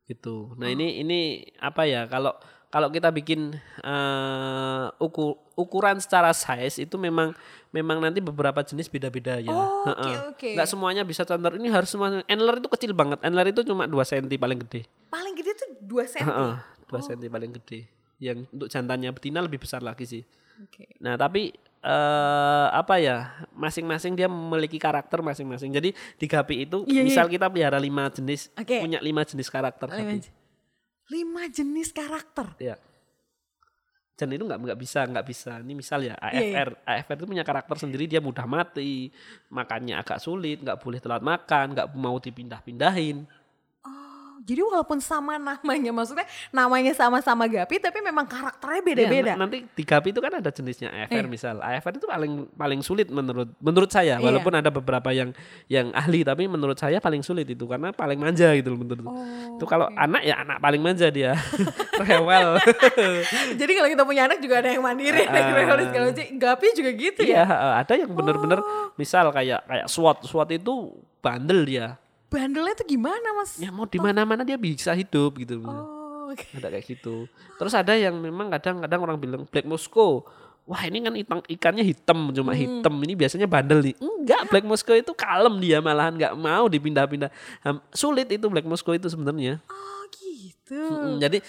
Gitu. 0.04 0.54
Nah, 0.54 0.66
ini 0.66 0.98
ini 0.98 1.20
apa 1.56 1.82
ya 1.82 2.06
kalau 2.06 2.30
kalau 2.68 2.88
kita 2.88 3.08
bikin 3.08 3.52
eh, 3.80 4.85
uku- 4.98 5.38
ukuran 5.54 5.98
secara 5.98 6.30
size 6.32 6.78
itu 6.80 6.96
memang 6.96 7.35
memang 7.70 7.98
nanti 7.98 8.18
beberapa 8.18 8.61
jenis 8.61 8.87
beda-beda 8.87 9.37
ya. 9.37 9.50
Oh, 9.50 9.82
oke, 9.82 9.98
Heeh. 9.98 10.16
oke. 10.28 10.50
Nggak 10.52 10.68
semuanya 10.68 11.02
bisa 11.02 11.22
standar. 11.22 11.52
Ini 11.52 11.68
harus 11.68 11.88
semua 11.88 12.22
antler 12.22 12.56
itu 12.56 12.68
kecil 12.68 12.92
banget. 12.92 13.18
Antler 13.20 13.48
itu 13.48 13.62
cuma 13.62 13.85
2 13.85 13.98
cm 14.02 14.30
paling 14.37 14.58
gede. 14.61 14.87
Paling 15.08 15.35
gede 15.35 15.52
tuh 15.54 15.68
dua 15.80 16.04
senti. 16.04 16.22
Heeh, 16.22 16.52
2 16.87 17.00
cm 17.02 17.26
paling 17.28 17.52
gede. 17.56 17.80
Yang 18.22 18.46
untuk 18.54 18.70
jantannya 18.70 19.11
betina 19.11 19.42
lebih 19.42 19.58
besar 19.58 19.82
lagi 19.82 20.06
sih. 20.06 20.22
Oke. 20.62 20.94
Nah, 21.02 21.18
tapi 21.18 21.50
eh 21.82 22.66
apa 22.70 23.02
ya? 23.02 23.35
Masing-masing 23.50 24.14
dia 24.14 24.30
memiliki 24.30 24.78
karakter 24.78 25.18
masing-masing. 25.18 25.74
Jadi 25.74 25.90
di 25.90 26.26
Gapi 26.30 26.62
itu 26.62 26.87
Iya, 26.87 27.02
iya. 27.02 27.02
misal 27.02 27.26
kita 27.26 27.50
pelihara 27.50 27.82
lima 27.82 28.06
jenis, 28.08 28.54
Oke. 28.54 28.78
punya 28.78 29.02
lima 29.02 29.26
jenis 29.26 29.50
karakter 29.50 29.90
Lima, 29.90 29.98
Gapi. 30.14 30.18
lima 31.11 31.42
jenis 31.50 31.88
karakter. 31.90 32.46
Ya. 32.62 32.78
Dan 34.12 34.38
itu 34.38 34.44
nggak 34.46 34.61
nggak 34.62 34.78
bisa 34.78 35.00
nggak 35.02 35.26
bisa. 35.26 35.58
Ini 35.58 35.72
misal 35.74 36.06
ya 36.06 36.14
Iya, 36.22 36.62
AFR, 36.62 36.68
AFR 36.87 37.16
itu 37.18 37.26
punya 37.26 37.42
karakter 37.42 37.74
sendiri. 37.74 38.06
Dia 38.06 38.22
mudah 38.22 38.46
mati, 38.46 39.11
makannya 39.50 39.98
agak 39.98 40.22
sulit, 40.22 40.62
nggak 40.62 40.78
boleh 40.78 41.02
telat 41.02 41.24
makan, 41.26 41.74
nggak 41.74 41.88
mau 41.98 42.22
dipindah-pindahin. 42.22 43.26
Oh, 44.42 44.44
jadi 44.44 44.59
walaupun 44.61 44.98
sama 44.98 45.38
namanya, 45.38 45.94
maksudnya 45.94 46.26
namanya 46.50 46.90
sama-sama 46.92 47.46
Gapi, 47.46 47.78
tapi 47.78 48.02
memang 48.02 48.26
karakternya 48.26 48.83
beda-beda. 48.83 49.31
Iya, 49.33 49.38
na- 49.38 49.46
nanti 49.46 49.62
di 49.64 49.85
Gapi 49.87 50.11
itu 50.11 50.18
kan 50.18 50.35
ada 50.35 50.50
jenisnya 50.50 50.90
AFR 50.90 51.24
Iya. 51.24 51.31
misal. 51.31 51.57
AFR 51.59 51.94
itu 51.94 52.05
paling 52.05 52.50
paling 52.52 52.81
sulit 52.83 53.07
menurut 53.07 53.55
menurut 53.57 53.87
saya. 53.87 54.18
Iya. 54.18 54.24
Walaupun 54.24 54.50
ada 54.52 54.66
beberapa 54.68 55.14
yang 55.14 55.31
yang 55.66 55.94
ahli 55.94 56.26
tapi 56.26 56.50
menurut 56.50 56.74
saya 56.74 56.98
paling 56.98 57.22
sulit 57.22 57.46
itu 57.46 57.62
karena 57.64 57.94
paling 57.94 58.18
manja 58.18 58.50
gitu 58.52 58.74
loh 58.74 58.83
menurut. 58.83 59.07
Oh, 59.07 59.14
itu 59.55 59.64
kalau 59.64 59.87
oke. 59.87 59.94
anak 59.96 60.22
ya 60.22 60.35
anak 60.42 60.59
paling 60.59 60.83
manja 60.83 61.07
dia. 61.07 61.38
Rewel. 62.02 62.59
Jadi 63.61 63.72
kalau 63.72 63.88
kita 63.88 64.02
punya 64.02 64.26
anak 64.26 64.42
juga 64.42 64.59
ada 64.59 64.68
yang 64.68 64.83
mandiri, 64.83 65.22
ada 65.22 65.38
yang 65.38 65.55
rewel 65.55 65.78
macam. 65.87 66.02
Gapi 66.35 66.66
juga 66.74 66.90
gitu 66.92 67.20
Iya, 67.22 67.46
ya. 67.46 67.68
ada 67.78 67.94
yang 67.94 68.11
bener-bener 68.11 68.59
misal 68.96 69.31
kayak 69.31 69.62
kayak 69.70 69.87
SWAT. 69.87 70.26
SWAT 70.26 70.50
itu 70.50 70.90
bandel 71.22 71.62
dia. 71.62 71.87
Bandelnya 72.33 72.73
tuh 72.73 72.88
gimana, 72.88 73.29
Mas? 73.37 73.61
Ya 73.61 73.68
mau 73.68 73.85
di 73.85 74.01
mana-mana 74.01 74.40
dia 74.40 74.57
bisa 74.57 74.97
hidup 74.97 75.37
gitu. 75.37 75.61
Oh, 75.61 76.33
oke. 76.33 76.49
Ada 76.57 76.73
kayak 76.73 76.85
gitu. 76.88 77.29
Terus 77.61 77.77
ada 77.77 77.92
yang 77.92 78.16
memang 78.16 78.49
kadang-kadang 78.49 79.01
orang 79.05 79.21
bilang 79.21 79.42
Black 79.45 79.68
Moscow. 79.68 80.25
Wah 80.62 80.79
ini 80.87 81.03
kan 81.03 81.11
ikan, 81.18 81.38
ikannya 81.42 81.83
hitam 81.83 82.31
cuma 82.31 82.55
hitam 82.55 82.95
ini 83.03 83.18
biasanya 83.18 83.51
bandel 83.51 83.83
nih 83.83 83.99
enggak 83.99 84.47
Black 84.47 84.62
Moscow 84.62 84.95
itu 84.95 85.11
kalem 85.11 85.59
dia 85.59 85.83
malahan 85.83 86.14
nggak 86.14 86.38
mau 86.38 86.71
dipindah-pindah 86.71 87.35
sulit 87.90 88.31
itu 88.31 88.47
Black 88.47 88.62
Moscow 88.62 88.95
itu 88.95 89.11
sebenarnya 89.11 89.59
Oh, 89.66 90.07
gitu. 90.14 91.18
Jadi 91.18 91.42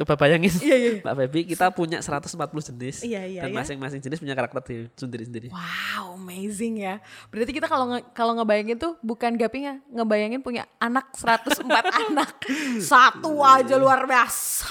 coba 0.00 0.16
bayangin 0.16 0.48
Iya, 0.58 0.76
iya. 0.76 0.90
Mbak 0.98 1.14
Feby 1.14 1.40
kita 1.46 1.68
punya 1.68 2.00
140 2.00 2.32
jenis 2.66 2.96
Iya, 3.02 3.20
iya, 3.22 3.40
dan 3.44 3.52
iya. 3.52 3.56
masing-masing 3.56 4.00
jenis 4.00 4.16
punya 4.16 4.32
karakter 4.32 4.64
sendiri-sendiri 4.94 5.52
Wow, 5.52 6.16
amazing 6.16 6.80
ya. 6.80 7.04
Berarti 7.28 7.52
kita 7.52 7.66
kalau 7.66 7.90
nge- 7.90 8.08
kalau 8.10 8.32
ngebayangin 8.32 8.76
tuh 8.76 8.96
bukan 9.00 9.34
gapinya, 9.34 9.76
ngebayangin 9.86 10.40
punya 10.40 10.64
anak 10.76 11.12
104 11.12 11.68
anak. 12.06 12.32
Satu 12.78 13.40
aja 13.40 13.76
luar 13.76 14.04
biasa. 14.04 14.64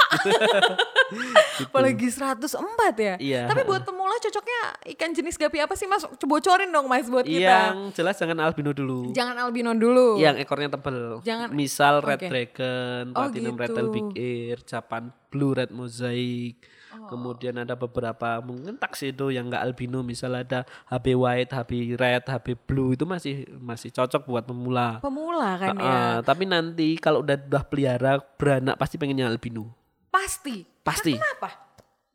Apalagi 1.61 2.07
104 2.07 2.49
ya. 2.97 3.15
Iya. 3.17 3.41
Tapi 3.45 3.61
buat 3.63 3.83
pemula 3.83 4.15
cocoknya 4.15 4.61
ikan 4.89 5.11
jenis 5.11 5.35
gapi 5.35 5.59
apa 5.59 5.73
sih 5.73 5.85
Mas? 5.85 6.05
Bocorin 6.19 6.69
dong 6.69 6.85
Mas 6.85 7.05
buat 7.05 7.25
kita. 7.25 7.41
yang 7.41 7.91
jelas 7.91 8.15
jangan 8.15 8.37
albino 8.41 8.71
dulu 8.71 9.09
Jangan 9.11 9.35
albino 9.39 9.73
dulu. 9.73 10.17
yang 10.17 10.37
ekornya 10.37 10.69
tebel 10.69 11.19
Jangan- 11.21 11.51
misal 11.51 11.99
red 11.99 12.17
Oke. 12.17 12.27
dragon 12.27 13.05
Oh, 13.11 13.25
platinum 13.25 13.53
gitu. 13.53 13.59
red 13.59 13.69
tail 13.71 13.87
big 13.89 14.07
ear 14.15 14.57
Japan 14.63 15.09
blue 15.27 15.51
red 15.53 15.69
mosaic 15.69 16.57
Oh. 16.89 17.05
kemudian 17.05 17.53
ada 17.53 17.77
beberapa 17.77 18.41
mungkin 18.41 18.73
tuxedo 18.73 19.29
yang 19.29 19.45
enggak 19.45 19.61
albino 19.61 20.01
misal 20.01 20.33
ada 20.33 20.65
HB 20.89 21.05
white 21.21 21.53
HB 21.53 21.71
red 21.93 22.25
HB 22.25 22.65
blue 22.65 22.97
itu 22.97 23.05
masih 23.05 23.45
masih 23.61 23.93
cocok 23.93 24.25
buat 24.25 24.41
pemula 24.41 24.97
Pemula 24.97 25.53
kan 25.61 25.77
ya. 25.77 25.85
Ah, 25.85 26.17
tapi 26.25 26.49
nanti 26.49 26.97
kalau 26.97 27.21
udah 27.21 27.37
udah 27.45 27.61
pelihara 27.61 28.17
beranak 28.41 28.73
pasti 28.73 28.97
pengennya 28.97 29.29
albino 29.29 29.69
Pasti. 30.09 30.65
Pasti. 30.81 31.13
Kenapa? 31.13 31.53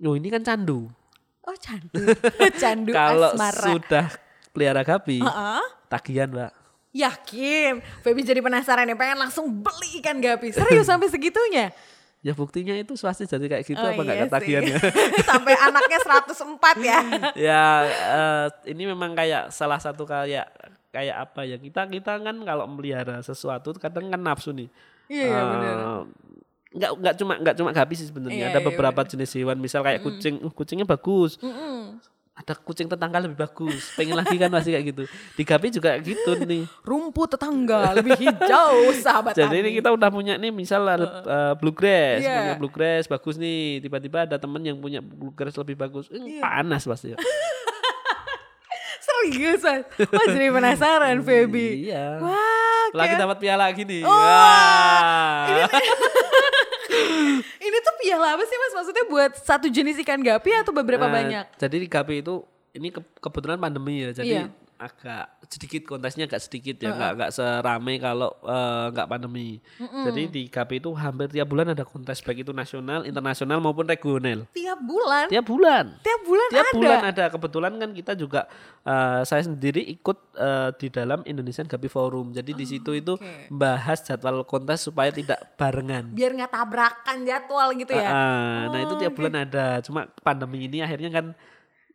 oh 0.03 0.19
ini 0.19 0.27
kan 0.27 0.43
candu 0.43 0.91
Oh 1.47 1.55
candu. 1.55 1.95
candu 2.63 2.91
kalau 2.99 3.31
sudah 3.55 4.11
pelihara 4.51 4.83
gapi 4.83 5.23
Heeh. 5.23 5.63
tagihan 5.87 6.35
mbak 6.35 6.51
Yakin. 6.95 7.83
Feby 8.07 8.23
jadi 8.23 8.39
penasaran 8.39 8.87
ya, 8.87 8.95
pengen 8.95 9.19
langsung 9.19 9.51
beli 9.51 9.99
ikan 9.99 10.23
gapi. 10.23 10.55
Serius 10.55 10.87
sampai 10.87 11.11
segitunya? 11.11 11.75
Ya 12.25 12.33
buktinya 12.33 12.73
itu 12.73 12.97
swasti 12.97 13.29
jadi 13.29 13.45
kayak 13.47 13.65
gitu 13.69 13.77
Oh 13.77 13.85
apa 13.85 14.01
enggak 14.01 14.17
iya 14.17 14.25
ketagihan 14.27 14.63
sih. 14.65 14.73
ya 14.73 14.79
sampai 15.29 15.55
anaknya 15.55 15.99
104 16.01 16.81
ya. 16.81 16.99
ya 17.53 17.65
eh, 17.85 18.47
ini 18.73 18.89
memang 18.89 19.13
kayak 19.13 19.53
salah 19.53 19.77
satu 19.77 20.09
kayak 20.09 20.49
kayak 20.89 21.17
apa 21.21 21.45
ya 21.45 21.61
kita 21.61 21.85
kita 21.85 22.17
kan 22.17 22.37
kalau 22.41 22.65
melihara 22.65 23.21
sesuatu 23.21 23.77
kadang 23.77 24.09
kan 24.09 24.19
nafsu 24.19 24.57
nih 24.57 24.73
Iya, 25.05 25.29
iya 25.29 25.41
benar. 25.45 25.77
nggak 26.75 26.91
nggak 26.97 27.15
cuma 27.21 27.33
nggak 27.45 27.55
cuma 27.61 27.71
sih 27.93 28.09
sebenarnya 28.09 28.49
Iya, 28.49 28.57
ada 28.57 28.61
iya, 28.65 28.67
beberapa 28.67 29.01
jenis 29.05 29.31
hewan 29.37 29.61
misal 29.61 29.85
kayak 29.85 30.01
kucing 30.01 30.41
uh, 30.41 30.49
kucingnya 30.49 30.89
bagus 30.89 31.37
Mm-mm. 31.39 32.01
Ada 32.35 32.51
kucing 32.53 32.87
tetangga 32.87 33.19
lebih 33.19 33.39
bagus 33.39 33.95
pengen 33.95 34.15
lagi 34.15 34.35
kan 34.35 34.51
masih 34.51 34.75
kayak 34.75 34.87
gitu 34.91 35.03
di 35.33 35.43
gapi 35.43 35.71
juga 35.71 35.95
gitu 35.97 36.35
nih 36.37 36.67
Rumput 36.83 37.31
tetangga 37.31 37.95
lebih 37.95 38.15
hijau, 38.17 38.91
sahabat 39.07 39.33
jadi 39.33 39.55
ini 39.57 39.71
kita 39.73 39.89
udah 39.89 40.09
punya 40.09 40.35
nih 40.35 40.51
misal 40.51 40.83
ada 40.85 41.07
uh, 41.23 41.55
bluegrass 41.55 42.21
Iya. 42.21 42.35
punya 42.37 42.55
bluegrass 42.59 43.05
bagus 43.07 43.35
nih 43.37 43.79
tiba-tiba 43.81 44.25
ada 44.25 44.35
temen 44.35 44.59
yang 44.61 44.75
punya 44.77 44.99
bluegrass 44.99 45.55
lebih 45.57 45.79
bagus 45.79 46.07
Eh, 46.09 46.19
Iya. 46.19 46.43
panas 46.43 46.83
pasti 46.83 47.11
ya. 47.11 47.19
Serius, 49.05 49.61
Mas? 49.61 49.85
Wah 50.03 50.27
jadi 50.27 50.49
penasaran, 50.51 51.17
Feby. 51.27 51.87
iya 51.87 52.19
Wah, 52.19 52.85
lagi 52.91 53.09
kayak- 53.11 53.21
dapat 53.21 53.37
piala 53.39 53.69
gini 53.71 54.01
Oh, 54.01 54.09
Wah. 54.09 55.45
ini 55.47 55.63
tuh 57.81 57.95
piala 58.01 58.35
apa 58.35 58.45
sih 58.45 58.57
mas? 58.57 58.73
Maksudnya 58.75 59.05
buat 59.07 59.33
satu 59.39 59.67
jenis 59.69 60.01
ikan 60.03 60.21
gapi 60.21 60.51
atau 60.55 60.73
beberapa 60.73 61.07
Eh, 61.07 61.13
banyak? 61.13 61.45
Jadi 61.57 61.77
di 61.79 61.89
KP 61.89 62.09
itu 62.21 62.35
ini 62.73 62.89
ke- 62.91 63.15
kebetulan 63.21 63.59
pandemi 63.59 64.03
ya. 64.03 64.11
Jadi 64.13 64.35
Iya. 64.35 64.45
Agak 64.85 65.25
sedikit 65.47 65.83
kontesnya 65.87 66.25
agak 66.25 66.41
sedikit 66.41 66.81
ya, 66.81 66.91
nggak 66.91 67.13
nggak 67.15 67.31
serame 67.31 67.95
kalau 68.01 68.33
eh, 68.43 68.87
nggak 68.91 69.07
pandemi. 69.07 69.61
Jadi 69.79 70.23
di 70.27 70.43
KP 70.49 70.81
itu 70.81 70.91
hampir 70.93 71.29
tiap 71.29 71.47
bulan 71.47 71.77
ada 71.77 71.85
kontes 71.85 72.19
baik 72.19 72.43
itu 72.43 72.51
nasional, 72.51 73.05
internasional 73.05 73.61
maupun 73.61 73.85
regional. 73.85 74.49
Tiap 74.51 74.81
bulan? 74.81 75.27
Tiap 75.29 75.47
bulan. 75.47 75.85
Tiap 76.01 76.21
bulan 76.25 76.49
Tiap 76.49 76.67
ada? 76.67 76.75
bulan 76.75 77.01
ada. 77.05 77.25
Kebetulan 77.29 77.73
kan 77.77 77.91
kita 77.93 78.13
juga 78.17 78.41
eh, 78.83 79.21
saya 79.23 79.45
sendiri 79.45 79.85
ikut 79.95 80.19
eh, 80.35 80.71
di 80.81 80.89
dalam 80.89 81.21
Indonesian 81.23 81.69
Gapi 81.69 81.87
Forum. 81.87 82.33
Jadi 82.33 82.57
di 82.57 82.65
situ 82.65 82.97
itu 82.97 83.15
bahas 83.49 84.01
jadwal 84.01 84.43
kontes 84.43 84.89
supaya 84.89 85.13
tidak 85.13 85.55
barengan. 85.55 86.09
Biar 86.11 86.33
nggak 86.33 86.51
tabrakan 86.51 87.17
jadwal 87.23 87.69
gitu 87.77 87.93
ya? 87.93 88.09
Ah, 88.09 88.61
nah 88.73 88.81
itu 88.81 88.95
Oh, 88.95 89.01
tiap 89.03 89.13
bulan 89.13 89.35
ada. 89.45 89.83
Cuma 89.83 90.07
pandemi 90.23 90.71
ini 90.71 90.79
akhirnya 90.79 91.11
kan 91.11 91.27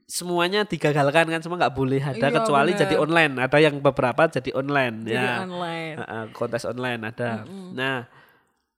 semuanya 0.10 0.66
digagalkan 0.66 1.30
kan 1.30 1.40
semua 1.40 1.62
nggak 1.62 1.76
boleh 1.78 2.02
ada 2.02 2.18
Iya, 2.18 2.34
kecuali 2.34 2.74
bener. 2.74 2.82
jadi 2.82 2.96
online. 2.98 3.34
Ada 3.38 3.58
yang 3.62 3.76
beberapa 3.78 4.26
jadi 4.26 4.50
online 4.52 4.96
Jadi 5.06 5.14
ya. 5.16 5.46
online. 5.46 5.96
Kontes 6.34 6.66
online 6.66 7.02
ada. 7.06 7.46
Nah 7.48 8.10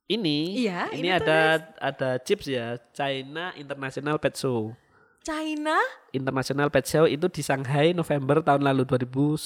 ini 0.05 0.67
Iya, 0.67 0.91
ini, 0.91 1.07
ini 1.07 1.09
ada 1.09 1.39
ada 1.79 2.19
chips 2.19 2.45
ya 2.45 2.75
China 2.91 3.55
International 3.55 4.19
Pet 4.19 4.35
Show. 4.35 4.75
China? 5.21 5.77
International 6.11 6.67
Pet 6.67 6.83
Show 6.83 7.07
itu 7.07 7.31
di 7.31 7.39
Shanghai 7.39 7.95
November 7.95 8.43
tahun 8.43 8.67
lalu 8.67 8.83
2019 8.83 9.39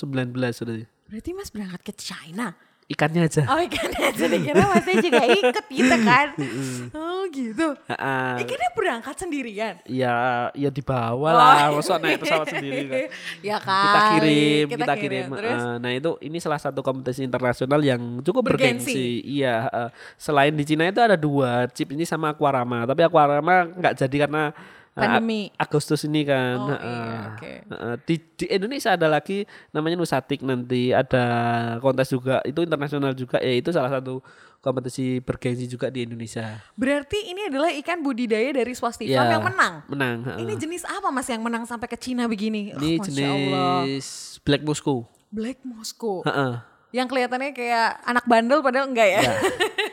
sudah. 0.51 0.81
Berarti 1.05 1.29
mas 1.37 1.53
berangkat 1.53 1.85
ke 1.85 1.93
China? 1.93 2.57
Ikannya 2.85 3.25
aja. 3.25 3.49
Oh 3.49 3.57
ikannya 3.57 4.13
aja 4.13 4.25
dikira 4.29 4.61
masnya 4.69 5.01
juga 5.01 5.23
ikut 5.25 5.65
gitu 5.73 5.95
kan? 6.05 6.27
oh 7.01 7.25
gitu. 7.33 7.67
Ah. 7.89 8.37
Ikannya 8.37 8.69
berangkat 8.77 9.15
sendirian? 9.17 9.81
ya 9.89 10.13
ya 10.53 10.69
dibawa 10.69 11.17
Oh, 11.25 11.33
lah, 11.33 11.73
masa 11.73 11.97
naik 11.97 12.21
pesawat 12.21 12.45
sendiri 12.53 12.85
kan. 12.85 12.99
ya 13.41 13.57
kan. 13.57 13.85
kita 13.89 14.01
kirim, 14.13 14.65
kita, 14.69 14.93
kirim. 15.01 15.25
Terus? 15.33 15.61
Eh, 15.65 15.75
nah 15.81 15.91
itu 15.91 16.11
ini 16.21 16.37
salah 16.37 16.61
satu 16.61 16.85
kompetisi 16.85 17.25
internasional 17.25 17.81
yang 17.81 18.21
cukup 18.21 18.53
Bergengsi. 18.53 18.93
bergengsi. 18.93 19.41
Iya. 19.41 19.55
eh, 19.65 19.89
selain 20.15 20.53
di 20.53 20.61
Cina 20.61 20.85
itu 20.85 21.01
ada 21.01 21.17
dua 21.17 21.65
chip 21.73 21.89
ini 21.89 22.05
sama 22.05 22.37
Aquarama, 22.37 22.85
tapi 22.85 23.01
Aquarama 23.01 23.65
nggak 23.65 23.97
jadi 23.97 24.29
karena 24.29 24.53
Pandemi. 24.95 25.51
Ag- 25.51 25.67
Agustus 25.67 26.01
ini 26.03 26.23
kan. 26.23 26.55
Oh, 26.55 26.71
iya, 26.71 27.59
eh, 27.67 27.95
di, 28.03 28.15
di 28.33 28.45
Indonesia 28.47 28.95
ada 28.95 29.05
lagi 29.05 29.43
namanya 29.69 29.99
Nusatik 29.99 30.39
nanti 30.39 30.89
ada 30.89 31.25
kontes 31.77 32.07
juga 32.07 32.39
itu 32.41 32.63
internasional 32.63 33.11
juga 33.11 33.37
ya 33.37 33.51
itu 33.51 33.69
salah 33.69 33.91
satu 33.91 34.23
kompetisi 34.57 35.19
bergengsi 35.19 35.67
juga 35.67 35.91
di 35.91 36.07
Indonesia. 36.07 36.57
Berarti 36.73 37.27
ini 37.27 37.45
adalah 37.45 37.69
ikan 37.75 38.01
budidaya 38.01 38.49
dari 38.49 38.71
swastika 38.71 39.13
Ya, 39.13 39.29
yang 39.29 39.43
menang. 39.43 39.83
Menang. 39.85 40.17
Ini 40.39 40.47
heeh. 40.47 40.57
jenis 40.57 40.87
apa 40.87 41.11
mas 41.11 41.27
yang 41.27 41.43
menang 41.43 41.67
sampai 41.67 41.85
ke 41.85 41.99
Cina 41.99 42.25
begini? 42.25 42.71
Oh, 42.71 42.79
Ini 42.79 42.97
Allah. 43.21 43.85
jenis 43.85 44.39
Black 44.41 44.63
Moscow. 44.63 45.05
Black 45.29 45.59
Moscow. 45.61 46.23
Heeh. 46.23 46.63
Yang 46.89 47.07
kelihatannya 47.11 47.51
kayak 47.51 47.89
anak 48.01 48.23
bandel 48.23 48.63
padahal 48.63 48.87
enggak 48.87 49.09
ya. 49.11 49.21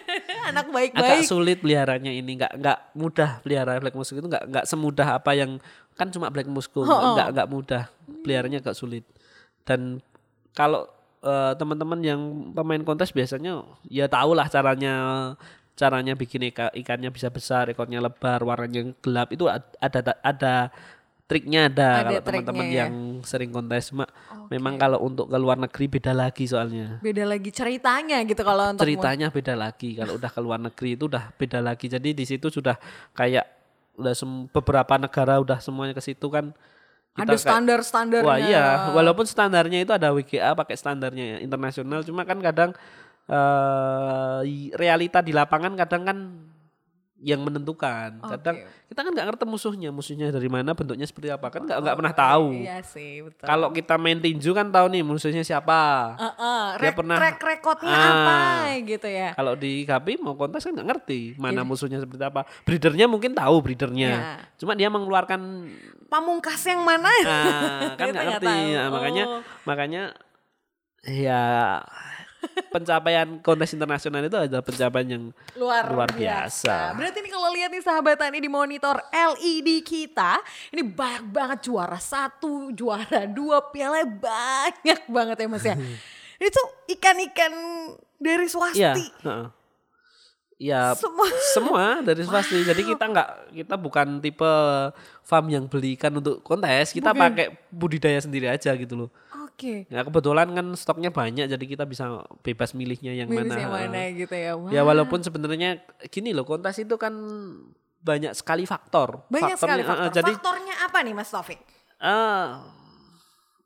anak 0.52 0.66
agak 0.68 0.74
baik-baik. 0.76 1.24
sulit 1.24 1.58
peliharanya 1.58 2.12
ini. 2.12 2.36
Nggak 2.36 2.52
nggak 2.60 2.78
mudah 2.94 3.30
pelihara 3.40 3.80
black 3.80 3.96
musk 3.96 4.12
itu. 4.12 4.28
Nggak 4.28 4.44
nggak 4.52 4.64
semudah 4.68 5.08
apa 5.16 5.32
yang 5.32 5.56
kan 5.96 6.08
cuma 6.08 6.28
black 6.28 6.46
musk 6.46 6.70
nggak 7.16 7.28
nggak 7.32 7.48
mudah. 7.48 7.82
Peliharanya 8.22 8.60
agak 8.60 8.76
sulit. 8.76 9.04
Dan 9.64 9.98
kalau 10.52 10.86
eh, 11.22 11.52
teman-teman 11.56 12.00
yang 12.04 12.20
pemain 12.52 12.82
kontes 12.84 13.10
biasanya 13.10 13.64
ya 13.88 14.06
tahu 14.06 14.36
lah 14.36 14.46
caranya 14.46 14.94
caranya 15.72 16.12
bikin 16.12 16.52
ika- 16.52 16.74
ikannya 16.76 17.08
bisa 17.08 17.32
besar 17.32 17.64
ekornya 17.72 18.04
lebar 18.04 18.44
warnanya 18.44 18.92
gelap. 19.00 19.32
Itu 19.32 19.48
ad- 19.48 19.72
ada 19.80 20.14
ada 20.20 20.54
triknya 21.32 21.60
ada, 21.66 21.88
Ada 21.88 22.04
kalau 22.04 22.20
teman-teman 22.28 22.66
ya. 22.68 22.76
yang 22.84 22.92
sering 23.24 23.48
kontes 23.48 23.88
Mak, 23.90 24.10
memang 24.46 24.76
kalau 24.76 25.00
untuk 25.00 25.26
ke 25.26 25.38
luar 25.38 25.56
negeri 25.56 25.88
beda 25.88 26.12
lagi 26.12 26.44
soalnya. 26.44 27.00
Beda 27.00 27.24
lagi 27.24 27.48
ceritanya 27.48 28.20
gitu 28.20 28.44
kalau 28.44 28.68
untuk 28.68 28.84
ceritanya 28.84 29.32
beda 29.32 29.56
lagi. 29.56 29.94
Kalau 29.98 30.20
udah 30.20 30.28
ke 30.28 30.40
luar 30.40 30.60
negeri 30.60 30.92
itu 30.92 31.08
udah 31.08 31.32
beda 31.32 31.58
lagi. 31.58 31.88
Jadi 31.88 32.12
di 32.12 32.24
situ 32.24 32.46
sudah 32.46 32.76
kayak 33.12 33.48
udah 33.96 34.12
beberapa 34.52 34.94
negara 34.96 35.40
udah 35.40 35.56
semuanya 35.56 35.92
ke 35.92 36.04
situ 36.04 36.28
kan. 36.28 36.52
Ada 37.12 37.32
kayak- 37.32 37.40
standar-standarnya. 37.40 38.28
wah 38.28 38.36
iya. 38.36 38.92
Walaupun 38.92 39.24
standarnya 39.24 39.80
itu 39.80 39.92
ada 39.92 40.12
WGA 40.12 40.52
pakai 40.52 40.76
standarnya 40.76 41.24
ya, 41.24 41.38
internasional. 41.40 42.04
Cuma 42.04 42.22
kan 42.22 42.36
kadang 42.38 42.76
eh 43.24 44.40
i- 44.44 44.72
realita 44.74 45.22
di 45.22 45.30
lapangan 45.30 45.72
kadang 45.74 46.02
kan 46.04 46.18
yang 47.22 47.38
menentukan 47.38 48.18
kadang 48.20 48.58
Oke. 48.58 48.90
kita 48.90 49.00
kan 49.00 49.10
nggak 49.10 49.26
ngerti 49.28 49.44
musuhnya 49.46 49.88
musuhnya 49.88 50.26
dari 50.28 50.46
mana 50.46 50.74
bentuknya 50.74 51.06
seperti 51.06 51.30
apa 51.30 51.46
kan 51.48 51.62
nggak 51.62 51.78
nggak 51.78 51.96
pernah 51.96 52.10
tahu 52.12 52.46
Iya 52.52 52.82
sih, 52.82 53.22
betul. 53.22 53.46
kalau 53.46 53.70
kita 53.70 53.94
main 53.94 54.18
tinju 54.18 54.50
kan 54.50 54.66
tahu 54.68 54.86
nih 54.88 55.00
musuhnya 55.00 55.40
siapa 55.40 55.80
Heeh, 56.18 56.62
Dia 56.74 56.82
rek- 56.84 56.98
pernah- 56.98 57.16
track 57.16 57.38
recordnya 57.40 57.94
Ah. 57.94 58.10
apa 58.10 58.36
gitu 58.82 59.06
ya. 59.06 59.30
Kalau 59.32 59.54
di 59.54 59.82
KP 59.82 60.18
mau 60.18 60.34
kontes 60.34 60.60
kan 60.60 60.72
nggak 60.72 60.88
ngerti 60.88 61.20
mana 61.36 61.62
musuhnya 61.62 61.96
seperti 61.96 62.20
apa. 62.20 62.42
Breedernya 62.62 63.06
mungkin 63.06 63.30
tahu 63.32 63.54
breedernya. 63.60 64.10
Ya. 64.10 64.34
Cuma 64.56 64.74
dia 64.74 64.88
mengeluarkan 64.88 65.70
Pamungkas 66.08 66.60
yang 66.64 66.82
mana? 66.82 67.06
ah, 67.22 67.94
kan 67.94 68.10
nggak 68.10 68.26
ngerti. 68.34 68.46
tahu. 68.46 68.74
Nah, 68.74 68.88
makanya 68.90 69.24
Oh. 69.24 69.40
makanya 69.62 70.02
ya 71.02 71.80
pencapaian 72.68 73.38
kontes 73.38 73.70
internasional 73.70 74.20
itu 74.20 74.34
adalah 74.34 74.60
pencapaian 74.60 75.08
yang 75.10 75.24
luar, 75.54 75.84
Luar 75.86 76.08
biasa. 76.08 76.16
biasa. 76.16 76.76
Berarti 76.96 77.18
nih 77.20 77.32
kalau 77.32 77.48
lihat 77.50 77.70
nih 77.70 77.82
sahabat 77.82 78.16
tani 78.16 78.38
di 78.38 78.48
monitor 78.48 78.96
LED 79.10 79.68
kita, 79.82 80.40
ini 80.70 80.82
banyak 80.82 81.24
banget 81.26 81.58
juara 81.64 81.96
satu, 81.96 82.72
juara 82.72 83.24
dua, 83.26 83.60
piala 83.68 84.02
banyak 84.02 85.00
banget 85.06 85.36
ya 85.36 85.46
mas 85.46 85.64
ya. 85.64 85.76
ini 86.40 86.48
tuh 86.48 86.66
ikan-ikan 86.90 87.52
dari 88.16 88.44
Iya, 88.44 88.50
swasti. 88.50 89.04
heeh. 89.22 89.46
Ya 90.62 90.94
Semua. 90.94 91.26
semua 91.52 91.84
dari 92.00 92.22
swasti. 92.22 92.62
Jadi 92.62 92.86
kita 92.86 93.10
nggak 93.10 93.28
kita 93.50 93.74
bukan 93.74 94.22
tipe 94.22 94.46
farm 95.20 95.50
yang 95.50 95.66
beli 95.66 95.98
ikan 95.98 96.14
untuk 96.14 96.38
kontes. 96.40 96.94
Kita 96.94 97.10
pakai 97.10 97.50
budidaya 97.66 98.22
sendiri 98.22 98.46
aja 98.46 98.70
gitu 98.78 98.94
loh. 98.94 99.10
Oke. 99.52 99.84
Ya 99.86 100.00
kebetulan 100.00 100.48
kan 100.50 100.66
stoknya 100.72 101.08
banyak 101.08 101.46
jadi 101.46 101.64
kita 101.66 101.84
bisa 101.84 102.08
bebas 102.40 102.72
milihnya 102.72 103.12
yang 103.12 103.28
Milih 103.28 103.46
mana. 103.46 103.58
yang 103.58 103.70
mana 103.70 104.00
gitu 104.10 104.32
ya. 104.32 104.52
Wah. 104.54 104.70
Ya 104.70 104.82
walaupun 104.82 105.20
sebenarnya 105.20 105.78
gini 106.08 106.32
loh 106.32 106.42
kontes 106.42 106.76
itu 106.76 106.96
kan 106.96 107.12
banyak 107.98 108.32
sekali 108.32 108.64
faktor. 108.64 109.22
banyak 109.28 109.54
sekali 109.54 109.80
Faktornya, 109.80 109.86
faktor. 109.86 110.02
eh, 110.02 110.14
jadi 110.14 110.32
Faktornya 110.34 110.74
apa 110.82 110.98
nih 111.00 111.12
Mas 111.12 111.28
Taufik? 111.28 111.60
eh, 111.94 112.46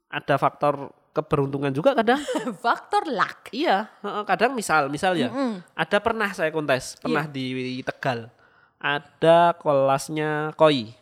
ada 0.07 0.35
faktor 0.35 0.73
keberuntungan 1.09 1.71
juga 1.71 1.91
kadang. 1.93 2.21
faktor 2.61 3.07
luck. 3.07 3.49
iya, 3.49 3.89
eh, 3.97 4.23
kadang 4.23 4.53
misal 4.53 4.87
misal 4.87 5.15
ya. 5.15 5.33
Ada 5.73 5.97
pernah 5.97 6.29
saya 6.29 6.51
kontes, 6.51 6.95
pernah 6.95 7.25
Iya. 7.25 7.33
di 7.33 7.45
Tegal. 7.81 8.29
Ada 8.77 9.57
kelasnya 9.57 10.53
koi. 10.53 10.93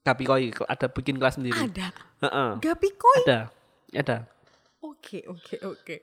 Tapi 0.00 0.22
koi 0.24 0.48
ada 0.64 0.86
bikin 0.88 1.20
kelas 1.20 1.36
sendiri. 1.36 1.60
Ada. 1.60 1.92
Heeh, 2.20 2.50
Gapi 2.58 2.88
koi. 2.96 3.18
ada. 3.22 3.52
Ada. 3.92 4.26
Oke, 4.80 5.26
oke, 5.26 5.56
oke. 5.60 5.96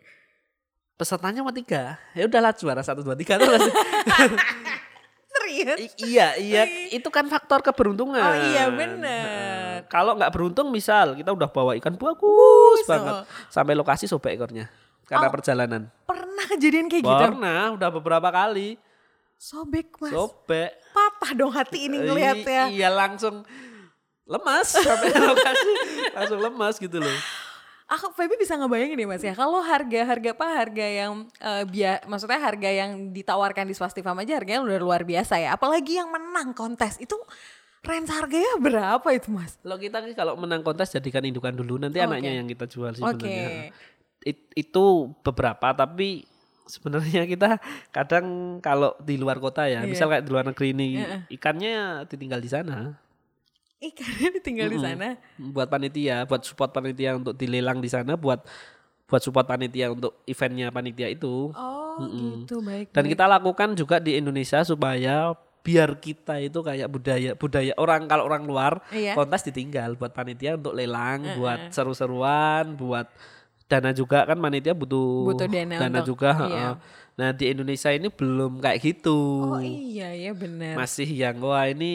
Pesertanya 0.93 1.41
cuma 1.41 1.53
tiga. 1.53 1.97
Ya 2.11 2.25
udahlah 2.25 2.51
juara 2.51 2.81
satu 2.81 3.05
dua 3.05 3.13
tiga 3.13 3.38
terus. 3.38 3.61
Serius? 5.31 5.77
I- 5.79 5.95
iya, 6.09 6.27
iya, 6.35 6.61
itu 6.89 7.07
kan 7.07 7.29
faktor 7.29 7.61
keberuntungan. 7.61 8.17
Oh 8.17 8.35
iya, 8.51 8.67
bener. 8.73 9.05
Heeh. 9.05 9.75
Kalau 9.88 10.17
nggak 10.17 10.33
beruntung, 10.33 10.73
misal 10.73 11.13
kita 11.15 11.31
udah 11.31 11.47
bawa 11.47 11.77
ikan 11.77 11.95
bagus 11.95 12.81
oh. 12.83 12.89
banget, 12.89 13.15
sampai 13.47 13.73
lokasi 13.77 14.09
sobek 14.09 14.35
ekornya 14.35 14.67
karena 15.07 15.27
Oh. 15.29 15.33
perjalanan. 15.33 15.81
Pernah 16.03 16.45
kejadian 16.49 16.91
kayak 16.91 17.03
gitu? 17.05 17.23
Pernah, 17.31 17.77
udah 17.77 17.89
beberapa 17.93 18.27
kali 18.27 18.75
Sobek 19.38 19.93
mas. 20.01 20.09
sobek. 20.11 20.73
Patah 20.91 21.31
dong 21.38 21.53
hati 21.53 21.85
ini 21.88 22.01
ngelihatnya. 22.01 22.73
I- 22.73 22.81
Iya 22.81 22.89
langsung 22.89 23.45
lemas 24.25 24.73
sampai 24.73 25.13
lokasi, 25.29 25.71
langsung 26.11 26.39
lemas 26.41 26.75
gitu 26.81 26.97
loh. 26.97 27.17
Aku 27.88 28.11
Feby 28.11 28.35
bisa 28.35 28.59
ngebayangin 28.59 28.99
deh 28.99 29.07
mas 29.07 29.23
ya, 29.23 29.31
kalau 29.31 29.63
harga-harga 29.63 30.35
apa 30.35 30.45
harga 30.51 30.83
yang 30.83 31.23
eh, 31.39 31.63
bia, 31.63 32.03
maksudnya 32.03 32.35
harga 32.35 32.67
yang 32.67 33.15
ditawarkan 33.15 33.63
di 33.63 33.71
Swastika 33.71 34.11
aja 34.11 34.33
harganya 34.35 34.59
udah 34.59 34.75
luar 34.75 35.01
biasa 35.07 35.39
ya. 35.39 35.55
Apalagi 35.55 35.95
yang 35.95 36.11
menang 36.11 36.51
kontes 36.51 36.99
itu 36.99 37.15
range 37.88 38.11
harganya 38.11 38.59
berapa 38.59 39.07
itu 39.15 39.31
mas? 39.31 39.55
Kalau 39.63 39.79
kita 39.79 40.03
nih 40.03 40.19
kalau 40.19 40.35
menang 40.35 40.67
kontes 40.67 40.91
jadikan 40.91 41.23
indukan 41.23 41.55
dulu 41.55 41.79
nanti 41.79 42.03
Oke. 42.03 42.11
anaknya 42.11 42.43
yang 42.43 42.47
kita 42.51 42.67
jual 42.67 42.91
sebenarnya. 42.91 43.71
It- 44.19 44.51
itu 44.59 44.83
beberapa 45.23 45.71
tapi 45.71 46.27
sebenarnya 46.67 47.23
kita 47.31 47.55
kadang 47.95 48.59
kalau 48.59 48.99
di 48.99 49.15
luar 49.15 49.39
kota 49.39 49.63
ya, 49.63 49.88
Iya. 49.88 49.88
misal 49.88 50.11
kayak 50.11 50.27
di 50.27 50.31
luar 50.35 50.43
negeri 50.43 50.75
ini 50.75 50.88
ikannya 51.31 52.03
ditinggal 52.03 52.43
di 52.43 52.51
sana. 52.51 52.99
Ikannya 53.78 54.30
ditinggal 54.41 54.67
di 54.73 54.80
sana. 54.82 55.07
buat 55.38 55.69
panitia, 55.69 56.25
buat 56.25 56.41
support 56.41 56.73
panitia 56.73 57.13
untuk 57.13 57.38
dilelang 57.38 57.78
di 57.78 57.89
sana, 57.89 58.17
buat 58.17 58.41
buat 59.07 59.21
support 59.23 59.45
panitia 59.47 59.93
untuk 59.93 60.19
eventnya 60.25 60.73
panitia 60.73 61.07
itu. 61.07 61.53
Oh 61.53 62.01
gitu 62.05 62.61
baik. 62.61 62.93
Dan 62.93 63.05
baik. 63.05 63.13
kita 63.13 63.25
lakukan 63.25 63.69
juga 63.78 63.97
di 63.97 64.17
Indonesia 64.17 64.61
supaya 64.65 65.34
biar 65.61 65.99
kita 65.99 66.39
itu 66.39 66.63
kayak 66.63 66.88
budaya 66.88 67.32
budaya 67.36 67.73
orang 67.75 68.07
kalau 68.07 68.23
orang 68.23 68.47
luar 68.47 68.80
Iya. 68.88 69.19
kontes 69.19 69.43
ditinggal 69.43 69.99
buat 69.99 70.15
panitia 70.15 70.55
untuk 70.55 70.73
lelang, 70.73 71.36
buat 71.36 71.75
seru-seruan, 71.75 72.73
buat 72.80 73.09
dana 73.68 73.91
juga 73.91 74.24
kan 74.24 74.36
panitia 74.36 74.72
butuh 74.72 75.28
Butuh 75.28 75.47
dana 75.47 75.76
untuk- 75.91 76.07
juga. 76.07 76.32
iya. 76.47 76.70
Nah 77.18 77.34
di 77.34 77.49
Indonesia 77.49 77.89
ini 77.89 78.07
belum 78.07 78.61
kayak 78.61 78.78
gitu. 78.78 79.18
Oh 79.41 79.57
iya 79.57 80.13
ya 80.13 80.32
benar. 80.32 80.78
Masih 80.78 81.09
yang 81.09 81.41
wah 81.41 81.65
ini 81.65 81.89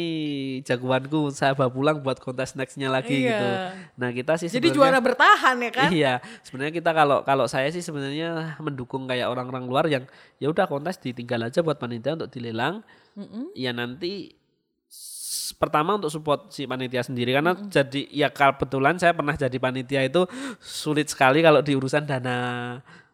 jagoanku 0.61 1.31
saya 1.31 1.55
bawa 1.55 1.71
pulang 1.71 2.03
buat 2.03 2.19
kontes 2.19 2.59
nextnya 2.59 2.91
lagi 2.91 3.23
Iya. 3.23 3.31
gitu. 3.31 3.49
Nah 3.97 4.11
kita 4.11 4.35
sih 4.35 4.51
Jadi 4.51 4.75
juara 4.75 4.99
bertahan 4.99 5.63
ya 5.63 5.71
kan? 5.71 5.89
Iya, 5.89 6.19
sebenarnya 6.43 6.75
kita 6.75 6.91
kalau 6.91 7.23
kalau 7.23 7.47
saya 7.47 7.71
sih 7.71 7.79
sebenarnya 7.79 8.59
mendukung 8.59 9.07
kayak 9.07 9.31
orang-orang 9.31 9.65
luar 9.65 9.85
yang 9.87 10.03
ya 10.37 10.51
udah 10.51 10.67
kontes 10.67 10.99
ditinggal 10.99 11.47
aja 11.47 11.63
buat 11.63 11.79
panitia 11.79 12.19
untuk 12.19 12.29
dilelang. 12.29 12.83
Ya 13.55 13.71
nanti 13.71 14.35
pertama 15.55 15.95
untuk 15.95 16.09
support 16.09 16.49
si 16.49 16.65
panitia 16.65 17.01
sendiri 17.01 17.33
karena 17.33 17.53
jadi 17.69 18.09
ya 18.09 18.29
kebetulan 18.29 18.97
saya 18.97 19.13
pernah 19.13 19.33
jadi 19.33 19.57
panitia 19.57 20.03
itu 20.03 20.25
sulit 20.59 21.07
sekali 21.07 21.41
kalau 21.41 21.61
di 21.61 21.73
urusan 21.73 22.05
dana 22.05 22.39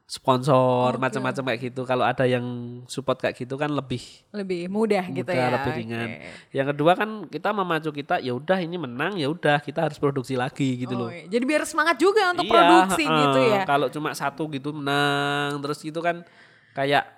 sponsor 0.09 0.97
macam-macam 0.97 1.53
kayak 1.53 1.61
gitu. 1.69 1.85
Kalau 1.85 2.01
ada 2.01 2.25
yang 2.25 2.41
support 2.89 3.21
kayak 3.21 3.37
gitu 3.37 3.61
kan 3.61 3.69
lebih 3.69 4.01
Lebih 4.33 4.73
mudah, 4.73 5.05
gitu 5.13 5.29
mudah, 5.29 5.37
ya. 5.37 5.53
lebih 5.61 5.73
ringan. 5.77 6.09
Yang 6.49 6.67
kedua 6.73 6.93
kan 6.97 7.09
kita 7.29 7.53
memacu 7.53 7.91
kita 7.93 8.17
ya 8.25 8.33
udah 8.33 8.57
ini 8.57 8.81
menang 8.81 9.21
ya 9.21 9.29
udah 9.29 9.61
kita 9.61 9.85
harus 9.85 10.01
produksi 10.01 10.33
lagi 10.33 10.81
gitu 10.81 10.97
loh. 10.97 11.09
Oh, 11.09 11.13
iya. 11.13 11.29
Jadi 11.29 11.45
biar 11.45 11.69
semangat 11.69 12.01
juga 12.01 12.33
untuk 12.33 12.49
Iya, 12.49 12.53
produksi 12.57 13.05
heeh. 13.05 13.21
gitu 13.21 13.41
ya. 13.53 13.61
Kalau 13.69 13.93
cuma 13.93 14.17
satu 14.17 14.49
gitu 14.49 14.73
menang 14.73 15.61
terus 15.61 15.77
gitu 15.85 16.01
kan 16.01 16.25
kayak 16.73 17.18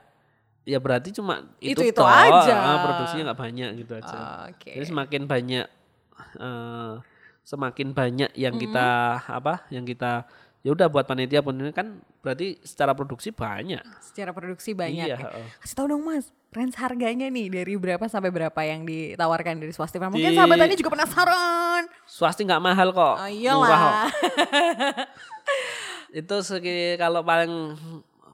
ya 0.63 0.79
berarti 0.79 1.11
cuma 1.11 1.49
itu, 1.59 1.81
Itu-itu 1.81 1.99
toh, 1.99 2.07
aja. 2.07 2.55
ah, 2.55 2.79
produksinya 2.81 3.33
nggak 3.33 3.41
banyak 3.41 3.71
gitu 3.79 3.93
aja. 3.97 4.17
Oke. 4.49 4.71
Jadi 4.73 4.87
semakin 4.87 5.23
banyak 5.25 5.67
eh, 6.37 6.93
semakin 7.43 7.89
banyak 7.91 8.31
yang 8.35 8.53
Mm-hmm. 8.53 8.67
kita 8.69 8.89
apa 9.27 9.55
yang 9.69 9.83
kita 9.83 10.29
ya 10.61 10.71
udah 10.71 10.87
buat 10.87 11.09
panitia 11.09 11.41
pun 11.41 11.57
ini 11.57 11.73
kan 11.73 11.97
berarti 12.21 12.61
secara 12.61 12.93
produksi 12.93 13.33
banyak. 13.33 13.81
Secara 13.99 14.31
produksi 14.31 14.77
banyak 14.77 15.09
Iya, 15.09 15.17
ya. 15.17 15.29
Kasih 15.57 15.73
tahu 15.75 15.87
dong 15.89 16.05
mas, 16.05 16.29
range 16.53 16.77
harganya 16.77 17.27
nih 17.27 17.49
dari 17.49 17.75
berapa 17.75 18.05
sampai 18.05 18.29
berapa 18.29 18.61
yang 18.61 18.85
ditawarkan 18.85 19.57
dari 19.57 19.73
swastika? 19.73 20.13
Mungkin 20.13 20.31
Di- 20.31 20.37
sahabat 20.37 20.61
Tani 20.61 20.77
juga 20.77 20.93
penasaran. 20.93 21.89
Swasti 22.05 22.45
nggak 22.45 22.61
mahal 22.61 22.93
kok. 22.93 23.01
Oh 23.01 23.09
murah 23.17 23.25
kok. 23.25 23.33
iyalah. 23.33 24.05
Itu 26.21 26.37
segi 26.43 26.95
kalau 26.97 27.23
paling 27.23 27.79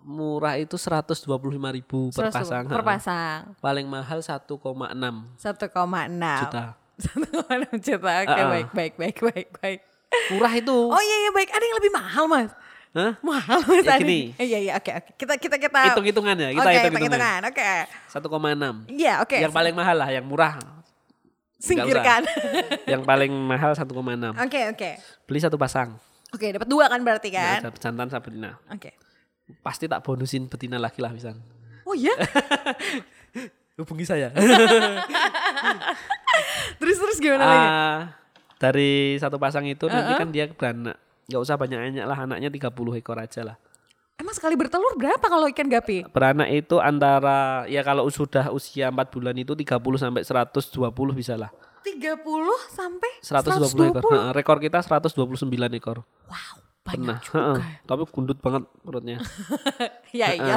murah 0.06 0.54
itu 0.54 0.78
125.000 0.78 1.26
ribu 1.74 2.14
per 2.14 2.30
100 2.30 2.38
pasang. 2.38 2.64
Per 2.70 2.82
pasang. 2.86 3.40
Paling 3.58 3.86
mahal 3.90 4.22
1,6 4.22 4.46
1,6 4.46 5.42
juta. 6.46 6.64
1,6 6.96 7.74
juta. 7.82 8.12
Oke, 8.22 8.30
Ah, 8.30 8.38
ah. 8.38 8.48
baik, 8.48 8.68
baik, 8.70 8.94
baik, 8.94 9.16
baik, 9.20 9.48
baik. 9.58 9.80
Murah 10.30 10.52
itu. 10.54 10.72
Oh 10.72 11.02
iya, 11.02 11.16
iya, 11.26 11.30
baik. 11.34 11.50
Ada 11.50 11.64
yang 11.66 11.76
lebih 11.76 11.92
mahal, 11.92 12.24
Mas. 12.30 12.50
Hah? 12.96 13.12
Mahal, 13.20 13.58
Mas. 13.66 13.84
Ya, 13.84 13.98
gini. 14.00 14.32
Eh, 14.38 14.46
Iya, 14.46 14.58
iya, 14.62 14.72
oke, 14.78 14.90
oke. 14.94 15.10
Kita, 15.18 15.34
kita, 15.36 15.56
kita. 15.58 15.80
Hitung-hitungan 15.92 16.34
ya, 16.38 16.48
kita 16.54 16.62
Oke, 16.62 16.72
hitung-hitungan. 16.78 17.42
hitung-hitungan. 17.42 17.50
Oke. 17.50 17.70
1,6. 18.88 18.96
Iya, 18.96 19.14
oke. 19.20 19.36
Yang 19.42 19.52
paling 19.52 19.74
mahal 19.74 19.96
lah, 19.98 20.08
yang 20.08 20.24
murah. 20.24 20.54
Singkirkan. 21.58 22.22
yang 22.92 23.02
paling 23.02 23.32
mahal 23.34 23.74
1,6. 23.74 23.90
Oke, 24.38 24.60
oke. 24.70 24.90
Beli 25.26 25.38
satu 25.42 25.58
pasang. 25.58 25.98
Oke, 26.32 26.52
dapat 26.52 26.68
dua 26.68 26.86
kan 26.86 27.00
berarti 27.00 27.28
Ya, 27.28 27.58
kan? 27.58 27.72
jantan 27.76 28.08
sama. 28.08 28.28
Oke. 28.70 28.94
Pasti 29.62 29.86
tak 29.86 30.02
bonusin 30.02 30.50
betina 30.50 30.78
lagi 30.78 30.98
lah 30.98 31.14
bisa. 31.14 31.34
Oh 31.86 31.94
iya? 31.94 32.14
Hubungi 33.78 34.08
saya. 34.08 34.32
terus 36.80 36.96
terus 36.96 37.18
gimana 37.20 37.44
lagi? 37.44 37.66
Ah, 37.68 37.98
dari 38.56 39.20
satu 39.20 39.36
pasang 39.36 39.68
itu 39.68 39.84
nanti 39.86 40.12
kan 40.16 40.28
dia 40.32 40.48
beranak. 40.48 40.96
Gak 41.26 41.42
usah 41.42 41.58
banyak-banyak 41.58 42.06
lah, 42.06 42.18
anaknya 42.24 42.48
30 42.48 43.00
ekor 43.02 43.18
aja 43.18 43.42
lah. 43.42 43.56
Emang 44.16 44.32
sekali 44.32 44.56
bertelur 44.56 44.96
berapa 44.96 45.20
kalau 45.20 45.44
ikan 45.52 45.68
gapi? 45.68 46.08
Beranak 46.08 46.48
itu 46.48 46.80
antara, 46.80 47.68
ya 47.68 47.84
kalau 47.84 48.08
sudah 48.08 48.48
usia 48.48 48.88
4 48.88 49.12
bulan 49.12 49.36
itu 49.36 49.52
30 49.52 49.76
sampai 50.00 50.24
120 50.24 50.72
bisa 51.12 51.36
lah. 51.36 51.52
30 51.84 52.24
sampai 52.72 53.10
120 53.20 53.92
ekor. 53.92 54.10
Nah, 54.10 54.32
rekor 54.32 54.58
kita 54.58 54.80
129 54.80 55.44
ekor. 55.76 56.02
Wow, 56.26 56.56
Pernah. 56.86 57.18
banyak 57.18 57.18
juga. 57.26 57.38
Heeh. 57.42 57.56
Tapi 57.82 58.02
gundut 58.14 58.38
banget 58.38 58.62
perutnya. 58.86 59.18
ya 60.22 60.28
iya. 60.32 60.56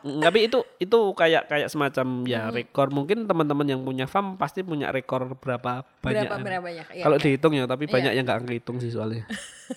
Tapi 0.00 0.38
itu 0.46 0.62
itu 0.78 0.98
kayak 1.18 1.50
kayak 1.50 1.68
semacam 1.68 2.06
ya 2.24 2.48
rekor. 2.54 2.94
Mungkin 2.94 3.26
teman-teman 3.26 3.66
yang 3.66 3.82
punya 3.82 4.06
farm 4.06 4.38
pasti 4.38 4.62
punya 4.62 4.94
rekor 4.94 5.34
berapa 5.34 5.82
banyak. 5.98 6.30
Berapa 6.30 6.36
berapa 6.38 6.62
banyak? 6.62 6.86
Iya, 6.94 7.04
Kalau 7.04 7.16
oke. 7.18 7.24
dihitung 7.26 7.52
ya, 7.58 7.66
tapi 7.66 7.90
banyak 7.90 8.14
yang 8.14 8.22
nggak 8.22 8.46
ngitung 8.46 8.78
sih 8.78 8.94
soalnya. 8.94 9.26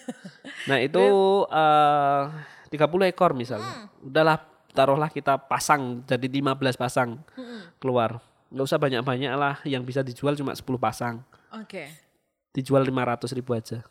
nah 0.70 0.78
itu 0.78 1.04
eh 1.50 2.22
30 2.70 3.12
ekor 3.12 3.34
misalnya. 3.34 3.89
Udahlah 4.06 4.38
taruhlah 4.78 5.10
kita 5.10 5.41
pasang 5.41 6.06
jadi 6.06 6.30
15 6.30 6.78
pasang 6.78 7.18
keluar. 7.82 8.22
Nggak 8.54 8.66
usah 8.70 8.80
banyak-banyak 8.80 9.34
lah. 9.34 9.58
Yang 9.66 9.84
bisa 9.89 10.02
dijual 10.06 10.38
cuma 10.38 10.54
10 10.54 10.62
pasang. 10.78 11.26
Oke. 11.58 11.89
Dijual 12.54 12.86
500 12.86 13.34
ribu 13.34 13.58
aja. 13.58 13.82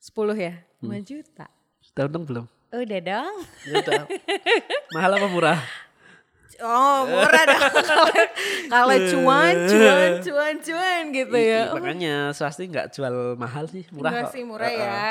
10 0.00 0.16
ya? 0.34 0.54
5 0.80 0.88
juta. 1.04 1.46
Sudah 1.78 2.08
untung 2.08 2.24
belum? 2.24 2.46
Udah 2.70 3.00
dong. 3.00 3.34
Ya 3.66 3.74
udah. 3.78 4.02
Mahal 4.90 5.10
apa 5.14 5.26
murah? 5.26 5.60
Oh, 6.60 7.04
murah 7.04 7.44
dong. 7.46 7.72
Kalau- 8.72 9.00
cuan, 9.10 9.54
cuan, 9.66 10.10
cuan, 10.20 10.54
cuan 10.60 11.02
gitu 11.10 11.36
ya. 11.36 11.72
Makanya 11.72 12.14
swasti 12.30 12.68
nggak 12.68 12.92
jual 12.92 13.12
mahal 13.34 13.64
sih, 13.66 13.84
murah 13.90 14.12
Enggak 14.12 14.24
kok. 14.26 14.32
sih 14.32 14.42
murah 14.42 14.68
Heeh. 14.68 14.80
ya. 14.80 15.04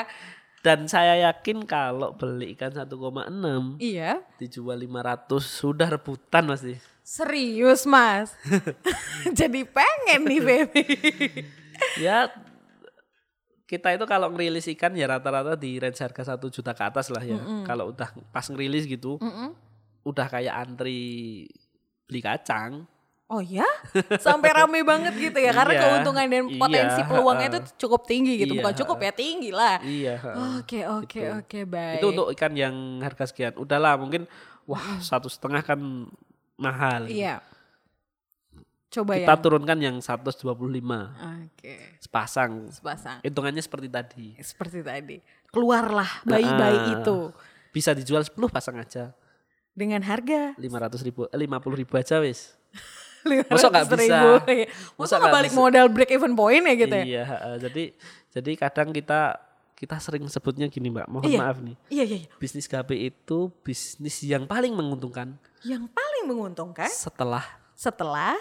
Dan 0.60 0.84
saya 0.86 1.16
yakin 1.26 1.64
kalau 1.64 2.12
beli 2.12 2.52
ikan 2.52 2.70
1,6 2.70 3.80
Iya. 3.80 4.20
dijual 4.36 4.76
500 4.76 5.40
sudah 5.40 5.88
rebutan 5.88 6.44
pasti. 6.46 6.76
Serius 7.00 7.82
mas. 7.84 8.36
Jadi 9.38 9.64
pengen 9.64 10.20
nih 10.26 10.40
baby. 10.40 10.84
ya 11.96 12.28
kita 13.70 13.94
itu 13.94 14.02
kalau 14.02 14.26
ngerilis 14.34 14.66
ikan 14.74 14.90
ya 14.98 15.06
rata-rata 15.06 15.54
di 15.54 15.78
range 15.78 16.02
harga 16.02 16.34
1 16.34 16.42
juta 16.50 16.74
ke 16.74 16.82
atas 16.82 17.06
lah 17.06 17.22
ya. 17.22 17.38
Kalau 17.62 17.94
udah 17.94 18.10
pas 18.34 18.42
ngerilis 18.50 18.90
gitu, 18.90 19.22
udah 20.02 20.26
kayak 20.26 20.50
antri 20.50 21.46
beli 22.10 22.18
kacang. 22.18 22.82
Oh 23.30 23.38
ya? 23.38 23.62
Sampai 24.18 24.50
rame 24.50 24.82
banget 24.82 25.14
gitu 25.14 25.38
ya? 25.38 25.54
Karena 25.62 25.78
Iya, 25.78 25.82
keuntungan 25.86 26.26
dan 26.26 26.44
potensi 26.58 26.98
iya, 26.98 27.06
peluangnya 27.06 27.46
itu 27.54 27.60
cukup 27.86 28.02
tinggi 28.02 28.42
gitu. 28.42 28.58
Iya, 28.58 28.62
Bukan 28.66 28.74
cukup 28.82 28.98
ya, 29.06 29.12
tinggi 29.14 29.50
lah. 29.54 29.78
Iya. 29.86 30.14
Oke, 30.58 30.82
oke, 30.82 31.06
Gitu. 31.22 31.38
oke, 31.38 31.58
baik. 31.70 32.02
Itu 32.02 32.06
untuk 32.10 32.26
ikan 32.34 32.52
yang 32.58 32.74
harga 32.98 33.30
sekian. 33.30 33.54
Udahlah 33.54 33.94
mungkin 34.02 34.26
wah 34.66 34.98
satu 34.98 35.30
setengah 35.30 35.62
kan 35.62 35.78
mahal. 36.58 37.06
Iya. 37.06 37.38
Coba 38.90 39.14
Kita 39.14 39.32
ya. 39.32 39.38
turunkan 39.38 39.78
yang 39.78 39.96
125 40.02 41.14
Oke. 41.46 41.74
sepasang. 42.02 42.66
Sepasang. 42.68 43.22
Hitungannya 43.22 43.62
seperti 43.62 43.86
tadi. 43.86 44.26
Seperti 44.36 44.82
tadi. 44.82 45.16
Keluarlah 45.46 46.26
bayi-bayi 46.26 46.78
Ah. 46.80 46.92
itu. 46.98 47.30
Bisa 47.70 47.94
dijual 47.94 48.26
10 48.26 48.50
pasang 48.50 48.74
aja. 48.76 49.14
Dengan 49.70 50.02
harga 50.02 50.58
500 50.58 51.00
ribu, 51.00 51.24
eh, 51.24 51.38
50 51.38 51.78
ribu 51.78 51.94
aja 51.94 52.18
wis. 52.18 52.58
Masa 53.46 53.70
500 53.70 53.94
bisa? 53.94 54.02
ribu. 54.10 54.30
Iya. 54.50 54.66
Masa 54.66 54.98
Masa 54.98 55.14
nggak 55.16 55.32
balik 55.32 55.52
bisa? 55.54 55.60
modal 55.62 55.86
break 55.88 56.10
even 56.10 56.32
point 56.34 56.64
ya 56.64 56.74
gitu 56.74 56.94
ya? 56.94 57.04
Iya, 57.06 57.22
heeh. 57.24 57.54
jadi 57.62 57.84
jadi 58.32 58.50
kadang 58.58 58.88
kita 58.90 59.20
kita 59.76 59.96
sering 59.96 60.26
sebutnya 60.26 60.66
gini 60.66 60.90
Mbak, 60.90 61.06
mohon 61.06 61.24
Iya. 61.24 61.38
maaf 61.40 61.62
nih. 61.62 61.76
Iya, 61.88 62.04
iya, 62.04 62.16
iya. 62.20 62.30
Bisnis 62.36 62.66
gape 62.66 62.98
itu 62.98 63.38
bisnis 63.62 64.18
yang 64.20 64.44
paling 64.44 64.74
menguntungkan 64.74 65.38
Yang 65.62 65.88
paling 65.88 66.24
menguntungkan 66.26 66.90
setelah 66.90 67.46
setelah 67.72 68.34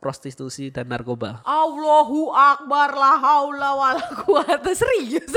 prostitusi 0.00 0.72
dan 0.72 0.88
narkoba. 0.88 1.44
Allahu 1.44 2.32
Akbar 2.32 2.96
la 2.96 3.14
haula 3.20 3.70
wala 3.76 4.04
quwata 4.24 4.72
serius. 4.72 5.28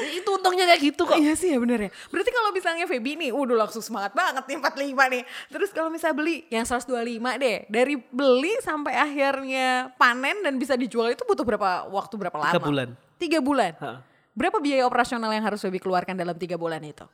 itu 0.00 0.28
untungnya 0.32 0.66
kayak 0.66 0.82
gitu 0.82 1.06
kok. 1.06 1.14
Iya 1.14 1.38
sih 1.38 1.54
ya 1.54 1.58
bener 1.62 1.88
ya. 1.88 1.90
Berarti 2.10 2.30
kalau 2.34 2.50
misalnya 2.50 2.84
Feby 2.90 3.20
nih, 3.20 3.30
udah 3.30 3.64
langsung 3.64 3.84
semangat 3.84 4.16
banget 4.16 4.42
nih 4.50 4.56
45 4.58 5.14
nih. 5.14 5.22
Terus 5.52 5.70
kalau 5.70 5.88
misalnya 5.92 6.16
beli 6.18 6.36
yang 6.50 6.66
125 6.66 6.90
deh, 7.38 7.56
dari 7.70 7.94
beli 8.00 8.52
sampai 8.64 8.98
akhirnya 8.98 9.94
panen 9.94 10.42
dan 10.42 10.58
bisa 10.58 10.74
dijual 10.74 11.12
itu 11.14 11.22
butuh 11.22 11.46
berapa 11.46 11.86
waktu 11.92 12.14
berapa 12.18 12.36
lama? 12.36 12.52
Tiga 12.56 12.64
bulan. 12.66 12.88
Tiga 13.20 13.38
bulan. 13.38 13.72
Ha. 13.78 13.90
Berapa 14.34 14.58
biaya 14.58 14.88
operasional 14.88 15.30
yang 15.30 15.44
harus 15.44 15.62
Feby 15.62 15.78
keluarkan 15.78 16.18
dalam 16.18 16.34
tiga 16.34 16.58
bulan 16.58 16.82
itu? 16.82 17.06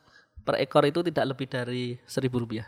Per 0.47 0.55
ekor 0.63 0.87
itu 0.87 1.03
tidak 1.03 1.35
lebih 1.35 1.47
dari 1.51 1.99
seribu 2.07 2.39
rupiah. 2.41 2.65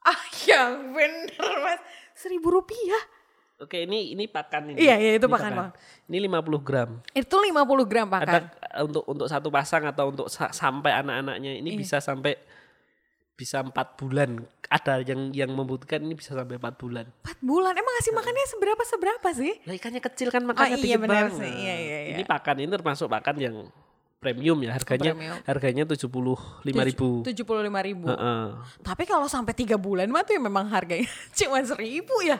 Ah 0.00 0.22
yang 0.48 0.96
bener 0.96 1.52
mas, 1.60 1.80
seribu 2.16 2.48
rupiah. 2.56 3.15
Oke 3.56 3.88
ini 3.88 4.12
ini 4.12 4.28
pakan 4.28 4.68
ini. 4.68 4.78
Iya, 4.78 5.00
iya, 5.00 5.12
itu 5.16 5.24
Ini 5.24 5.32
pakan, 5.32 5.52
pakan. 5.54 5.70
Ini 6.06 6.18
50 6.28 6.60
gram. 6.60 6.90
Itu 7.10 7.36
50 7.40 7.56
gram 7.88 8.06
Ada 8.06 8.16
pakan. 8.20 8.42
eh, 8.52 8.82
untuk 8.84 9.04
untuk 9.08 9.26
satu 9.26 9.48
pasang 9.48 9.88
atau 9.88 10.12
untuk 10.12 10.28
sa- 10.28 10.52
sampai 10.52 10.92
anak-anaknya 10.94 11.56
ini 11.56 11.72
Iya. 11.72 11.78
bisa 11.80 11.96
sampai 11.98 12.36
bisa 13.32 13.60
empat 13.60 13.96
bulan. 13.96 14.44
Ada 14.66 15.00
yang 15.02 15.32
yang 15.32 15.50
membutuhkan 15.50 16.00
ini 16.00 16.12
bisa 16.12 16.32
sampai 16.32 16.56
empat 16.56 16.76
bulan. 16.76 17.08
4 17.22 17.40
bulan, 17.40 17.72
emang 17.72 17.92
ngasih 17.96 18.12
makannya 18.12 18.44
seberapa 18.46 18.82
seberapa 18.82 19.28
sih? 19.32 19.52
Lah 19.62 19.74
ikannya 19.74 20.02
kecil 20.02 20.28
kan 20.28 20.42
makanya 20.42 20.76
iya, 20.76 20.84
dikit 20.84 21.00
benar 21.00 21.16
banget. 21.28 21.40
sih. 21.40 21.52
Iya, 21.54 21.74
iya, 21.76 21.98
iya. 22.02 22.12
Ini 22.12 22.22
pakan 22.24 22.56
ini 22.58 22.68
termasuk 22.70 23.08
pakan 23.08 23.36
yang 23.36 23.56
premium 24.16 24.58
ya 24.58 24.72
harganya 24.72 25.12
premium. 25.12 25.36
harganya 25.44 25.82
tujuh 25.86 26.08
puluh 26.08 26.36
lima 26.60 26.82
ribu. 26.82 27.20
Tujuh 27.22 27.44
puluh 27.44 27.60
lima 27.62 27.80
ribu. 27.80 28.04
Heeh. 28.04 28.44
Tapi 28.80 29.04
kalau 29.04 29.24
sampai 29.26 29.52
tiga 29.52 29.76
bulan 29.76 30.08
mah 30.08 30.20
tuh 30.20 30.36
ya 30.36 30.42
memang 30.42 30.68
harganya 30.68 31.08
cuma 31.38 31.60
seribu 31.62 32.12
ya. 32.20 32.36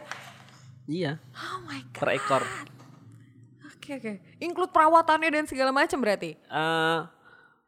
Iya 0.86 1.18
Oh 1.34 1.58
my 1.66 1.82
god. 1.90 1.98
per 1.98 2.08
ekor. 2.14 2.42
Oke 3.66 4.02
oke. 4.02 4.12
Include 4.42 4.70
perawatannya 4.74 5.30
dan 5.30 5.44
segala 5.46 5.70
macam 5.70 5.98
berarti. 6.02 6.34
Eh, 6.34 6.98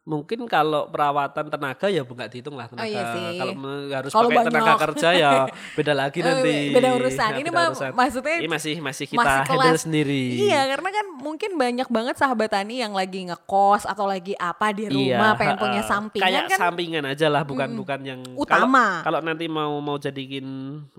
mungkin 0.08 0.48
kalau 0.48 0.88
perawatan 0.88 1.46
tenaga 1.46 1.84
ya 1.86 2.00
nggak 2.00 2.28
dihitung 2.30 2.56
lah 2.56 2.64
tenaga. 2.64 2.80
Oh, 2.80 2.88
iya 2.88 3.02
sih. 3.12 3.36
Kalau 3.36 3.52
harus 3.90 4.10
Kalau 4.10 4.28
pakai 4.30 4.46
tenaga 4.48 4.64
banyak. 4.64 4.80
kerja 4.88 5.08
ya 5.12 5.30
beda 5.78 5.92
lagi 5.92 6.18
Eh, 6.18 6.24
nanti. 6.24 6.54
beda 6.72 6.88
urusan. 6.96 7.28
Ya, 7.28 7.36
Ini 7.36 7.48
beda 7.48 7.68
urusan. 7.68 7.90
maksudnya 7.92 8.36
ini 8.38 8.48
masih 8.48 8.74
masih 8.80 9.04
kita 9.06 9.20
masih 9.20 9.40
handle 9.44 9.60
kelas- 9.68 9.84
sendiri. 9.84 10.24
Iya, 10.40 10.60
karena 10.66 10.88
kan 10.90 11.06
mungkin 11.14 11.50
banyak 11.54 11.88
banget 11.88 12.14
sahabat 12.16 12.48
tani 12.48 12.80
yang 12.80 12.90
lagi 12.90 13.20
ngekos 13.22 13.84
atau 13.84 14.08
lagi 14.08 14.32
apa 14.34 14.72
di 14.72 14.88
rumah 14.88 15.36
pengen 15.36 15.54
ha-ha. 15.54 15.62
punya 15.62 15.82
sampingan 15.82 16.24
Iya, 16.24 16.40
Kayak 16.40 16.48
kan. 16.48 16.58
sampingan 16.64 17.04
aja 17.04 17.26
lah, 17.28 17.42
bukan 17.42 17.68
bukan 17.74 18.00
yang 18.00 18.20
Utama. 18.32 19.04
Kalau, 19.04 19.20
kalau 19.20 19.20
nanti 19.20 19.44
mau 19.44 19.76
mau 19.78 19.96
jadiin 19.96 20.48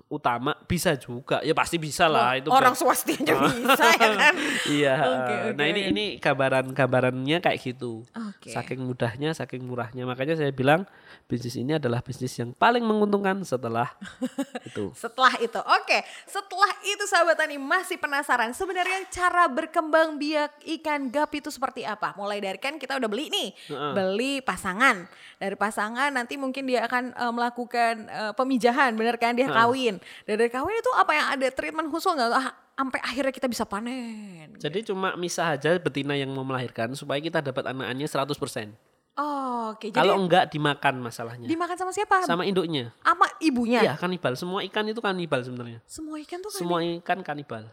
utama 0.05 0.53
bisa 0.63 0.93
juga, 0.95 1.41
ya 1.41 1.51
pasti 1.51 1.75
bisa 1.75 2.05
lah 2.05 2.35
itu. 2.35 2.47
Orang 2.47 2.71
ber- 2.71 2.79
swasti 2.79 3.17
aja 3.17 3.33
bisa 3.41 3.83
ya 3.87 3.97
kan. 3.97 4.33
Iya. 4.69 4.93
Ha-ha. 4.93 5.13
oke. 5.17 5.35
Nah 5.55 5.65
ini 5.65 5.81
ini 5.87 6.03
gambaran-gambarannya 6.19 7.37
kayak 7.39 7.59
gitu. 7.59 8.03
Oke. 8.11 8.51
Saking 8.51 8.83
mudahnya, 8.99 9.31
saking 9.31 9.63
murahnya. 9.63 10.03
Makanya 10.03 10.35
saya 10.35 10.51
bilang 10.51 10.83
bisnis 11.23 11.55
ini 11.55 11.79
adalah 11.79 12.03
bisnis 12.03 12.35
yang 12.35 12.51
paling 12.51 12.83
menguntungkan 12.83 13.39
setelah 13.47 13.87
itu. 14.67 14.91
Setelah 14.91 15.39
itu, 15.39 15.55
oke. 15.55 15.97
Setelah 16.27 16.71
itu 16.83 17.03
sahabat 17.07 17.39
tani 17.39 17.55
masih 17.55 17.95
penasaran 17.95 18.51
sebenarnya 18.51 19.07
cara 19.07 19.47
berkembang 19.47 20.19
biak 20.19 20.59
ikan 20.83 21.07
gap 21.07 21.31
itu 21.31 21.47
seperti 21.47 21.87
apa? 21.87 22.11
Mulai 22.19 22.43
dari 22.43 22.59
kan 22.59 22.75
kita 22.75 22.99
udah 22.99 23.07
beli 23.07 23.31
nih, 23.31 23.49
beli 23.95 24.43
pasangan. 24.43 25.07
Dari 25.39 25.55
pasangan 25.55 26.11
nanti 26.11 26.35
mungkin 26.35 26.67
dia 26.67 26.83
akan 26.83 27.15
eh, 27.15 27.31
melakukan 27.31 27.93
eh, 28.03 28.33
pemijahan, 28.35 28.99
bener 28.99 29.15
kan? 29.15 29.31
Dia 29.31 29.47
kawin. 29.47 29.95
Dan 30.27 30.35
dari 30.35 30.51
kawin 30.51 30.75
itu 30.75 30.91
apa 30.91 31.11
yang 31.15 31.27
ada 31.39 31.47
treatment 31.55 31.87
khusus 31.87 32.11
nggak? 32.11 32.35
Ah, 32.35 32.51
sampai 32.79 32.99
akhirnya 33.03 33.31
kita 33.35 33.47
bisa 33.51 33.63
panen. 33.67 34.55
Jadi 34.55 34.87
cuma 34.87 35.11
misah 35.19 35.55
aja 35.55 35.75
betina 35.75 36.15
yang 36.15 36.31
mau 36.31 36.47
melahirkan 36.47 36.95
supaya 36.95 37.19
kita 37.19 37.43
dapat 37.43 37.67
anak-anaknya 37.67 38.07
100%. 38.07 38.88
Oh, 39.19 39.75
oke. 39.75 39.91
Jadi 39.91 39.99
Kalau 39.99 40.15
enggak 40.15 40.47
dimakan 40.47 41.03
masalahnya. 41.03 41.43
dimakan 41.43 41.75
sama 41.75 41.91
siapa? 41.91 42.23
Sama 42.23 42.47
induknya. 42.47 42.95
Sama 43.03 43.27
ibunya. 43.43 43.83
Iya 43.83 43.93
kanibal. 43.99 44.39
Semua 44.39 44.63
ikan 44.63 44.87
itu 44.87 45.03
kanibal 45.03 45.43
sebenarnya. 45.43 45.83
Semua 45.83 46.15
ikan 46.23 46.39
tuh 46.39 46.47
kan. 46.47 46.59
Semua 46.63 46.79
ikan 46.79 47.19
kanibal. 47.19 47.67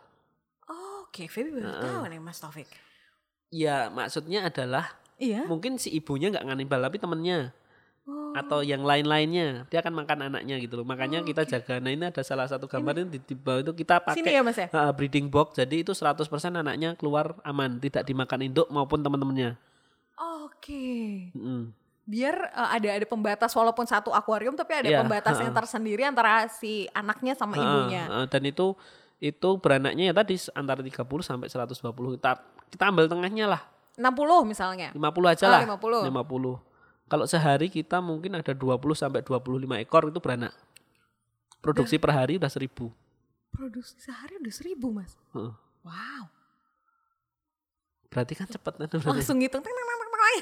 Oh, 0.66 1.06
oke, 1.06 1.30
Feby 1.30 1.54
baru 1.54 1.70
tahu 1.70 2.02
nih 2.10 2.18
Mas 2.18 2.42
Taufik. 2.42 2.66
Ya 3.48 3.86
maksudnya 3.88 4.50
adalah 4.50 4.98
Iya. 5.16 5.46
mungkin 5.46 5.78
si 5.78 5.94
ibunya 5.94 6.28
nggak 6.28 6.44
kanibal 6.44 6.82
tapi 6.82 6.98
temennya 6.98 7.54
Oh. 8.06 8.30
atau 8.38 8.62
yang 8.62 8.86
lain-lainnya 8.86 9.66
dia 9.66 9.82
akan 9.82 9.90
makan 10.02 10.30
anaknya 10.30 10.62
gitu 10.62 10.78
loh. 10.78 10.86
Makanya 10.86 11.26
kita 11.26 11.42
jaga. 11.42 11.82
Nah 11.82 11.90
ini 11.90 12.06
ada 12.06 12.22
salah 12.22 12.46
satu 12.46 12.70
gambar 12.70 13.02
ini 13.02 13.18
di, 13.18 13.34
bawah 13.34 13.66
itu 13.66 13.72
kita 13.74 13.98
Sini 14.14 14.30
pakai 14.30 14.34
ya 14.34 14.42
Mas 14.46 14.58
ya. 14.58 14.70
uh, 14.70 14.94
breeding 14.94 15.26
box. 15.26 15.58
Jadi 15.58 15.82
itu 15.82 15.90
100% 15.90 16.22
anaknya 16.54 16.94
keluar 16.94 17.34
aman, 17.42 17.82
tidak 17.82 18.06
dimakan 18.06 18.46
induk 18.46 18.70
maupun 18.70 19.02
teman-temannya. 19.02 19.58
Oke. 20.66 21.30
Mm. 21.30 21.70
biar 22.02 22.34
uh, 22.50 22.70
ada 22.70 22.86
ada 22.92 23.02
pembatas 23.02 23.50
walaupun 23.50 23.82
satu 23.82 24.10
akuarium 24.10 24.54
tapi 24.54 24.74
ada 24.74 24.86
Iya, 24.86 24.98
pembatas 25.02 25.38
yang 25.38 25.50
tersendiri 25.50 26.02
antara 26.02 26.46
si 26.46 26.86
anaknya 26.90 27.34
sama 27.34 27.54
ibunya. 27.54 28.26
dan 28.26 28.42
itu 28.42 28.74
itu 29.18 29.48
beranaknya 29.58 30.10
ya 30.10 30.14
tadi 30.14 30.34
antara 30.52 30.82
30 30.82 31.02
sampai 31.22 31.46
120. 31.46 32.18
Kita 32.18 32.30
kita 32.68 32.84
ambil 32.86 33.06
tengahnya 33.06 33.46
lah. 33.48 33.62
60 33.94 34.42
misalnya. 34.44 34.90
50 34.90 35.02
aja 35.26 35.44
Oh, 35.46 35.50
lah. 35.50 35.60
50. 35.66 36.06
50. 36.06 36.62
Kalau 37.06 37.26
sehari 37.26 37.70
kita 37.70 37.98
mungkin 37.98 38.34
ada 38.34 38.50
20 38.50 38.78
sampai 38.92 39.22
25 39.22 39.46
ekor 39.78 40.10
itu 40.10 40.18
beranak. 40.18 40.54
Produksi 41.58 41.98
per 41.98 42.10
hari 42.12 42.38
udah 42.38 42.50
1000. 42.50 42.70
Produksi 43.50 43.98
sehari 43.98 44.38
udah 44.38 44.52
seribu 44.54 44.94
mas. 44.94 45.14
Heeh. 45.32 45.50
Wow. 45.82 46.22
Berarti 48.06 48.34
kan 48.34 48.46
cepet 48.46 48.74
kan 48.76 48.86
Langsung 49.10 49.38
ngitung. 49.38 49.62
Teng, 49.62 49.74
teng, 49.74 49.86
teng. 50.26 50.38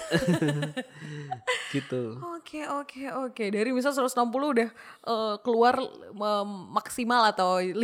gitu. 1.74 2.03
Oke 2.39 2.64
oke 2.64 3.03
oke. 3.28 3.45
Dari 3.51 3.70
misal 3.74 3.93
160 3.93 4.14
udah 4.30 4.68
eh, 5.05 5.35
keluar 5.43 5.74
em, 6.11 6.49
maksimal 6.72 7.28
atau 7.28 7.59
50 7.61 7.76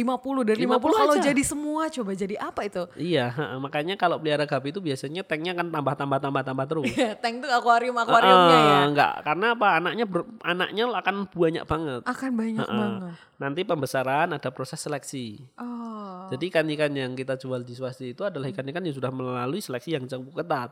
dari 0.47 0.63
50, 0.65 0.81
50 0.81 1.01
kalau 1.03 1.15
aja. 1.19 1.25
jadi 1.31 1.43
semua 1.43 1.91
coba 1.91 2.11
jadi 2.15 2.37
apa 2.39 2.61
itu? 2.67 2.83
Iya, 2.97 3.35
makanya 3.59 3.95
kalau 3.99 4.17
pelihara 4.19 4.47
gapi 4.47 4.71
itu 4.71 4.81
biasanya 4.81 5.23
tanknya 5.27 5.53
kan 5.57 5.69
tambah 5.69 5.95
tambah 5.95 6.19
tambah 6.19 6.43
tambah 6.43 6.67
terus. 6.67 6.93
Tank 7.23 7.45
tuh 7.45 7.51
akuarium 7.51 7.97
akuariumnya 7.99 8.59
ya. 8.59 8.71
Ah, 8.71 8.83
Enggak, 8.87 9.13
karena 9.27 9.47
apa? 9.55 9.69
Anaknya 9.83 10.05
ber- 10.07 10.31
anaknya 10.43 10.85
akan 10.91 11.17
banyak 11.31 11.65
banget. 11.67 12.01
Akan 12.07 12.31
banyak 12.35 12.65
Heeh. 12.65 12.79
banget. 12.79 13.13
Nanti 13.41 13.61
pembesaran 13.65 14.29
ada 14.37 14.49
proses 14.53 14.81
seleksi. 14.81 15.41
Oh. 15.57 16.29
Jadi 16.31 16.53
ikan-ikan 16.53 16.93
yang 16.95 17.13
kita 17.17 17.35
jual 17.35 17.65
di 17.65 17.75
swasti 17.75 18.13
itu 18.15 18.23
adalah 18.23 18.47
ikan-ikan 18.53 18.85
yang 18.85 18.95
sudah 18.95 19.11
melalui 19.11 19.59
seleksi 19.59 19.97
yang 19.97 20.05
cukup 20.07 20.45
ketat. 20.45 20.71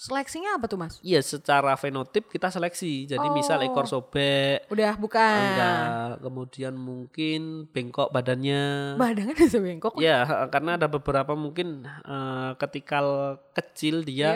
Seleksinya 0.00 0.56
apa 0.56 0.64
tuh 0.64 0.80
mas? 0.80 0.96
Iya, 1.04 1.20
secara 1.20 1.76
fenotip 1.76 2.24
kita 2.26 2.48
seleksi. 2.48 3.04
Jadi 3.04 3.26
misal 3.28 3.60
ekor 3.60 3.84
sobek, 3.84 4.64
Udah 4.72 4.96
bukan. 4.96 5.36
enggak, 5.36 6.24
kemudian 6.24 6.72
mungkin 6.72 7.68
bengkok 7.68 8.08
badannya. 8.08 8.96
Badangan 8.96 9.36
bisa 9.36 9.60
bengkok. 9.60 9.92
Ya, 10.00 10.24
ha- 10.24 10.48
karena 10.48 10.80
ada 10.80 10.88
beberapa 10.88 11.36
mungkin 11.36 11.84
eh, 11.84 12.50
ketika 12.56 13.04
kecil 13.52 14.00
Iya. 14.00 14.08
dia 14.08 14.30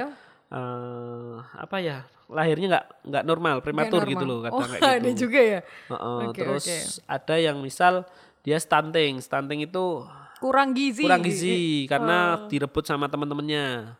eh, 0.53 1.35
apa 1.57 1.81
ya 1.81 2.05
lahirnya 2.29 2.67
nggak 2.69 2.87
nggak 3.05 3.25
normal 3.25 3.57
prematur 3.61 4.01
Nggak 4.01 4.12
gitu 4.12 4.25
normal. 4.25 4.37
loh 4.37 4.41
kadang 4.45 4.61
oh, 4.61 4.69
kayak 4.69 4.77
gitu. 4.77 4.93
ada 4.93 5.11
juga 5.17 5.41
ya. 5.41 5.61
Heeh, 5.65 6.21
Oke, 6.23 6.39
terus 6.39 6.65
oke. 6.65 6.77
ada 7.07 7.35
yang 7.37 7.57
misal 7.59 7.93
dia 8.41 8.61
stunting, 8.61 9.17
stunting 9.19 9.65
itu 9.65 9.85
Kurang 10.37 10.77
gizi. 10.77 11.09
kurang 11.09 11.25
gizi 11.25 11.57
Oh. 11.57 11.89
karena 11.89 12.19
direbut 12.47 12.85
sama 12.85 13.09
teman-temannya. 13.09 13.97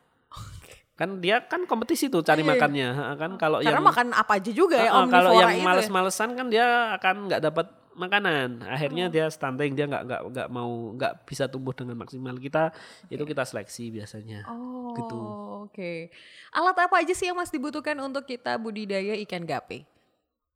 Kan 0.95 1.19
dia 1.19 1.43
kan 1.43 1.67
kompetisi 1.67 2.07
tuh 2.07 2.23
cari 2.23 2.47
makannya, 2.47 2.89
ha, 2.95 3.05
kan 3.19 3.35
kalau 3.35 3.59
Iya. 3.59 3.75
Karena 3.75 3.83
yang 3.83 3.89
makan 3.91 4.07
apa 4.15 4.33
aja 4.39 4.51
juga 4.55 4.79
ya 4.79 4.95
Heeh, 4.95 5.07
kalau 5.11 5.31
yang 5.35 5.51
itu 5.51 5.59
ya. 5.59 5.67
males-malesan 5.67 6.29
kan 6.39 6.47
dia 6.47 6.67
akan 6.95 7.15
nggak 7.27 7.43
dapat 7.43 7.67
makanan. 7.99 8.63
Oh. 8.63 8.75
Akhirnya 8.75 9.11
dia 9.11 9.27
stunting, 9.27 9.75
dia 9.75 9.91
nggak 9.91 10.03
nggak 10.07 10.21
nggak 10.31 10.49
mau 10.55 10.95
nggak 10.95 11.27
bisa 11.27 11.51
tumbuh 11.51 11.75
dengan 11.75 11.99
maksimal. 11.99 12.39
Kita 12.39 12.71
itu 13.11 13.23
kita 13.27 13.43
seleksi 13.43 13.91
biasanya. 13.91 14.47
Oh, 14.47 14.95
gitu. 14.95 15.19
oke. 15.67 16.15
Alat 16.55 16.77
apa 16.79 17.03
aja 17.03 17.11
sih 17.11 17.27
yang 17.27 17.39
Mas 17.39 17.51
dibutuhkan 17.51 17.99
untuk 17.99 18.23
kita 18.27 18.55
budidaya 18.55 19.19
ikan 19.27 19.43
gape? 19.43 19.87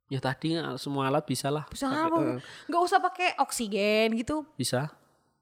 Ya 0.07 0.17
tadi 0.23 0.55
semua 0.79 1.11
alat 1.11 1.27
bisa 1.27 1.51
lah. 1.51 1.67
Bisa 1.67 1.85
Nggak 1.91 2.81
usah 2.81 2.99
pakai 3.03 3.35
oksigen 3.43 4.15
gitu. 4.15 4.47
bisa. 4.55 4.89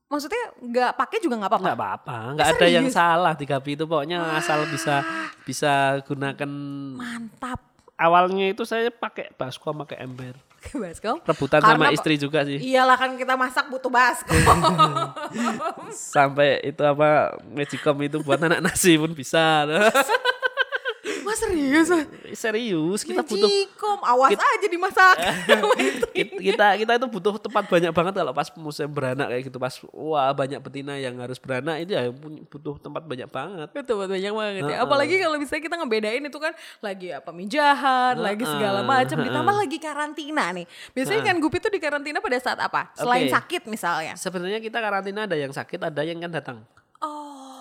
Maksudnya 0.08 0.44
nggak 0.64 0.92
pakai 0.96 1.18
juga 1.20 1.36
nggak 1.36 1.52
apa-apa. 1.52 1.66
Nggak 1.68 1.80
apa-apa. 1.80 2.18
Nggak 2.40 2.50
ada 2.56 2.68
yang 2.72 2.88
serius? 2.88 2.96
salah 2.96 3.34
di 3.36 3.46
Gapi 3.46 3.72
itu. 3.76 3.84
Pokoknya 3.84 4.18
asal 4.40 4.64
bisa 4.72 5.04
bisa 5.44 6.00
gunakan. 6.08 6.52
Mantap. 6.96 7.60
Awalnya 7.98 8.54
itu 8.54 8.64
saya 8.64 8.88
pakai 8.94 9.34
baskom, 9.36 9.84
pakai 9.84 10.06
ember. 10.06 10.38
Baskom. 10.74 11.18
Rebutan 11.28 11.60
Karena 11.60 11.76
sama 11.76 11.86
istri 11.92 12.16
juga 12.16 12.46
sih. 12.48 12.56
Iyalah 12.62 12.96
kan 12.96 13.20
kita 13.20 13.36
masak 13.36 13.68
butuh 13.68 13.92
baskom. 13.92 14.38
Sampai 16.16 16.62
itu 16.64 16.82
apa 16.88 17.36
magicom 17.52 17.98
itu 18.06 18.18
buat 18.24 18.40
anak 18.40 18.64
nasi 18.64 18.96
pun 18.96 19.12
bisa. 19.12 19.68
Mas 21.28 21.44
serius? 21.44 21.88
Serius, 22.40 23.02
kita 23.04 23.20
butuh 23.20 23.52
Magicom, 23.52 24.00
awas 24.00 24.32
aja 24.40 24.68
dimasak. 24.72 25.16
Kit- 26.16 26.40
kita 26.40 26.68
kita 26.80 26.92
itu 26.96 27.08
butuh 27.12 27.36
tempat 27.36 27.68
banyak 27.68 27.92
banget 27.92 28.14
kalau 28.16 28.32
pas 28.32 28.48
musim 28.56 28.88
beranak 28.88 29.28
kayak 29.28 29.44
gitu 29.52 29.58
pas 29.60 29.76
wah 29.92 30.32
banyak 30.32 30.58
betina 30.64 30.96
yang 30.96 31.20
harus 31.20 31.36
beranak 31.36 31.84
itu 31.84 31.92
ya 31.94 32.08
butuh 32.48 32.80
tempat 32.80 33.04
banyak 33.04 33.28
banget 33.28 33.68
Betul, 33.76 34.08
banyak 34.08 34.32
banget 34.32 34.54
ya. 34.64 34.64
Heeh. 34.72 34.78
Apalagi 34.80 35.16
kalau 35.20 35.36
misalnya 35.36 35.64
kita 35.68 35.76
ngebedain 35.76 36.24
itu 36.24 36.40
kan 36.40 36.54
lagi 36.80 37.08
apa 37.12 37.30
mijahan, 37.36 38.16
lagi 38.16 38.44
segala 38.48 38.82
macam, 38.88 39.18
ditambah 39.20 39.56
lagi 39.68 39.78
karantina 39.78 40.46
nih. 40.56 40.66
Biasanya 40.96 41.22
kan 41.28 41.36
Gupi 41.44 41.58
itu 41.60 41.70
di 41.70 41.80
karantina 41.84 42.24
pada 42.24 42.38
saat 42.40 42.60
apa? 42.64 42.90
Selain 42.96 43.28
Oke. 43.28 43.34
sakit 43.36 43.62
misalnya. 43.68 44.14
sebenarnya 44.16 44.64
kita 44.64 44.80
karantina 44.80 45.28
ada 45.28 45.36
yang 45.36 45.52
sakit 45.52 45.80
ada 45.84 46.02
yang 46.06 46.18
kan 46.24 46.32
datang 46.32 46.58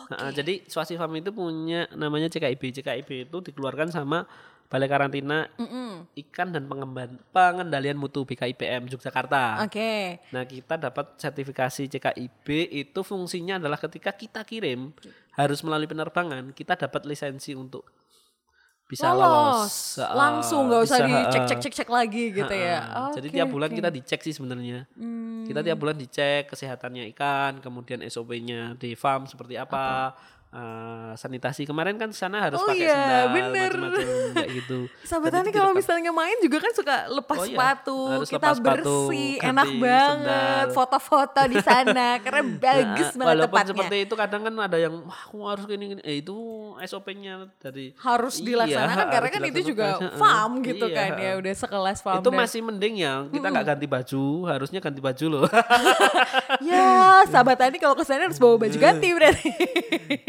Oh, 0.07 0.14
Nah, 0.16 0.30
jadi 0.30 0.62
Swasti 0.66 0.94
Farm 0.94 1.18
itu 1.18 1.34
punya 1.34 1.90
namanya 1.92 2.30
CKIB 2.30 2.62
CKIB 2.78 3.11
itu 3.26 3.38
dikeluarkan 3.42 3.90
sama 3.90 4.22
Balai 4.66 4.90
Karantina 4.90 5.46
mm-mm. 5.59 6.11
Ikan 6.26 6.50
dan 6.50 6.66
Pengemban- 6.66 7.22
Pengendalian 7.30 7.94
Mutu 7.94 8.26
BKIPM 8.26 8.90
Yogyakarta 8.90 9.62
Oke. 9.62 10.18
Nah 10.34 10.42
kita 10.42 10.74
dapat 10.74 11.14
sertifikasi 11.18 11.86
CKIB 11.86 12.46
itu 12.74 13.00
fungsinya 13.07 13.62
adalah 13.62 13.78
ketika 13.78 14.11
kita 14.11 14.42
kirim 14.42 14.90
harus 15.38 15.62
melalui 15.62 15.86
penerbangan 15.86 16.50
kita 16.50 16.74
dapat 16.74 17.07
lisensi 17.07 17.54
untuk 17.54 17.86
bisa 18.87 19.11
lolos, 19.11 19.99
Heeh, 19.99 20.14
Langsung 20.14 20.70
nggak 20.70 20.82
usah 20.87 20.99
dicek 21.03 21.43
cek 21.51 21.59
cek 21.59 21.74
cek 21.82 21.89
lagi 21.91 22.30
gitu 22.30 22.55
ya. 22.55 22.78
Heeh. 22.87 23.11
Jadi 23.18 23.26
tiap 23.34 23.49
bulan. 23.51 23.68
Hmm. 23.70 23.78
kita 23.82 23.91
dicek 23.91 24.20
sih 24.22 24.34
sebenarnya. 24.34 24.87
Kita 25.47 25.61
tiap 25.62 25.78
bulan 25.78 25.99
dicek 25.99 26.47
kesehatannya 26.47 27.11
ikan, 27.14 27.59
kemudian 27.59 28.03
SOP-nya 28.07 28.78
di 28.78 28.95
farm 28.95 29.26
seperti 29.26 29.59
apa, 29.59 30.14
eh, 30.57 31.12
sanitasi 31.14 31.62
kemarin 31.62 31.94
kan 31.94 32.09
sana 32.11 32.40
harus 32.40 32.57
Oh 32.57 32.64
pakai 32.64 32.80
iya, 32.80 32.94
sendal 32.94 33.24
bener. 33.30 33.70
macam-macam 33.70 34.07
kayak 34.32 34.50
gitu. 34.54 34.78
Itu 35.36 35.50
kalau 35.52 35.72
misalnya 35.72 36.11
main 36.11 36.36
juga 36.38 36.59
kan 36.59 36.72
suka 36.72 36.96
lepas 37.11 37.36
Oh 37.36 37.44
iya, 37.44 37.52
sepatu, 37.52 37.98
harus 38.11 38.28
kita 38.28 38.40
lepas 38.42 38.57
sepatu, 38.57 38.96
bersih, 39.07 39.32
ganti 39.34 39.46
enak 39.46 39.68
banget, 39.76 40.66
foto-foto 40.72 41.40
di 41.44 41.59
sana, 41.59 42.09
karena 42.24 42.42
bagus 42.57 43.09
Nah, 43.11 43.18
banget 43.18 43.28
walaupun 43.28 43.52
tempatnya. 43.54 43.70
seperti 43.76 43.96
itu 44.02 44.14
kadang 44.14 44.42
kan 44.42 44.54
ada 44.59 44.78
yang 44.78 44.94
wah 45.02 45.20
aku 45.22 45.36
harus 45.44 45.64
gini 45.66 45.84
gini 45.90 46.02
eh 46.02 46.16
itu 46.18 46.36
SOP-nya 46.78 47.34
dari 47.59 47.92
harus 47.98 48.34
Iya, 48.36 48.46
dilaksanakan 48.46 49.07
karena 49.07 49.16
harus 49.22 49.34
kan 49.34 49.42
itu 49.46 49.61
juga 49.66 49.86
farm 50.14 50.52
gitu 50.62 50.86
Iya, 50.86 50.96
kan 50.96 51.11
ya, 51.16 51.32
udah 51.36 51.52
sekelas 51.54 51.98
farm. 52.00 52.18
itu 52.18 52.28
dan- 52.28 52.38
masih 52.38 52.61
mending 52.62 52.94
ya 52.98 53.14
kita 53.26 53.46
nggak 53.46 53.66
ganti 53.66 53.86
baju 53.86 54.22
harusnya 54.46 54.78
ganti 54.78 55.00
baju 55.00 55.26
loh 55.28 55.44
Ya, 56.59 56.88
sahabat 57.26 57.57
Tani 57.57 57.76
kalau 57.76 57.92
ke 57.92 58.02
sana 58.02 58.24
harus 58.24 58.36
bawa 58.36 58.57
baju 58.57 58.76
ganti 58.76 59.09
berarti. 59.11 59.50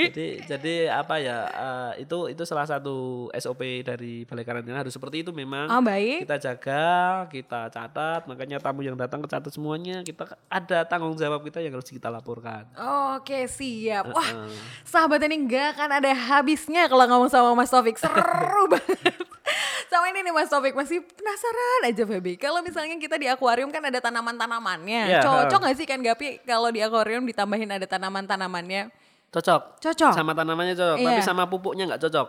jadi 0.10 0.28
jadi 0.46 0.74
apa 0.90 1.16
ya 1.18 1.38
eh, 1.46 2.02
itu 2.02 2.28
itu 2.28 2.44
salah 2.44 2.66
satu 2.66 2.96
SOP 3.34 3.62
dari 3.82 4.24
balai 4.24 4.44
karantina 4.44 4.78
harus 4.78 4.92
seperti 4.92 5.22
itu 5.22 5.32
memang 5.32 5.68
Ah 5.68 5.80
baik. 5.80 6.24
kita 6.24 6.38
jaga 6.38 6.88
kita 7.28 7.68
catat 7.68 8.26
makanya 8.26 8.58
tamu 8.58 8.82
yang 8.82 8.96
datang 8.96 9.20
kecatat 9.20 9.50
semuanya 9.50 10.02
kita 10.02 10.26
ada 10.48 10.84
tanggung 10.84 11.14
jawab 11.14 11.42
kita 11.42 11.60
yang 11.60 11.74
harus 11.74 11.88
kita 11.88 12.08
laporkan 12.08 12.66
Oke 13.14 13.46
siap. 13.46 14.08
Wah, 14.08 14.48
sahabat 14.84 15.20
ini 15.24 15.44
nggak 15.44 15.76
akan 15.76 15.90
ada 15.94 16.12
habisnya 16.14 16.88
kalau 16.88 17.04
ngomong 17.06 17.28
sama 17.28 17.52
Mas 17.52 17.68
Taufik. 17.68 17.98
Seru 17.98 18.64
banget. 18.74 19.27
Sama 19.98 20.08
ini 20.08 20.22
nih 20.22 20.30
Mas 20.30 20.46
Taufik 20.48 20.72
masih 20.72 21.02
penasaran 21.02 21.82
aja 21.84 22.04
Feby. 22.04 22.38
Kalau 22.38 22.62
misalnya 22.62 22.94
kita 22.96 23.16
di 23.16 23.26
akuarium 23.26 23.68
kan 23.68 23.82
ada 23.82 23.98
tanaman-tanamannya. 23.98 25.02
Iya, 25.10 25.20
Cocok 25.20 25.58
nggak 25.60 25.76
sih 25.76 25.86
kan 25.86 26.00
Gapi 26.00 26.44
kalau 26.44 26.70
di 26.70 26.80
akuarium 26.80 27.26
ditambahin 27.26 27.66
ada 27.72 27.86
tanaman-tanamannya? 27.86 28.94
cocok 29.28 29.84
Cocok. 29.84 30.14
sama 30.14 30.32
tanamannya 30.32 30.72
cocok 30.74 30.98
tapi 31.00 31.14
Iya. 31.14 31.22
sama 31.22 31.44
pupuknya 31.44 31.84
nggak 31.84 32.00
cocok 32.00 32.28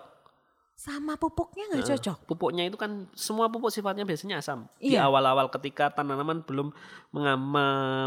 Sama 0.74 1.14
pupuknya 1.14 1.64
nggak 1.68 1.86
cocok. 1.88 2.18
pupuknya 2.24 2.62
itu 2.64 2.74
kan 2.74 3.06
semua 3.12 3.46
pupuk 3.46 3.68
sifatnya 3.68 4.02
biasanya 4.02 4.38
asam 4.38 4.66
di 4.76 4.94
Iya. 4.94 5.06
awal-awal 5.06 5.46
ketika 5.48 5.90
tanaman 5.90 6.40
belum 6.40 6.74
menga- 7.10 7.38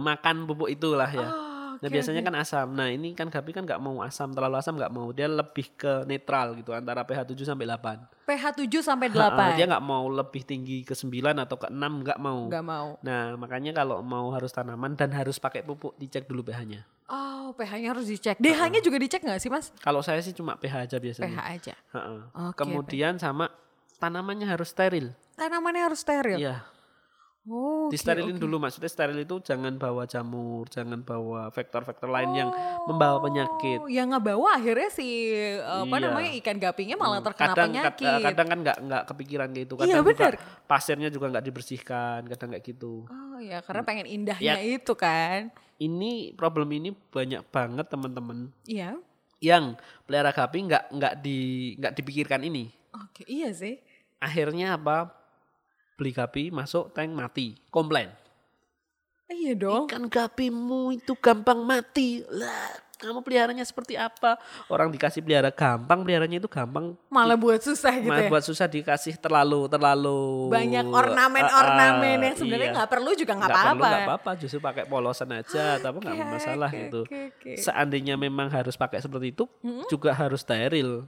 makan 0.01 0.43
pupuk 0.43 0.67
itulah 0.67 1.07
ya 1.07 1.23
Oh, 1.23 1.50
nah 1.81 1.89
biasanya 1.89 2.21
kan 2.21 2.35
asam 2.37 2.67
nah 2.71 2.85
ini 2.85 3.11
kan 3.11 3.25
Gapi 3.25 3.51
kan 3.51 3.65
nggak 3.65 3.81
mau 3.81 3.99
asam 3.99 4.29
terlalu 4.29 4.55
asam 4.55 4.77
nggak 4.77 4.89
mau 4.89 5.09
dia 5.09 5.25
lebih 5.25 5.73
ke 5.73 6.05
netral 6.05 6.53
gitu 6.53 6.71
antara 6.71 7.01
pH 7.01 7.25
7 7.27 7.41
sampai 7.41 7.65
8 7.65 8.21
pH 8.23 8.43
7 8.61 8.69
sampai 8.79 9.07
Ha-ha, 9.09 9.49
8. 9.49 9.57
dia 9.57 9.65
nggak 9.65 9.81
mau 9.81 10.05
lebih 10.05 10.41
tinggi 10.43 10.81
ke 10.81 10.93
9 10.93 11.09
atau 11.35 11.57
ke 11.57 11.67
6 11.67 11.73
nggak 11.73 12.19
mau 12.19 12.45
Nggak 12.45 12.63
mau. 12.63 12.87
nah 13.01 13.33
makanya 13.33 13.73
kalau 13.75 13.99
mau 13.99 14.29
harus 14.29 14.49
tanaman 14.49 14.93
dan 14.93 15.09
harus 15.09 15.35
pakai 15.35 15.61
pupuk 15.61 15.97
dicek 15.97 16.25
dulu 16.25 16.45
pH-nya 16.45 16.85
Oh, 17.11 17.51
pH-nya 17.51 17.91
harus 17.91 18.07
dicek. 18.07 18.39
DH-nya 18.39 18.79
juga 18.79 18.95
dicek 18.95 19.19
nggak 19.19 19.35
sih, 19.35 19.51
Mas? 19.51 19.75
kalau 19.83 19.99
saya 19.99 20.23
sih 20.23 20.31
cuma 20.31 20.55
pH 20.55 20.85
aja 20.85 20.95
biasanya 20.95 21.27
pH 21.27 21.39
aja. 21.51 21.73
Ha-ha. 21.91 22.15
Oke, 22.47 22.55
kemudian 22.55 23.19
sama 23.19 23.51
tanamannya 23.97 24.47
harus 24.47 24.69
steril 24.69 25.11
Tanamannya 25.33 25.83
harus 25.83 25.99
steril. 25.99 26.37
Iya, 26.37 26.63
Oh, 27.43 27.89
disterilin 27.89 28.37
oke. 28.37 28.41
dulu 28.41 28.61
maksudnya 28.61 28.85
steril 28.85 29.17
itu 29.17 29.41
jangan 29.41 29.73
bawa 29.73 30.05
jamur, 30.05 30.69
jangan 30.69 31.01
bawa 31.01 31.49
vektor-vektor 31.49 32.05
lain 32.05 32.37
yang 32.37 32.49
membawa 32.85 33.17
penyakit. 33.19 33.81
Oh, 33.81 33.89
yang 33.89 34.13
ngebawa 34.13 34.61
akhirnya 34.61 34.89
si 34.89 35.33
apa 35.59 35.89
Iya. 35.91 36.05
namanya 36.05 36.31
ikan 36.37 36.57
gapinya 36.57 36.95
malah 36.95 37.17
terkena 37.19 37.49
kadang 37.51 37.69
kad- 37.71 37.97
penyakit. 37.97 38.21
kadang 38.23 38.47
kan 38.47 38.59
nggak 38.61 38.77
nggak 38.79 39.03
kepikiran 39.07 39.47
kayak 39.49 39.63
gitu. 39.63 39.73
Iya, 39.73 39.81
Kadang 39.81 39.97
juga 39.97 40.13
benar. 40.13 40.33
pasirnya 40.63 41.09
juga 41.09 41.25
nggak 41.29 41.41
dibersihkan, 41.43 42.19
kadang 42.27 42.49
kayak 42.53 42.65
gitu. 42.67 42.93
Oh 43.05 43.39
ya, 43.39 43.57
karena 43.59 43.81
pengen 43.81 44.05
indahnya 44.05 44.53
Ya. 44.53 44.61
itu 44.61 44.93
kan. 44.93 45.49
Ini 45.75 46.11
problem 46.35 46.69
ini 46.69 46.93
banyak 46.93 47.41
banget 47.47 47.89
teman-teman 47.89 48.53
Iya. 48.63 49.01
yang 49.39 49.73
pelihara 50.05 50.29
gapi 50.29 50.69
nggak 50.69 50.93
nggak 50.93 51.13
di 51.17 51.39
nggak 51.75 51.93
dipikirkan 51.95 52.45
ini. 52.45 52.69
Oke, 52.93 53.25
iya 53.25 53.49
sih. 53.49 53.81
Akhirnya 54.19 54.77
apa? 54.77 55.09
Beli 56.01 56.17
gapi 56.17 56.49
masuk 56.49 56.89
tank 56.97 57.13
mati, 57.13 57.53
komplain. 57.69 58.09
Iya 59.29 59.53
dong. 59.53 59.85
Ikan 59.85 60.09
gapimu 60.09 60.97
itu 60.97 61.13
gampang 61.13 61.61
mati. 61.61 62.25
Lah, 62.25 62.73
kamu 62.97 63.21
peliharanya 63.21 63.61
seperti 63.61 63.95
apa? 63.95 64.35
Orang 64.65 64.89
dikasih 64.89 65.21
pelihara 65.21 65.53
gampang, 65.53 66.01
peliharanya 66.01 66.41
itu 66.41 66.49
gampang. 66.49 66.97
Malah 67.07 67.37
buat 67.37 67.61
susah 67.61 68.01
gitu 68.01 68.09
Malah 68.09 68.25
ya. 68.25 68.29
buat 68.33 68.43
susah 68.43 68.65
dikasih 68.65 69.21
terlalu 69.21 69.69
terlalu 69.69 70.49
Banyak 70.49 70.85
Ah, 70.89 70.97
ornamen-ornamen 71.05 72.17
ah, 72.17 72.25
yang 72.33 72.35
sebenarnya 72.35 72.67
iya. 72.73 72.75
nggak 72.81 72.89
perlu 72.91 73.11
juga 73.13 73.33
nggak 73.37 73.51
apa-apa. 73.53 73.77
nggak 73.85 74.05
apa-apa 74.09 74.31
justru 74.41 74.57
pakai 74.57 74.83
polosan 74.89 75.29
aja 75.37 75.77
tapi 75.77 76.01
nggak 76.01 76.17
Oke, 76.17 76.27
masalah 76.33 76.69
oke, 76.73 76.79
gitu 76.81 77.01
oke, 77.05 77.19
oke. 77.29 77.51
seandainya 77.61 78.17
memang 78.17 78.49
harus 78.49 78.73
pakai 78.73 78.99
seperti 78.99 79.37
itu 79.37 79.45
juga 79.85 80.17
harus 80.17 80.41
steril 80.41 81.05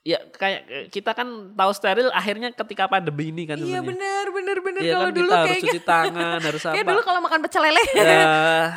ya 0.00 0.16
kayak 0.26 0.60
kita 0.88 1.12
kan 1.12 1.28
tahu 1.52 1.70
steril 1.70 2.08
akhirnya 2.10 2.48
ketika 2.50 2.88
pandemi 2.88 3.28
ini 3.28 3.44
kan 3.44 3.56
Iya 3.56 3.80
benar 3.80 4.24
benar 4.28 4.56
benar. 4.58 4.80
Iya 4.80 4.94
kalau 4.94 5.04
kan 5.04 5.12
dulu 5.12 5.28
kita 5.28 5.36
harus 5.36 5.48
kayaknya 5.50 5.68
cuci 5.68 5.80
tangan 5.82 6.38
harus 6.40 6.62
apa? 6.64 6.72
kayak 6.72 6.86
dulu 6.88 7.00
kalau 7.02 7.20
makan 7.20 7.38
pecel 7.42 7.62
lele 7.62 7.82
Ya, 7.92 8.04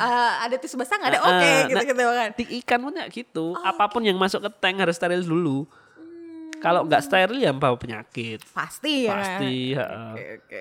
eh, 0.04 0.30
ada 0.42 0.56
tisu 0.58 0.76
basah 0.76 0.96
nggak 0.96 1.10
ada 1.10 1.20
Ah, 1.20 1.28
oke 1.30 1.50
gitu 1.64 1.74
Nah, 1.74 1.84
gitu 1.86 2.02
kan. 2.04 2.30
di 2.30 2.44
ikan 2.60 2.78
pun 2.78 2.92
ya 2.92 3.06
gitu. 3.08 3.46
Apa 3.58 3.84
pun 3.88 4.00
yang 4.00 4.14
masuk 4.14 4.40
ke 4.40 4.50
tank 4.54 4.76
harus 4.78 4.94
steril 4.94 5.20
dulu. 5.20 5.64
Kalau 6.56 6.84
nggak 6.84 7.00
steril 7.00 7.36
ya 7.38 7.52
bawa 7.52 7.76
penyakit? 7.76 8.44
Pasti 8.50 9.04
ya. 9.04 9.12
pasti 9.14 9.72
ha, 9.74 10.12
Oke, 10.12 10.24
oke. 10.38 10.60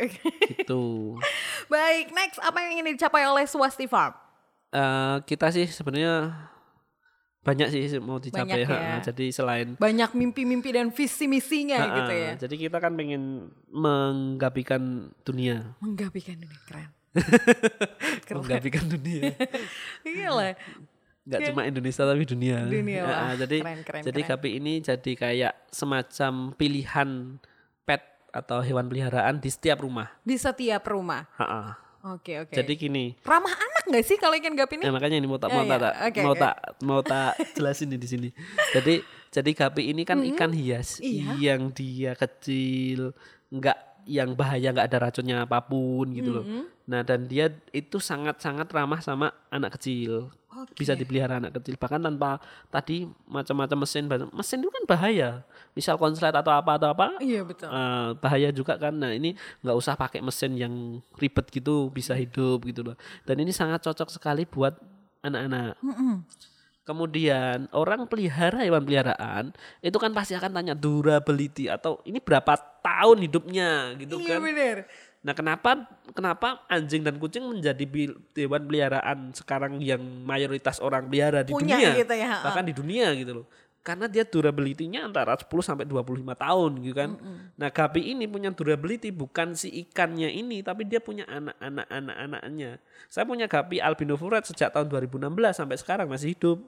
gitu. 0.50 0.84
Baik, 1.72 2.12
next 2.12 2.40
apa 2.40 2.60
yang 2.62 2.72
ingin 2.78 2.92
dicapai 2.94 3.24
oleh 3.24 3.44
Swasti 3.44 3.84
Farm? 3.84 4.12
Eh, 4.70 5.18
kita 5.24 5.48
sih 5.50 5.64
sebenarnya 5.66 6.32
banyak 7.44 7.68
sih 7.70 8.00
mau 8.00 8.18
dicapai 8.18 8.64
Banyak 8.64 8.72
ha, 8.72 8.80
ya. 9.04 9.12
jadi 9.12 9.26
selain 9.30 9.68
Banyak 9.76 10.16
mimpi-mimpi 10.16 10.72
dan 10.72 10.88
visi 10.90 11.28
misinya 11.28 11.76
ha, 11.78 11.88
gitu 12.00 12.14
ya. 12.16 12.32
jadi 12.40 12.56
kita 12.58 12.78
kan 12.80 12.96
pengen 12.96 13.52
menggapikan 13.68 14.82
dunia 15.22 15.76
Menggapikan 15.78 16.40
ini 16.40 16.58
keren. 16.64 16.90
Keren. 18.26 18.42
menggapikan 18.42 18.84
dunia 18.88 19.36
Iya 20.08 20.30
lah. 20.32 20.52
nggak 21.24 21.40
cuma 21.48 21.62
Indonesia 21.64 22.04
tapi 22.04 22.24
dunia, 22.24 22.58
Dunia, 22.64 23.04
wah, 23.04 23.32
jadi 23.34 23.58
keren, 23.60 23.80
keren, 23.84 24.02
jadi 24.04 24.20
keren. 24.20 24.32
gapi 24.36 24.50
ini 24.60 24.74
jadi 24.80 25.12
kayak 25.14 25.54
semacam 25.72 26.34
pilihan 26.52 27.10
pet 27.84 28.04
atau 28.30 28.60
hewan 28.60 28.88
peliharaan 28.88 29.40
di 29.40 29.48
setiap 29.48 29.80
rumah 29.80 30.12
Di 30.20 30.36
setiap 30.36 30.84
rumah. 30.84 31.24
Oke, 32.04 32.44
oke. 32.44 32.52
jadi 32.52 32.74
gini 32.76 33.16
Ramah 33.24 33.56
anak 33.56 33.73
nggak 33.86 34.04
sih 34.04 34.18
kalau 34.18 34.34
ikan 34.34 34.54
gapi 34.54 34.78
ini? 34.78 34.84
Nah, 34.84 34.94
makanya 34.94 35.18
ini 35.18 35.28
mau 35.28 35.38
tak 35.38 35.50
Ya, 35.50 35.56
mau 35.56 35.64
ya. 35.64 35.76
tak 35.78 35.94
Oke, 36.04 36.20
mau 36.22 36.34
tak 36.34 36.56
mau 36.80 37.02
tak 37.02 37.32
jelasin 37.54 37.90
di 37.90 38.08
sini. 38.08 38.30
Jadi 38.72 39.04
jadi 39.30 39.50
gapi 39.52 39.90
ini 39.90 40.04
kan 40.04 40.22
ikan 40.26 40.52
hias 40.52 40.98
Iya. 41.00 41.36
yang 41.36 41.70
dia 41.70 42.14
kecil, 42.14 43.12
enggak 43.50 43.76
yang 44.04 44.34
bahaya 44.34 44.70
nggak 44.70 44.88
ada 44.88 44.98
racunnya 45.02 45.44
apa 45.44 45.60
pun 45.60 46.12
gitu 46.12 46.30
loh. 46.32 46.46
Nah 46.84 47.00
dan 47.00 47.26
dia 47.26 47.48
itu 47.72 47.96
sangat-sangat 47.96 48.68
ramah 48.70 49.00
sama 49.00 49.32
anak 49.48 49.80
kecil. 49.80 50.28
Oke. 50.54 50.78
Bisa 50.78 50.94
dipelihara 50.94 51.42
anak 51.42 51.58
kecil 51.58 51.74
bahkan 51.76 51.98
tanpa 51.98 52.38
tadi 52.70 53.10
macam-macam 53.26 53.88
mesin 53.88 54.06
mesin 54.30 54.62
itu 54.62 54.70
kan 54.70 54.84
bahaya. 54.86 55.42
Misal 55.74 55.98
konslet 55.98 56.30
atau 56.30 56.54
apa 56.54 56.78
atau 56.78 56.94
apa 56.94 57.18
Iya 57.18 57.42
betul. 57.42 57.66
eh, 57.66 58.10
bahaya 58.20 58.50
juga 58.52 58.78
kan. 58.78 58.94
Nah 58.94 59.10
ini 59.10 59.34
nggak 59.66 59.74
usah 59.74 59.96
pakai 59.96 60.22
mesin 60.22 60.54
yang 60.54 60.74
ribet 61.18 61.50
gitu 61.50 61.90
bisa 61.90 62.14
hidup 62.14 62.62
gitu 62.64 62.86
loh. 62.86 62.96
Dan 63.24 63.42
ini 63.42 63.50
sangat 63.50 63.82
cocok 63.82 64.12
sekali 64.12 64.46
buat 64.46 64.78
anak-anak. 65.24 65.80
Kemudian 66.84 67.72
orang 67.72 68.12
pelihara 68.12 68.60
hewan 68.60 68.84
peliharaan 68.84 69.56
itu 69.80 69.96
kan 69.96 70.12
pasti 70.12 70.36
akan 70.36 70.52
tanya 70.52 70.76
durability 70.76 71.72
atau 71.72 72.04
ini 72.04 72.20
berapa 72.20 72.60
tahun 72.84 73.24
hidupnya 73.24 73.96
gitu 73.96 74.20
Iya 74.20 74.36
kan. 74.36 74.40
bener. 74.44 74.78
Nah, 75.24 75.32
kenapa 75.32 75.88
kenapa 76.12 76.68
anjing 76.68 77.00
dan 77.00 77.16
kucing 77.16 77.48
menjadi 77.48 78.12
hewan 78.36 78.68
peliharaan 78.68 79.32
sekarang 79.32 79.80
yang 79.80 80.04
mayoritas 80.28 80.84
orang 80.84 81.08
pelihara 81.08 81.48
di 81.48 81.56
Punya 81.56 81.80
dunia. 81.80 81.90
gitu 81.96 82.12
ya. 82.12 82.44
Bahkan 82.44 82.64
di 82.68 82.74
dunia 82.76 83.08
gitu 83.16 83.32
loh. 83.42 83.46
Karena 83.84 84.08
dia 84.08 84.24
durability-nya 84.24 85.04
antara 85.04 85.36
10 85.36 85.52
sampai 85.60 85.84
25 85.84 86.24
tahun 86.40 86.72
gitu 86.80 86.96
kan. 86.96 87.20
Nah, 87.60 87.68
gapi 87.68 88.16
ini 88.16 88.32
punya 88.32 88.48
durability 88.48 89.12
bukan 89.12 89.60
si 89.60 89.68
ikannya 89.84 90.32
ini 90.32 90.64
tapi 90.64 90.88
dia 90.88 91.04
punya 91.04 91.28
anak-anak 91.28 91.92
anak-anaknya. 91.92 92.80
Saya 93.12 93.28
punya 93.28 93.52
gapi 93.52 93.84
albino 93.84 94.16
furet 94.16 94.48
sejak 94.48 94.72
tahun 94.72 94.88
2016 94.88 95.28
sampai 95.52 95.76
sekarang 95.76 96.08
masih 96.08 96.32
hidup. 96.32 96.64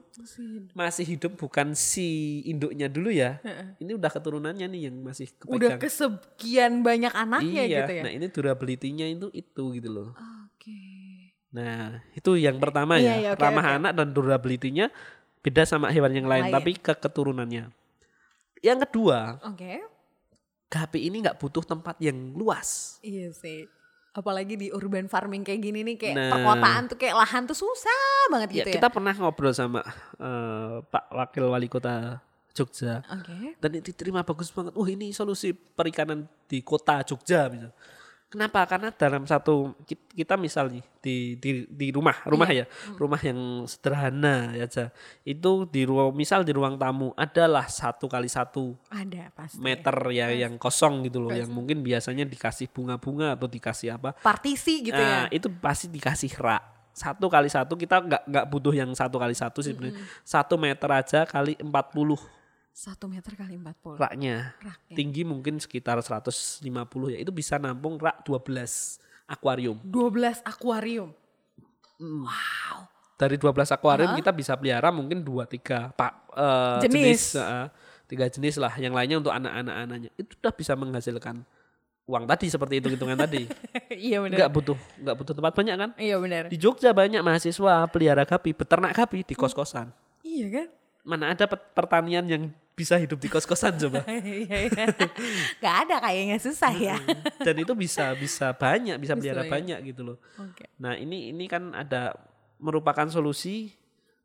Masih 0.76 1.08
hidup 1.08 1.40
bukan 1.40 1.72
si 1.72 2.44
induknya 2.44 2.92
dulu 2.92 3.08
ya. 3.08 3.40
Ini 3.80 3.96
udah 3.96 4.12
keturunannya 4.12 4.68
nih 4.68 4.92
yang 4.92 5.00
masih 5.00 5.32
Udah 5.48 5.72
kepegang. 5.72 5.80
kesekian 5.80 6.72
banyak 6.84 7.16
anaknya 7.16 7.62
iya, 7.64 7.78
gitu 7.80 7.92
ya. 7.96 8.02
nah 8.04 8.12
ini 8.12 8.28
durability-nya 8.28 9.08
itu 9.08 9.32
itu 9.32 9.64
gitu 9.72 9.88
loh. 9.88 10.12
Oke. 10.52 10.76
Nah, 11.56 12.04
itu 12.12 12.36
yang 12.36 12.60
pertama 12.60 13.00
Iya, 13.00 13.08
ya. 13.08 13.14
iya, 13.16 13.30
oke, 13.32 13.40
ramah 13.40 13.64
oke. 13.64 13.76
anak 13.80 13.92
dan 13.96 14.08
durability-nya 14.12 14.86
beda 15.46 15.62
sama 15.62 15.94
hewan 15.94 16.10
yang 16.10 16.26
lain, 16.26 16.50
Lain. 16.50 16.54
tapi 16.58 16.74
ke 16.74 16.90
keturunannya. 16.90 17.70
Yang 18.58 18.78
kedua, 18.82 19.38
Oke. 19.46 19.78
gapi 20.66 21.06
ini 21.06 21.22
nggak 21.22 21.38
butuh 21.38 21.62
tempat 21.62 21.94
yang 22.02 22.34
luas. 22.34 22.98
Iya 22.98 23.30
sih. 23.30 23.70
Apalagi 24.10 24.58
di 24.58 24.74
urban 24.74 25.06
farming 25.06 25.46
kayak 25.46 25.60
gini 25.62 25.84
nih 25.84 25.96
kayak 25.96 26.16
Nah. 26.16 26.30
perkotaan 26.34 26.82
tuh 26.90 26.98
kayak 26.98 27.14
lahan 27.14 27.46
tuh 27.46 27.54
susah 27.54 28.02
banget 28.26 28.48
Ya, 28.50 28.56
gitu 28.58 28.68
ya. 28.72 28.74
kita 28.80 28.88
pernah 28.90 29.14
ngobrol 29.14 29.54
sama 29.54 29.86
eh, 30.18 30.74
Pak 30.82 31.14
Wakil 31.14 31.46
Wali 31.46 31.68
Kota 31.68 32.18
Jogja 32.50 33.04
Oke. 33.06 33.54
dan 33.60 33.70
diterima 33.78 34.24
bagus 34.24 34.48
banget. 34.50 34.72
Wah, 34.74 34.88
ini 34.88 35.12
solusi 35.12 35.52
perikanan 35.52 36.24
di 36.48 36.58
kota 36.58 37.04
Jogja 37.04 37.46
misal. 37.46 37.70
Kenapa? 38.26 38.66
Karena 38.66 38.90
dalam 38.90 39.22
satu 39.22 39.70
kit- 39.86 40.10
kita 40.10 40.34
misal 40.34 40.66
nih 40.66 40.82
di 40.98 41.16
di, 41.38 41.50
di 41.70 41.86
rumah, 41.94 42.26
rumah 42.26 42.50
Iya. 42.50 42.66
ya, 42.66 42.96
rumah 42.98 43.20
yang 43.22 43.38
sederhana 43.64 44.50
ya 44.52 44.66
aja. 44.66 44.90
Itu 45.22 45.62
di 45.64 45.86
ruang 45.86 46.10
misal 46.10 46.42
di 46.42 46.50
ruang 46.50 46.74
tamu 46.74 47.14
adalah 47.14 47.70
satu 47.70 48.10
kali 48.10 48.26
satu 48.26 48.74
Ada 48.90 49.30
pasti. 49.30 49.62
meter 49.62 49.94
ya 50.10 50.34
yang 50.34 50.58
kosong 50.58 51.06
gitu 51.06 51.22
loh, 51.22 51.30
yang 51.30 51.46
mungkin 51.48 51.86
biasanya 51.86 52.26
dikasih 52.26 52.66
bunga-bunga 52.68 53.38
atau 53.38 53.46
dikasih 53.46 53.94
apa. 53.94 54.10
Partisi 54.18 54.82
gitu 54.82 54.98
Nah, 54.98 55.30
ya. 55.30 55.38
itu 55.38 55.46
pasti 55.62 55.86
dikasih 55.86 56.34
rak. 56.42 56.62
Satu 56.96 57.28
kali 57.28 57.46
satu 57.46 57.76
kita 57.76 58.00
nggak 58.02 58.22
nggak 58.26 58.46
butuh 58.48 58.72
yang 58.72 58.90
satu 58.90 59.20
kali 59.20 59.36
satu 59.36 59.62
sih 59.62 59.70
sebenarnya. 59.70 60.00
Satu 60.26 60.58
meter 60.58 60.88
aja 60.90 61.22
kali 61.22 61.54
40 61.60 62.18
Satu 62.76 63.08
meter 63.08 63.32
kali 63.32 63.56
40. 63.56 63.96
raknya. 63.96 64.52
Raknya. 64.60 64.92
Tinggi 65.00 65.24
mungkin 65.24 65.56
sekitar 65.56 65.96
150 65.96 66.60
ya. 67.08 67.16
Itu 67.24 67.32
bisa 67.32 67.56
nampung 67.56 67.96
rak 67.96 68.20
12 68.28 69.00
akuarium. 69.24 69.80
12 69.80 70.44
akuarium. 70.44 71.08
Dari 73.16 73.40
12 73.40 73.72
akuarium 73.72 74.12
kita 74.20 74.28
bisa 74.28 74.52
pelihara 74.60 74.92
mungkin 74.92 75.24
2 75.24 75.48
3 75.48 75.96
pak 75.96 76.12
eh, 76.36 76.78
Jenis. 76.84 77.00
jenis, 77.00 77.22
eh, 77.40 77.66
tiga 78.12 78.28
jenis 78.28 78.60
lah. 78.60 78.76
Yang 78.76 78.92
lainnya 78.92 79.16
untuk 79.24 79.32
anak-anak 79.32 79.76
anaknya. 79.88 80.10
Itu 80.20 80.36
udah 80.36 80.52
bisa 80.52 80.76
menghasilkan 80.76 81.48
uang 82.04 82.28
tadi 82.28 82.52
seperti 82.52 82.76
hitung-hitungan 82.76 83.16
tadi. 83.16 83.48
iya 84.12 84.20
benar. 84.20 84.36
Nggak 84.36 84.52
butuh 84.52 84.76
nggak 85.00 85.16
butuh 85.16 85.32
tempat 85.32 85.52
banyak 85.56 85.76
kan? 85.80 85.90
Iya 85.96 86.20
benar. 86.20 86.52
Di 86.52 86.60
Jogja 86.60 86.92
banyak 86.92 87.24
mahasiswa 87.24 87.88
pelihara 87.88 88.28
gapi, 88.28 88.52
beternak 88.52 88.92
gapi 88.92 89.24
di 89.24 89.32
kos-kosan. 89.32 89.88
Iya 90.20 90.46
kan? 90.52 90.68
Mana 91.08 91.32
ada 91.32 91.48
pertanian 91.48 92.28
yang 92.28 92.52
bisa 92.76 93.00
hidup 93.00 93.16
di 93.16 93.32
kos-kosan 93.32 93.80
coba? 93.80 94.04
Iya 94.20 94.68
iya. 94.68 94.84
Gak 95.64 95.76
ada 95.88 95.96
kayaknya 96.04 96.36
susah 96.36 96.70
ya. 96.76 97.00
Dan 97.40 97.64
itu 97.64 97.72
bisa 97.72 98.12
bisa 98.12 98.52
banyak, 98.52 99.00
bisa 99.00 99.16
pelihara 99.16 99.42
Bisa, 99.42 99.48
ya. 99.48 99.54
banyak 99.56 99.78
gitu 99.88 100.02
loh. 100.04 100.16
Oke. 100.36 100.68
Nah 100.76 100.92
ini 100.92 101.32
ini 101.32 101.48
kan 101.48 101.72
ada 101.72 102.12
merupakan 102.60 103.08
solusi 103.08 103.72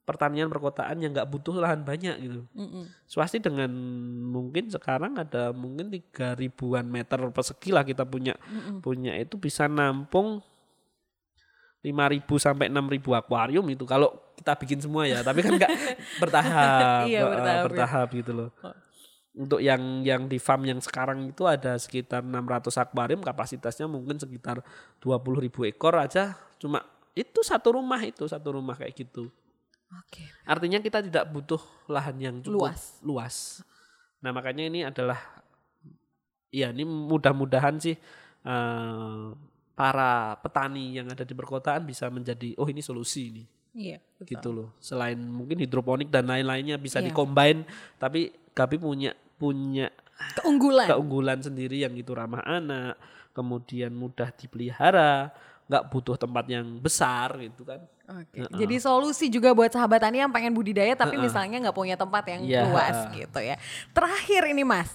pertanian 0.03 0.51
perkotaan 0.51 0.99
yang 0.99 1.15
nggak 1.15 1.29
butuh 1.31 1.55
lahan 1.55 1.87
banyak 1.87 2.19
gitu. 2.19 2.43
Mm-mm. 2.51 2.91
Swasti 3.07 3.39
dengan 3.39 3.71
mungkin 4.27 4.67
sekarang 4.67 5.15
ada 5.15 5.55
mungkin 5.55 5.87
tiga 5.87 6.35
ribuan 6.35 6.91
meter 6.91 7.23
persegi 7.31 7.71
lah 7.71 7.87
kita 7.87 8.03
punya 8.03 8.35
punya 8.83 9.15
itu 9.15 9.39
bisa 9.39 9.71
nampung 9.71 10.43
5.000 11.81 12.27
sampai 12.37 12.69
6.000 12.69 13.01
akuarium 13.17 13.65
itu 13.71 13.87
kalau 13.89 14.13
kita 14.41 14.57
bikin 14.57 14.79
semua 14.81 15.05
ya 15.05 15.21
tapi 15.21 15.45
kan 15.45 15.53
nggak 15.55 15.71
bertahap 16.21 17.05
Iya, 17.05 17.19
eh, 17.21 17.29
bertahap, 17.29 17.57
ya. 17.61 17.65
bertahap 17.69 18.07
gitu 18.11 18.31
loh 18.33 18.49
Oh. 18.61 18.73
untuk 19.31 19.63
yang 19.63 19.79
yang 20.03 20.27
di 20.27 20.35
farm 20.35 20.67
yang 20.67 20.83
sekarang 20.83 21.29
itu 21.29 21.47
ada 21.47 21.79
sekitar 21.79 22.19
600 22.19 22.67
akuarium 22.75 23.21
kapasitasnya 23.23 23.87
mungkin 23.87 24.19
sekitar 24.19 24.59
20.000 24.99 25.71
ekor 25.71 25.95
aja 25.95 26.35
cuma 26.59 26.83
itu 27.15 27.39
satu 27.39 27.79
rumah 27.79 28.01
itu 28.03 28.27
satu 28.27 28.59
rumah 28.59 28.75
kayak 28.75 28.91
gitu 28.97 29.31
Oke. 29.91 30.27
artinya 30.43 30.79
kita 30.79 30.99
tidak 30.99 31.31
butuh 31.31 31.59
lahan 31.87 32.15
yang 32.19 32.35
cukup 32.43 32.71
Luas. 32.75 32.99
luas 32.99 33.35
nah 34.19 34.35
makanya 34.35 34.67
ini 34.67 34.83
adalah 34.83 35.19
ya 36.51 36.71
ini 36.71 36.83
mudah-mudahan 36.83 37.79
sih 37.79 37.95
eh, 38.43 39.25
para 39.71 40.11
petani 40.39 40.99
yang 40.99 41.07
ada 41.07 41.23
di 41.23 41.31
perkotaan 41.31 41.87
bisa 41.87 42.11
menjadi 42.11 42.51
oh 42.59 42.67
ini 42.67 42.83
solusi 42.83 43.31
ini 43.31 43.43
Iya. 43.71 43.97
betul. 44.19 44.27
gitu 44.27 44.49
loh 44.51 44.69
selain 44.77 45.15
mungkin 45.17 45.55
hidroponik 45.57 46.07
dan 46.07 46.27
lain-lainnya 46.27 46.75
bisa 46.75 46.99
Iya. 46.99 47.09
dikombin 47.09 47.63
tapi 47.97 48.31
Gapi 48.51 48.75
punya 48.75 49.15
punya 49.39 49.87
Keunggulan. 50.37 50.85
keunggulan 50.85 51.39
sendiri 51.39 51.79
yang 51.79 51.95
itu 51.95 52.11
ramah 52.11 52.43
anak 52.43 52.99
kemudian 53.31 53.89
mudah 53.89 54.27
dipelihara 54.29 55.31
nggak 55.65 55.87
butuh 55.87 56.19
tempat 56.19 56.45
yang 56.45 56.67
besar 56.77 57.39
gitu 57.39 57.63
kan 57.63 57.79
Oke. 58.11 58.43
Jadi 58.43 58.75
solusi 58.75 59.31
juga 59.31 59.55
buat 59.55 59.71
sahabat 59.71 60.03
tani 60.03 60.19
yang 60.19 60.27
pengen 60.27 60.51
budidaya 60.51 60.91
tapi 60.93 61.15
misalnya 61.15 61.63
nggak 61.63 61.71
punya 61.73 61.95
tempat 61.95 62.27
yang 62.27 62.41
Iya. 62.43 62.67
luas 62.67 62.97
gitu 63.09 63.39
ya. 63.39 63.55
Terakhir 63.95 64.51
ini 64.51 64.67
Mas. 64.67 64.91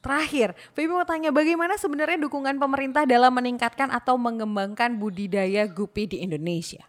Terakhir, 0.00 0.52
Baby 0.72 0.88
mau 0.88 1.04
tanya 1.04 1.28
bagaimana 1.28 1.76
sebenarnya 1.76 2.16
dukungan 2.18 2.56
pemerintah 2.56 3.04
dalam 3.04 3.32
meningkatkan 3.32 3.88
atau 3.88 4.16
mengembangkan 4.16 4.96
budidaya 4.96 5.64
gupi 5.64 6.04
di 6.06 6.20
Indonesia? 6.20 6.84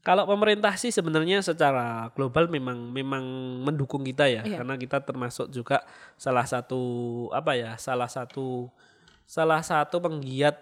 Kalau 0.00 0.24
pemerintah 0.24 0.72
sih 0.80 0.88
sebenarnya 0.88 1.44
secara 1.44 2.08
global 2.16 2.48
memang 2.48 2.88
memang 2.88 3.20
mendukung 3.60 4.00
kita 4.00 4.24
ya 4.32 4.40
Iya. 4.40 4.64
karena 4.64 4.80
kita 4.80 5.04
termasuk 5.04 5.52
juga 5.52 5.84
salah 6.16 6.48
satu 6.48 6.80
apa 7.36 7.52
ya 7.52 7.76
salah 7.76 8.08
satu 8.08 8.72
salah 9.28 9.60
satu 9.60 10.00
penggiat 10.00 10.56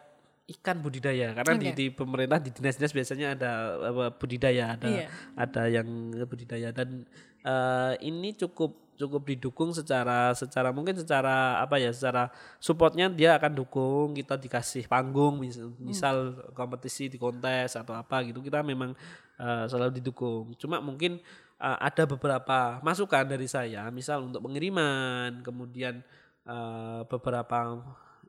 ikan 0.49 0.81
budidaya 0.81 1.37
karena 1.39 1.55
di, 1.55 1.69
Oke. 1.71 1.77
di 1.77 1.87
pemerintah 1.93 2.41
di 2.41 2.51
dinas-dinas 2.51 2.91
biasanya 2.91 3.37
ada 3.39 3.51
apa, 3.79 4.05
budidaya 4.17 4.75
ada 4.75 4.89
Iya. 4.91 5.07
ada 5.39 5.63
yang 5.71 5.87
budidaya 6.27 6.69
dan 6.75 7.07
eh, 7.45 7.95
ini 8.07 8.35
cukup 8.35 8.89
cukup 8.99 9.23
didukung 9.31 9.71
secara 9.71 10.35
secara 10.35 10.75
mungkin 10.75 10.99
secara 10.99 11.63
apa 11.63 11.79
ya 11.79 11.95
secara 11.95 12.35
supportnya 12.59 13.07
dia 13.07 13.39
akan 13.39 13.55
dukung 13.55 14.11
kita 14.19 14.35
dikasih 14.35 14.91
panggung 14.91 15.39
misal, 15.39 15.71
misal 15.79 16.17
kompetisi 16.51 17.07
di 17.07 17.15
kontes 17.15 17.79
atau 17.79 17.95
apa 17.95 18.27
gitu 18.27 18.43
kita 18.43 18.67
memang 18.67 18.93
eh, 19.39 19.65
selalu 19.71 20.03
didukung. 20.03 20.59
Cuma 20.59 20.83
mungkin 20.83 21.23
eh, 21.63 21.79
ada 21.79 22.05
beberapa 22.11 22.83
masukan 22.83 23.25
dari 23.25 23.47
saya 23.47 23.87
misal 23.95 24.27
untuk 24.27 24.43
pengiriman 24.43 25.47
kemudian 25.47 26.03
eh, 26.43 27.01
beberapa 27.07 27.79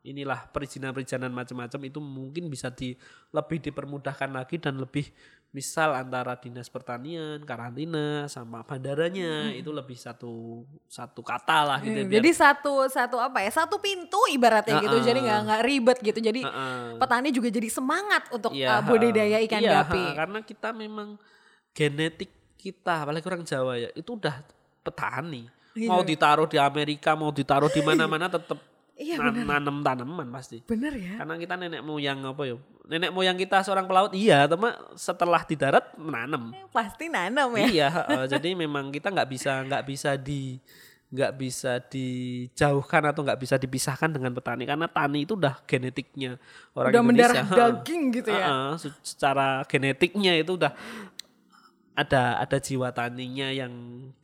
inilah 0.05 0.47
perizinan-perizinan 0.55 1.33
macam-macam 1.33 1.81
itu 1.91 1.99
mungkin 1.99 2.47
bisa 2.47 2.71
di 2.71 2.95
lebih 3.35 3.59
dipermudahkan 3.59 4.31
lagi 4.31 4.55
dan 4.61 4.79
lebih 4.79 5.11
misal 5.49 5.91
antara 5.91 6.37
dinas 6.37 6.69
pertanian, 6.69 7.41
karantina 7.41 8.25
sama 8.25 8.61
bandaranya 8.61 9.49
itu 9.51 9.69
lebih 9.69 9.97
satu 9.97 10.61
satu 10.85 11.19
kata 11.19 11.57
lah 11.63 11.79
gitu. 11.79 11.89
ya, 11.91 11.97
Hmm, 11.97 12.05
biar- 12.05 12.17
Jadi 12.21 12.29
satu 12.31 12.73
satu 12.85 13.17
apa 13.17 13.41
ya? 13.41 13.49
Satu 13.49 13.75
pintu 13.77 14.21
ibaratnya 14.29 14.77
gitu. 14.79 14.93
Ha-ha. 14.93 15.07
Jadi 15.07 15.19
nggak 15.19 15.39
nggak 15.43 15.61
ribet 15.63 15.97
gitu. 16.03 16.19
Jadi 16.21 16.41
Ha-ha. 16.45 16.95
petani 16.95 17.29
juga 17.29 17.49
jadi 17.49 17.65
semangat 17.67 18.29
untuk 18.29 18.53
Iya, 18.53 18.77
uh, 18.77 18.81
budidaya 18.85 19.37
ikan 19.41 19.57
iya, 19.59 19.81
gapi. 19.81 20.03
karena 20.13 20.39
kita 20.43 20.69
memang 20.69 21.17
genetik 21.71 22.29
kita 22.55 23.01
apalagi 23.01 23.25
orang 23.25 23.41
Jawa 23.41 23.73
ya 23.75 23.89
itu 23.91 24.13
udah 24.13 24.45
petani. 24.81 25.49
Iya. 25.73 25.87
Mau 25.87 26.01
ditaruh 26.03 26.45
di 26.45 26.57
Amerika, 26.57 27.13
mau 27.13 27.31
ditaruh 27.31 27.67
di 27.67 27.79
mana-mana 27.79 28.27
tetap 28.27 28.57
Iya, 28.99 29.15
nanam 29.47 29.79
tanaman 29.79 30.27
pasti. 30.27 30.59
Bener 30.67 30.91
ya? 30.91 31.23
Karena 31.23 31.39
kita 31.39 31.55
nenek 31.55 31.79
moyang 31.79 32.19
apa 32.27 32.43
ya? 32.43 32.59
Nenek 32.83 33.15
moyang 33.15 33.39
kita 33.39 33.63
seorang 33.63 33.87
pelaut 33.87 34.11
iya, 34.11 34.43
tapi 34.43 34.67
setelah 34.93 35.39
di 35.47 35.55
darat 35.55 35.95
menanam. 35.95 36.51
Pasti 36.67 37.07
nanam 37.07 37.55
ya. 37.55 37.67
Iya, 37.71 37.87
heeh. 37.95 38.23
jadi 38.35 38.59
memang 38.59 38.91
kita 38.91 39.07
nggak 39.07 39.29
bisa 39.31 39.63
nggak 39.63 39.83
bisa 39.87 40.19
di 40.19 40.59
nggak 41.09 41.33
bisa 41.41 41.81
dijauhkan 41.81 43.01
atau 43.09 43.25
nggak 43.25 43.39
bisa 43.41 43.55
dipisahkan 43.57 44.13
dengan 44.13 44.29
petani 44.29 44.69
karena 44.69 44.85
tani 44.85 45.25
itu 45.25 45.33
udah 45.33 45.57
genetiknya 45.65 46.37
orang 46.77 46.93
Udah 46.93 47.01
Indonesia. 47.01 47.41
mendarah 47.41 47.45
daging 47.49 48.01
gitu 48.13 48.29
ya. 48.29 48.45
Heeh, 48.45 48.69
se- 48.77 48.99
secara 49.01 49.65
genetiknya 49.65 50.37
itu 50.37 50.53
udah 50.53 50.69
ada 51.99 52.39
ada 52.39 52.57
jiwa 52.57 52.87
taninya 52.89 53.51
yang 53.51 53.71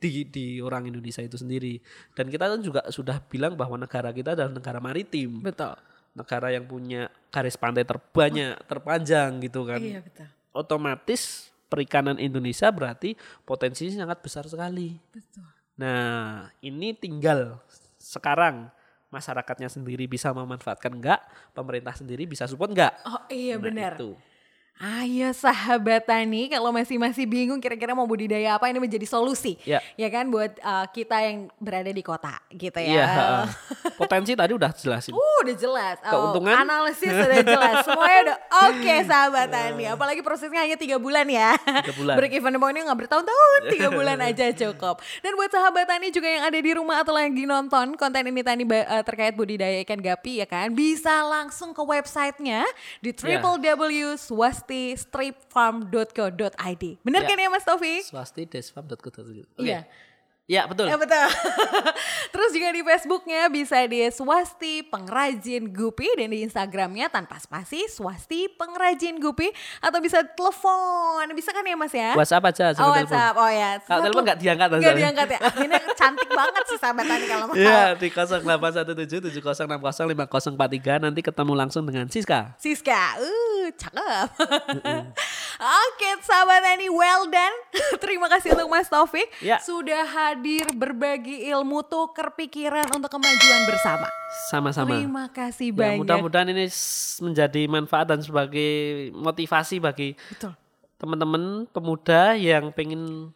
di 0.00 0.24
di 0.24 0.46
orang 0.58 0.88
Indonesia 0.88 1.20
itu 1.20 1.36
sendiri 1.36 1.76
dan 2.16 2.26
kita 2.26 2.48
kan 2.48 2.60
juga 2.60 2.80
sudah 2.88 3.20
bilang 3.22 3.52
bahwa 3.52 3.76
negara 3.76 4.08
kita 4.10 4.32
adalah 4.32 4.48
negara 4.48 4.80
maritim 4.80 5.44
Betul. 5.44 5.76
negara 6.12 6.48
yang 6.48 6.64
punya 6.64 7.12
garis 7.28 7.52
pantai 7.54 7.84
terbanyak 7.84 8.56
terpanjang 8.64 9.44
gitu 9.44 9.68
kan 9.68 9.76
Iya 9.76 10.00
betul. 10.00 10.24
otomatis 10.50 11.52
perikanan 11.66 12.16
Indonesia 12.16 12.72
berarti 12.72 13.12
potensinya 13.42 14.08
sangat 14.08 14.24
besar 14.24 14.48
sekali 14.48 14.96
Betul. 15.12 15.44
nah 15.76 16.48
ini 16.60 16.96
tinggal 16.96 17.60
sekarang 18.00 18.72
masyarakatnya 19.06 19.68
sendiri 19.68 20.08
bisa 20.08 20.32
memanfaatkan 20.32 20.90
enggak 20.90 21.20
pemerintah 21.52 21.92
sendiri 21.92 22.24
bisa 22.24 22.48
support 22.48 22.72
enggak 22.72 22.96
Oh 23.04 23.20
iya 23.28 23.54
Nah, 23.54 23.62
benar. 23.62 23.92
itu. 23.94 24.16
Ayo 24.76 25.32
sahabat 25.32 26.04
tani, 26.04 26.52
kalau 26.52 26.68
masih 26.68 27.00
masih 27.00 27.24
bingung 27.24 27.56
kira-kira 27.64 27.96
mau 27.96 28.04
budidaya 28.04 28.60
apa 28.60 28.68
ini 28.68 28.76
menjadi 28.76 29.08
solusi, 29.08 29.56
Ya. 29.64 29.80
ya 29.96 30.04
kan 30.12 30.28
buat 30.28 30.52
uh, 30.60 30.84
kita 30.92 31.16
yang 31.24 31.48
berada 31.56 31.88
di 31.88 32.04
kota, 32.04 32.36
gitu 32.52 32.76
ya. 32.84 32.92
Iya, 32.92 33.06
heeh. 33.08 33.46
potensi 33.96 34.36
tadi 34.36 34.52
udah 34.52 34.76
jelasin. 34.76 35.16
Uh, 35.16 35.36
udah 35.48 35.56
jelas. 35.56 35.96
Oh, 36.04 36.28
Keuntungan? 36.28 36.60
analisis 36.60 37.08
udah 37.08 37.40
jelas. 37.40 37.74
Semuanya 37.88 38.18
udah 38.28 38.38
oke 38.68 38.94
sahabat 39.08 39.46
tani. 39.48 39.84
Apalagi 39.88 40.20
prosesnya 40.20 40.60
hanya 40.60 40.76
tiga 40.76 41.00
bulan 41.00 41.24
ya. 41.24 41.56
Tiga 41.80 41.96
bulan. 41.96 42.14
Break 42.20 42.36
even 42.36 42.60
pointnya 42.60 42.82
nggak 42.92 43.00
bertahun-tahun, 43.08 43.60
tiga 43.72 43.88
bulan 43.88 44.20
aja 44.28 44.52
cukup. 44.52 45.00
Dan 45.24 45.40
buat 45.40 45.56
sahabat 45.56 45.88
tani 45.88 46.12
juga 46.12 46.28
yang 46.28 46.44
ada 46.52 46.58
di 46.60 46.72
rumah 46.76 47.00
atau 47.00 47.16
lagi 47.16 47.48
nonton 47.48 47.96
konten 47.96 48.28
ini 48.28 48.44
tani 48.44 48.68
eh, 48.68 49.02
terkait 49.08 49.32
budidaya 49.32 49.80
ikan 49.88 50.04
gapi 50.04 50.44
ya 50.44 50.46
kan, 50.46 50.68
bisa 50.76 51.24
langsung 51.24 51.72
ke 51.72 51.80
websitenya 51.80 52.60
di 53.00 53.16
Ya. 54.66 54.96
www.swasti-stripfarm.co.id. 54.96 56.84
Bener 57.04 57.22
Ya. 57.22 57.28
kan 57.28 57.38
ya 57.38 57.48
Mas 57.50 57.64
Taufik? 57.64 58.02
swasti.desfarm.co.id. 58.04 59.46
Oke. 59.56 59.62
Iya. 59.62 59.86
Ya, 60.46 60.62
betul. 60.70 60.86
Ya 60.86 60.94
betul. 60.94 61.26
Terus 62.34 62.54
juga 62.54 62.70
di 62.70 62.86
Facebooknya 62.86 63.50
bisa 63.50 63.82
di 63.90 64.06
Swasti 64.14 64.86
Pengrajin 64.86 65.74
Gupi 65.74 66.06
dan 66.14 66.30
di 66.30 66.46
Instagramnya 66.46 67.10
tanpa 67.10 67.42
spasi 67.42 67.82
Swasti 67.90 68.46
Pengrajin 68.54 69.18
Gupi 69.18 69.50
atau 69.82 69.98
bisa 69.98 70.22
telepon 70.22 71.26
bisa 71.34 71.50
kan 71.50 71.66
ya 71.66 71.74
Mas 71.74 71.90
ya? 71.90 72.14
WhatsApp 72.14 72.46
aja 72.46 72.78
Oh 72.78 72.94
telepon. 72.94 73.10
WhatsApp, 73.10 73.34
oh 73.34 73.50
ya. 73.50 73.82
Kalau 73.82 74.06
telepon 74.06 74.22
nggak 74.22 74.38
diangkat 74.38 74.68
Nggak 74.78 74.94
diangkat 74.94 75.34
ya. 75.34 75.38
Akhirnya 75.50 75.82
cantik 75.98 76.30
banget 76.30 76.62
sih 76.70 76.78
sahabat 76.78 77.10
kalau 77.26 77.50
mau. 77.50 77.54
Iya, 77.58 77.98
di 77.98 78.06
081770605043 78.14 81.02
nanti 81.02 81.26
ketemu 81.26 81.58
langsung 81.58 81.82
dengan 81.82 82.06
Siska. 82.06 82.54
Siska, 82.62 83.18
uh, 83.18 83.66
cakep. 83.74 84.28
Oke, 85.56 86.10
sahabat 86.22 86.60
Tani, 86.62 86.86
well 86.92 87.24
done. 87.26 87.56
Terima 88.04 88.30
kasih 88.30 88.54
untuk 88.54 88.70
Mas 88.70 88.86
Taufik 88.86 89.26
Ya. 89.40 89.56
sudah 89.58 90.04
hadir 90.04 90.35
berbagi 90.72 91.48
ilmu 91.48 91.80
tuker 91.84 92.32
pikiran 92.32 92.84
untuk 92.92 93.08
kemajuan 93.08 93.62
bersama. 93.64 94.08
Sama-sama. 94.48 94.96
Terima 94.96 95.24
kasih 95.28 95.72
Ya, 95.72 95.76
banyak. 95.76 95.98
mudah-mudahan 96.04 96.48
ini 96.50 96.66
menjadi 97.20 97.62
manfaat 97.66 98.06
dan 98.08 98.20
sebagai 98.20 98.70
motivasi 99.12 99.80
bagi 99.80 100.12
Betul, 100.28 100.52
teman-teman 100.96 101.64
pemuda 101.68 102.34
yang 102.34 102.68
pengen 102.70 103.32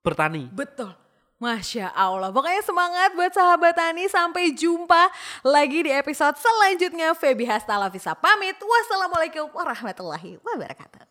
bertani. 0.00 0.48
betul. 0.50 0.92
Masya 1.36 1.90
Allah. 1.90 2.30
Pokoknya 2.30 2.62
semangat 2.62 3.18
buat 3.18 3.34
sahabat 3.34 3.74
Tani. 3.74 4.06
Sampai 4.06 4.54
jumpa 4.54 5.10
lagi 5.42 5.82
di 5.82 5.90
episode 5.90 6.38
selanjutnya. 6.38 7.18
Febi 7.18 7.42
Hasta 7.50 7.74
Lafisa 7.82 8.14
pamit. 8.14 8.54
Wassalamualaikum 8.62 9.50
warahmatullahi 9.50 10.38
wabarakatuh. 10.38 11.02